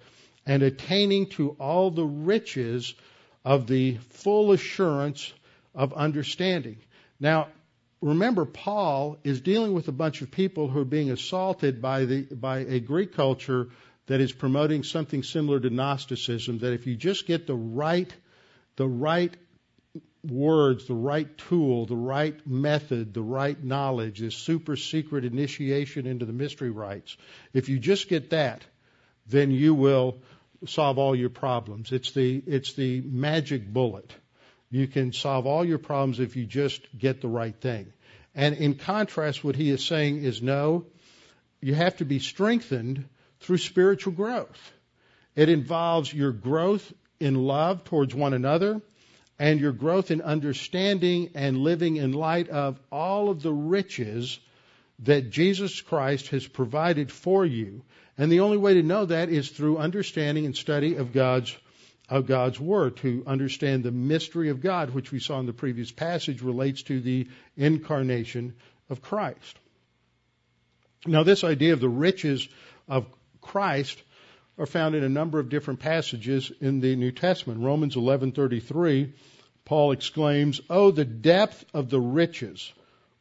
and 0.46 0.62
attaining 0.62 1.28
to 1.28 1.52
all 1.52 1.90
the 1.90 2.04
riches 2.04 2.94
of 3.46 3.68
the 3.68 3.96
full 3.96 4.52
assurance 4.52 5.32
of 5.74 5.94
understanding. 5.94 6.80
Now, 7.18 7.48
remember, 8.06 8.46
Paul 8.46 9.18
is 9.24 9.42
dealing 9.42 9.74
with 9.74 9.88
a 9.88 9.92
bunch 9.92 10.22
of 10.22 10.32
people 10.32 10.68
who 10.68 10.80
are 10.82 10.86
being 10.86 11.10
assaulted 11.10 11.82
by 11.82 12.06
the 12.06 12.22
by 12.22 12.60
a 12.60 12.80
Greek 12.80 13.14
culture 13.14 13.70
that 14.08 14.22
is 14.22 14.32
promoting 14.32 14.84
something 14.84 15.24
similar 15.24 15.60
to 15.60 15.70
Gnosticism. 15.70 16.60
That 16.60 16.74
if 16.74 16.86
you 16.86 16.96
just 16.96 17.26
get 17.26 17.48
the 17.48 17.56
right 17.56 18.14
the 18.76 18.88
right 18.88 19.36
words, 20.24 20.86
the 20.86 20.94
right 20.94 21.36
tool, 21.38 21.86
the 21.86 21.96
right 21.96 22.46
method, 22.46 23.14
the 23.14 23.22
right 23.22 23.62
knowledge, 23.64 24.20
this 24.20 24.36
super 24.36 24.76
secret 24.76 25.26
initiation 25.26 26.06
into 26.06 26.26
the 26.26 26.34
mystery 26.34 26.72
rites, 26.72 27.18
if 27.54 27.70
you 27.70 27.80
just 27.80 28.08
get 28.08 28.32
that, 28.32 28.64
then 29.28 29.50
you 29.50 29.74
will 29.74 30.18
solve 30.68 31.00
all 31.00 31.16
your 31.16 31.30
problems. 31.30 31.92
It's 31.92 32.12
the 32.12 32.44
it's 32.46 32.74
the 32.74 33.02
magic 33.02 33.68
bullet. 33.68 34.14
You 34.70 34.88
can 34.88 35.14
solve 35.14 35.46
all 35.46 35.64
your 35.64 35.78
problems 35.78 36.20
if 36.20 36.36
you 36.36 36.46
just 36.46 36.82
get 36.98 37.22
the 37.22 37.28
right 37.28 37.56
thing. 37.56 37.94
And 38.34 38.56
in 38.56 38.76
contrast, 38.76 39.44
what 39.44 39.56
he 39.56 39.70
is 39.70 39.86
saying 39.86 40.24
is 40.24 40.42
no, 40.42 40.86
you 41.62 41.74
have 41.74 41.98
to 41.98 42.06
be 42.06 42.20
strengthened 42.20 43.06
through 43.40 43.58
spiritual 43.58 44.14
growth. 44.14 44.74
It 45.36 45.50
involves 45.50 46.14
your 46.14 46.32
growth 46.32 46.92
in 47.20 47.36
love 47.36 47.84
towards 47.84 48.14
one 48.14 48.34
another 48.34 48.82
and 49.38 49.60
your 49.60 49.72
growth 49.72 50.12
in 50.12 50.22
understanding 50.22 51.32
and 51.36 51.58
living 51.58 51.98
in 51.98 52.14
light 52.14 52.50
of 52.50 52.80
all 52.92 53.30
of 53.30 53.42
the 53.42 53.54
riches 53.54 54.40
that 55.00 55.30
Jesus 55.30 55.82
Christ 55.82 56.30
has 56.30 56.48
provided 56.48 57.12
for 57.12 57.46
you. 57.46 57.84
And 58.18 58.32
the 58.32 58.40
only 58.40 58.58
way 58.58 58.76
to 58.76 58.84
know 58.84 59.06
that 59.06 59.30
is 59.30 59.50
through 59.50 59.78
understanding 59.78 60.46
and 60.46 60.56
study 60.56 60.96
of 60.96 61.12
God's 61.12 61.56
of 62.10 62.28
God's 62.28 62.60
Word, 62.60 62.98
to 62.98 63.24
understand 63.26 63.84
the 63.84 63.92
mystery 63.92 64.50
of 64.50 64.62
God, 64.62 64.92
which 64.92 65.12
we 65.12 65.20
saw 65.20 65.40
in 65.40 65.46
the 65.46 65.54
previous 65.54 65.92
passage 65.92 66.42
relates 66.42 66.84
to 66.84 67.00
the 67.00 67.28
incarnation 67.58 68.54
of 68.90 69.02
Christ. 69.02 69.58
Now, 71.08 71.24
this 71.24 71.44
idea 71.44 71.74
of 71.74 71.80
the 71.80 71.90
riches 71.90 72.48
of 72.88 73.06
Christ 73.42 74.02
are 74.58 74.66
found 74.66 74.96
in 74.96 75.04
a 75.04 75.10
number 75.10 75.40
of 75.40 75.50
different 75.50 75.80
passages 75.80 76.52
in 76.62 76.80
the 76.80 76.96
New 76.96 77.12
Testament. 77.12 77.62
Romans 77.62 77.96
11:33, 77.96 79.14
Paul 79.66 79.92
exclaims, 79.92 80.62
"Oh, 80.70 80.92
the 80.92 81.06
depth 81.06 81.66
of 81.74 81.90
the 81.90 82.00
riches, 82.00 82.72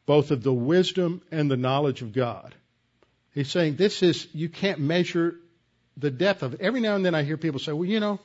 both 0.07 0.31
of 0.31 0.43
the 0.43 0.53
wisdom 0.53 1.23
and 1.31 1.51
the 1.51 1.57
knowledge 1.57 2.03
of 2.03 2.13
God." 2.13 2.55
He's 3.33 3.51
saying 3.51 3.77
this 3.77 4.03
is 4.03 4.29
you 4.33 4.49
can't 4.49 4.81
measure 4.81 5.37
the 5.97 6.11
depth 6.11 6.43
of 6.43 6.55
it. 6.55 6.61
Every 6.61 6.81
now 6.81 6.97
and 6.97 7.05
then 7.05 7.15
I 7.15 7.23
hear 7.23 7.37
people 7.37 7.61
say, 7.61 7.73
"Well, 7.73 7.89
you 7.89 8.01
know, 8.01 8.21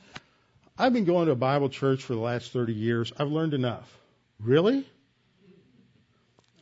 I've 0.80 0.94
been 0.94 1.04
going 1.04 1.26
to 1.26 1.32
a 1.32 1.36
Bible 1.36 1.68
church 1.68 2.02
for 2.02 2.14
the 2.14 2.20
last 2.20 2.52
30 2.52 2.72
years. 2.72 3.12
I've 3.18 3.28
learned 3.28 3.52
enough. 3.52 3.86
Really? 4.38 4.88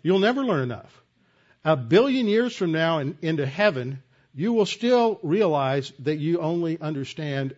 You'll 0.02 0.18
never 0.18 0.44
learn 0.44 0.64
enough. 0.64 1.02
A 1.64 1.76
billion 1.76 2.26
years 2.26 2.56
from 2.56 2.72
now 2.72 2.98
and 2.98 3.16
into 3.22 3.46
heaven, 3.46 4.02
you 4.34 4.52
will 4.52 4.66
still 4.66 5.20
realize 5.22 5.92
that 6.00 6.16
you 6.16 6.40
only 6.40 6.80
understand 6.80 7.54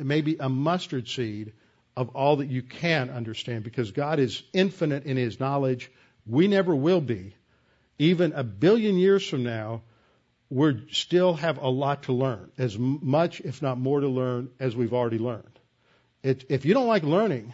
maybe 0.00 0.36
a 0.40 0.48
mustard 0.48 1.06
seed 1.06 1.52
of 1.96 2.08
all 2.16 2.36
that 2.36 2.50
you 2.50 2.62
can 2.62 3.08
understand 3.10 3.62
because 3.62 3.92
God 3.92 4.18
is 4.18 4.42
infinite 4.52 5.04
in 5.04 5.16
his 5.16 5.38
knowledge. 5.38 5.92
We 6.26 6.48
never 6.48 6.74
will 6.74 7.00
be. 7.00 7.36
Even 8.00 8.32
a 8.32 8.42
billion 8.42 8.96
years 8.96 9.24
from 9.24 9.44
now, 9.44 9.82
we 10.50 10.88
still 10.90 11.34
have 11.34 11.58
a 11.58 11.68
lot 11.68 12.04
to 12.04 12.12
learn, 12.12 12.50
as 12.58 12.76
much, 12.76 13.40
if 13.40 13.62
not 13.62 13.78
more, 13.78 14.00
to 14.00 14.08
learn 14.08 14.50
as 14.58 14.74
we've 14.74 14.92
already 14.92 15.18
learned. 15.18 15.51
It, 16.22 16.44
if 16.48 16.64
you 16.64 16.74
don't 16.74 16.86
like 16.86 17.02
learning, 17.02 17.52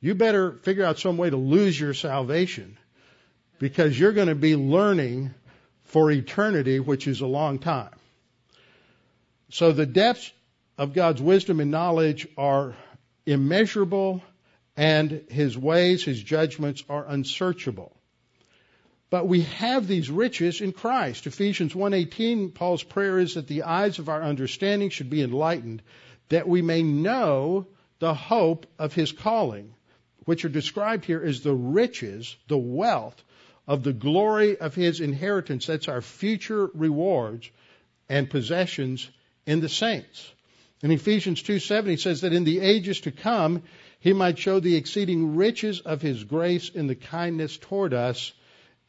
you 0.00 0.14
better 0.14 0.52
figure 0.52 0.84
out 0.84 0.98
some 0.98 1.16
way 1.16 1.30
to 1.30 1.36
lose 1.36 1.78
your 1.78 1.94
salvation 1.94 2.76
because 3.58 3.98
you're 3.98 4.12
going 4.12 4.28
to 4.28 4.34
be 4.34 4.56
learning 4.56 5.32
for 5.84 6.10
eternity, 6.10 6.80
which 6.80 7.06
is 7.06 7.20
a 7.20 7.26
long 7.26 7.58
time. 7.58 7.94
So 9.50 9.72
the 9.72 9.86
depths 9.86 10.32
of 10.78 10.94
God's 10.94 11.22
wisdom 11.22 11.60
and 11.60 11.70
knowledge 11.70 12.26
are 12.36 12.74
immeasurable 13.26 14.22
and 14.76 15.24
his 15.28 15.56
ways, 15.56 16.02
his 16.02 16.20
judgments 16.20 16.82
are 16.88 17.04
unsearchable. 17.06 17.94
But 19.10 19.28
we 19.28 19.42
have 19.42 19.86
these 19.86 20.10
riches 20.10 20.62
in 20.62 20.72
Christ. 20.72 21.26
Ephesians 21.26 21.74
1:18 21.74 22.54
Paul's 22.54 22.82
prayer 22.82 23.18
is 23.18 23.34
that 23.34 23.46
the 23.46 23.64
eyes 23.64 23.98
of 23.98 24.08
our 24.08 24.22
understanding 24.22 24.88
should 24.88 25.10
be 25.10 25.20
enlightened 25.20 25.82
that 26.30 26.48
we 26.48 26.62
may 26.62 26.82
know 26.82 27.66
the 28.02 28.14
hope 28.14 28.66
of 28.80 28.92
his 28.92 29.12
calling, 29.12 29.72
which 30.24 30.44
are 30.44 30.48
described 30.48 31.04
here 31.04 31.22
as 31.24 31.42
the 31.42 31.54
riches, 31.54 32.34
the 32.48 32.58
wealth 32.58 33.22
of 33.68 33.84
the 33.84 33.92
glory 33.92 34.58
of 34.58 34.74
his 34.74 34.98
inheritance. 34.98 35.66
That's 35.66 35.86
our 35.86 36.00
future 36.00 36.68
rewards 36.74 37.48
and 38.08 38.28
possessions 38.28 39.08
in 39.46 39.60
the 39.60 39.68
saints. 39.68 40.32
In 40.82 40.90
Ephesians 40.90 41.44
2:7 41.44 41.90
he 41.90 41.96
says 41.96 42.22
that 42.22 42.32
in 42.32 42.42
the 42.42 42.58
ages 42.58 42.98
to 43.02 43.12
come 43.12 43.62
he 44.00 44.12
might 44.12 44.36
show 44.36 44.58
the 44.58 44.74
exceeding 44.74 45.36
riches 45.36 45.78
of 45.78 46.02
his 46.02 46.24
grace 46.24 46.70
in 46.70 46.88
the 46.88 46.96
kindness 46.96 47.56
toward 47.56 47.94
us 47.94 48.32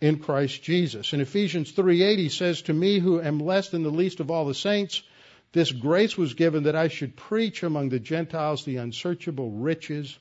in 0.01 0.17
Christ 0.17 0.63
Jesus. 0.63 1.13
In 1.13 1.21
Ephesians 1.21 1.71
3:8 1.73 2.17
he 2.17 2.29
says 2.29 2.63
to 2.63 2.73
me 2.73 2.97
who 2.97 3.21
am 3.21 3.37
less 3.37 3.69
than 3.69 3.83
the 3.83 3.91
least 3.91 4.19
of 4.19 4.31
all 4.31 4.45
the 4.45 4.55
saints 4.55 5.03
this 5.53 5.71
grace 5.71 6.17
was 6.17 6.33
given 6.33 6.63
that 6.63 6.75
I 6.75 6.87
should 6.87 7.15
preach 7.15 7.63
among 7.63 7.89
the 7.89 7.99
Gentiles 7.99 8.65
the 8.65 8.77
unsearchable 8.77 9.51
riches 9.51 10.17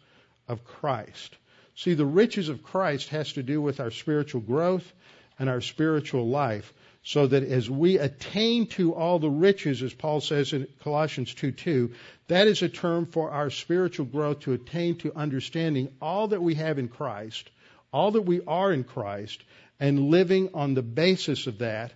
of 0.47 0.64
Christ. 0.64 1.37
See, 1.74 1.95
the 1.95 2.07
riches 2.07 2.51
of 2.51 2.62
Christ 2.62 3.09
has 3.09 3.33
to 3.33 3.43
do 3.43 3.61
with 3.61 3.80
our 3.80 3.91
spiritual 3.91 4.43
growth 4.43 4.93
and 5.39 5.49
our 5.49 5.62
spiritual 5.62 6.28
life, 6.28 6.72
so 7.03 7.26
that 7.26 7.43
as 7.43 7.68
we 7.68 7.99
attain 7.99 8.66
to 8.66 8.95
all 8.95 9.18
the 9.18 9.30
riches, 9.30 9.83
as 9.83 9.95
Paul 9.95 10.20
says 10.20 10.53
in 10.53 10.68
Colossians 10.85 11.35
2:2, 11.35 11.95
that 12.28 12.47
is 12.47 12.61
a 12.61 12.68
term 12.68 13.07
for 13.07 13.30
our 13.30 13.49
spiritual 13.49 14.05
growth 14.05 14.41
to 14.41 14.53
attain 14.53 14.97
to 14.99 15.16
understanding 15.16 15.89
all 16.01 16.28
that 16.28 16.43
we 16.43 16.55
have 16.57 16.78
in 16.78 16.89
Christ, 16.89 17.51
all 17.91 18.11
that 18.12 18.22
we 18.22 18.43
are 18.47 18.70
in 18.70 18.85
Christ, 18.85 19.43
and 19.80 20.11
living 20.11 20.51
on 20.53 20.74
the 20.74 20.83
basis 20.83 21.47
of 21.47 21.59
that 21.59 21.93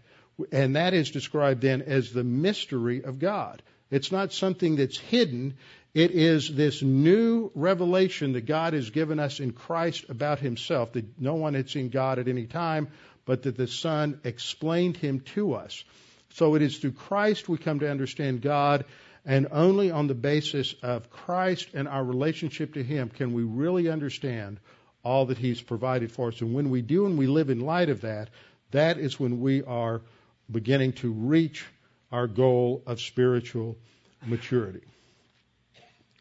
and 0.52 0.76
that 0.76 0.94
is 0.94 1.10
described 1.10 1.60
then 1.60 1.82
as 1.82 2.12
the 2.12 2.24
mystery 2.24 3.02
of 3.04 3.18
God. 3.18 3.62
It's 3.90 4.12
not 4.12 4.32
something 4.32 4.76
that's 4.76 4.98
hidden. 4.98 5.56
It 5.94 6.10
is 6.10 6.54
this 6.54 6.82
new 6.82 7.50
revelation 7.54 8.32
that 8.32 8.46
God 8.46 8.72
has 8.72 8.90
given 8.90 9.18
us 9.18 9.40
in 9.40 9.52
Christ 9.52 10.06
about 10.08 10.40
himself, 10.40 10.92
that 10.92 11.20
no 11.20 11.34
one 11.34 11.54
had 11.54 11.70
seen 11.70 11.88
God 11.88 12.18
at 12.18 12.28
any 12.28 12.46
time, 12.46 12.88
but 13.24 13.42
that 13.44 13.56
the 13.56 13.66
Son 13.66 14.20
explained 14.24 14.96
him 14.96 15.20
to 15.34 15.54
us. 15.54 15.84
So 16.30 16.54
it 16.54 16.62
is 16.62 16.78
through 16.78 16.92
Christ 16.92 17.48
we 17.48 17.56
come 17.56 17.80
to 17.80 17.90
understand 17.90 18.42
God, 18.42 18.84
and 19.24 19.48
only 19.50 19.90
on 19.90 20.06
the 20.06 20.14
basis 20.14 20.74
of 20.82 21.10
Christ 21.10 21.68
and 21.74 21.88
our 21.88 22.04
relationship 22.04 22.74
to 22.74 22.82
him 22.82 23.08
can 23.08 23.32
we 23.32 23.42
really 23.42 23.88
understand 23.88 24.60
all 25.02 25.26
that 25.26 25.38
he's 25.38 25.62
provided 25.62 26.12
for 26.12 26.28
us. 26.28 26.40
And 26.40 26.52
when 26.52 26.70
we 26.70 26.82
do 26.82 27.06
and 27.06 27.16
we 27.16 27.26
live 27.26 27.48
in 27.48 27.60
light 27.60 27.88
of 27.88 28.02
that, 28.02 28.28
that 28.72 28.98
is 28.98 29.18
when 29.18 29.40
we 29.40 29.62
are 29.62 30.02
beginning 30.50 30.92
to 30.94 31.10
reach 31.10 31.64
our 32.12 32.26
goal 32.26 32.82
of 32.86 33.00
spiritual 33.00 33.76
maturity. 34.24 34.82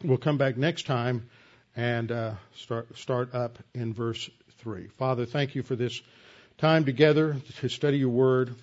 We'll 0.03 0.17
come 0.17 0.37
back 0.37 0.57
next 0.57 0.85
time 0.85 1.29
and 1.75 2.11
uh, 2.11 2.33
start 2.55 2.97
start 2.97 3.33
up 3.33 3.57
in 3.73 3.93
verse 3.93 4.29
three. 4.59 4.87
Father, 4.97 5.25
thank 5.25 5.55
you 5.55 5.63
for 5.63 5.75
this 5.75 6.01
time 6.57 6.85
together 6.85 7.35
to 7.59 7.69
study 7.69 7.97
your 7.97 8.09
word. 8.09 8.55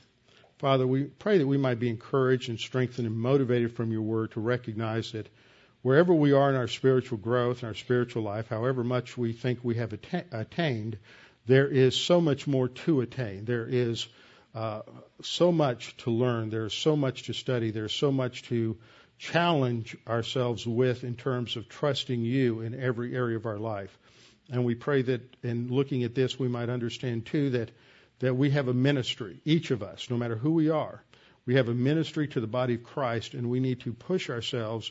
Father, 0.59 0.87
we 0.87 1.05
pray 1.05 1.39
that 1.39 1.47
we 1.47 1.59
might 1.59 1.81
be 1.81 1.91
encouraged 1.91 2.49
and 2.49 2.59
strengthened 2.59 3.07
and 3.07 3.17
motivated 3.17 3.75
from 3.75 3.91
your 3.91 4.03
word 4.03 4.33
to 4.33 4.41
recognize 4.41 5.13
that 5.13 5.29
wherever 5.83 6.15
we 6.15 6.33
are 6.33 6.49
in 6.51 6.57
our 6.57 6.69
spiritual 6.69 7.19
growth 7.19 7.61
and 7.61 7.69
our 7.69 7.75
spiritual 7.75 8.23
life, 8.23 8.49
however 8.49 8.85
much 8.85 9.19
we 9.19 9.33
think 9.33 9.59
we 9.63 9.75
have 9.75 9.93
attained, 10.33 10.99
there 11.47 11.67
is 11.67 11.97
so 11.97 12.21
much 12.21 12.47
more 12.47 12.69
to 12.69 13.01
attain. 13.01 13.45
There 13.45 13.67
is 13.67 14.07
uh, 14.55 14.83
so 15.23 15.51
much 15.53 15.97
to 15.99 16.11
learn. 16.11 16.51
There's 16.51 16.75
so 16.75 16.97
much 16.97 17.25
to 17.25 17.33
study. 17.33 17.71
There's 17.71 17.95
so 17.95 18.13
much 18.13 18.43
to 18.45 18.77
challenge 19.19 19.97
ourselves 20.07 20.67
with 20.67 21.05
in 21.05 21.15
terms 21.15 21.57
of 21.57 21.69
trusting 21.69 22.23
you 22.23 22.61
in 22.61 22.79
every 22.79 23.15
area 23.15 23.37
of 23.37 23.47
our 23.47 23.59
life. 23.59 23.97
And 24.51 24.65
we 24.65 24.75
pray 24.75 25.03
that 25.03 25.37
in 25.43 25.69
looking 25.69 26.03
at 26.03 26.15
this, 26.15 26.39
we 26.39 26.49
might 26.49 26.69
understand 26.69 27.27
too 27.27 27.51
that, 27.51 27.71
that 28.19 28.35
we 28.35 28.51
have 28.51 28.69
a 28.69 28.75
ministry, 28.75 29.41
each 29.45 29.71
of 29.71 29.83
us, 29.83 30.11
no 30.11 30.17
matter 30.17 30.37
who 30.37 30.51
we 30.51 30.71
are. 30.71 31.03
We 31.47 31.55
have 31.55 31.69
a 31.69 31.75
ministry 31.75 32.29
to 32.29 32.41
the 32.41 32.47
body 32.47 32.75
of 32.75 32.85
Christ, 32.85 33.35
and 33.35 33.49
we 33.49 33.61
need 33.61 33.81
to 33.81 33.93
push 33.93 34.29
ourselves 34.29 34.91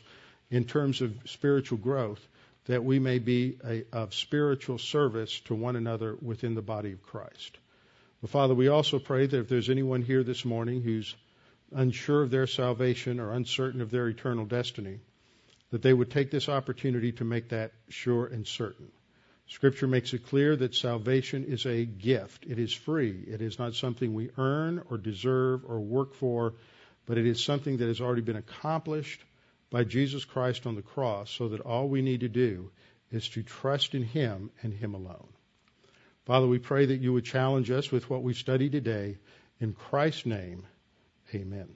in 0.50 0.64
terms 0.64 1.00
of 1.00 1.14
spiritual 1.24 1.78
growth 1.78 2.26
that 2.66 2.84
we 2.84 2.98
may 2.98 3.18
be 3.18 3.58
a, 3.64 3.84
of 3.92 4.14
spiritual 4.14 4.78
service 4.78 5.40
to 5.40 5.54
one 5.54 5.76
another 5.76 6.16
within 6.20 6.54
the 6.54 6.62
body 6.62 6.92
of 6.92 7.02
Christ. 7.02 7.58
Well, 8.22 8.28
Father, 8.28 8.54
we 8.54 8.68
also 8.68 9.00
pray 9.00 9.26
that 9.26 9.36
if 9.36 9.48
there's 9.48 9.68
anyone 9.68 10.00
here 10.00 10.22
this 10.22 10.44
morning 10.44 10.80
who's 10.80 11.16
unsure 11.72 12.22
of 12.22 12.30
their 12.30 12.46
salvation 12.46 13.18
or 13.18 13.32
uncertain 13.32 13.80
of 13.80 13.90
their 13.90 14.06
eternal 14.06 14.44
destiny, 14.44 15.00
that 15.70 15.82
they 15.82 15.92
would 15.92 16.08
take 16.12 16.30
this 16.30 16.48
opportunity 16.48 17.10
to 17.12 17.24
make 17.24 17.48
that 17.48 17.72
sure 17.88 18.26
and 18.26 18.46
certain. 18.46 18.92
Scripture 19.48 19.88
makes 19.88 20.14
it 20.14 20.24
clear 20.24 20.54
that 20.54 20.76
salvation 20.76 21.44
is 21.44 21.66
a 21.66 21.84
gift. 21.84 22.46
It 22.46 22.60
is 22.60 22.72
free. 22.72 23.24
It 23.26 23.42
is 23.42 23.58
not 23.58 23.74
something 23.74 24.14
we 24.14 24.30
earn 24.38 24.84
or 24.88 24.98
deserve 24.98 25.64
or 25.66 25.80
work 25.80 26.14
for, 26.14 26.54
but 27.06 27.18
it 27.18 27.26
is 27.26 27.42
something 27.42 27.78
that 27.78 27.88
has 27.88 28.00
already 28.00 28.22
been 28.22 28.36
accomplished 28.36 29.20
by 29.68 29.82
Jesus 29.82 30.24
Christ 30.24 30.64
on 30.64 30.76
the 30.76 30.82
cross 30.82 31.28
so 31.28 31.48
that 31.48 31.60
all 31.60 31.88
we 31.88 32.02
need 32.02 32.20
to 32.20 32.28
do 32.28 32.70
is 33.10 33.28
to 33.30 33.42
trust 33.42 33.96
in 33.96 34.04
Him 34.04 34.52
and 34.62 34.72
Him 34.72 34.94
alone. 34.94 35.26
Father, 36.24 36.46
we 36.46 36.58
pray 36.58 36.86
that 36.86 37.00
you 37.00 37.12
would 37.12 37.24
challenge 37.24 37.70
us 37.70 37.90
with 37.90 38.08
what 38.08 38.22
we've 38.22 38.36
studied 38.36 38.72
today. 38.72 39.18
In 39.60 39.72
Christ's 39.72 40.26
name, 40.26 40.66
amen. 41.34 41.68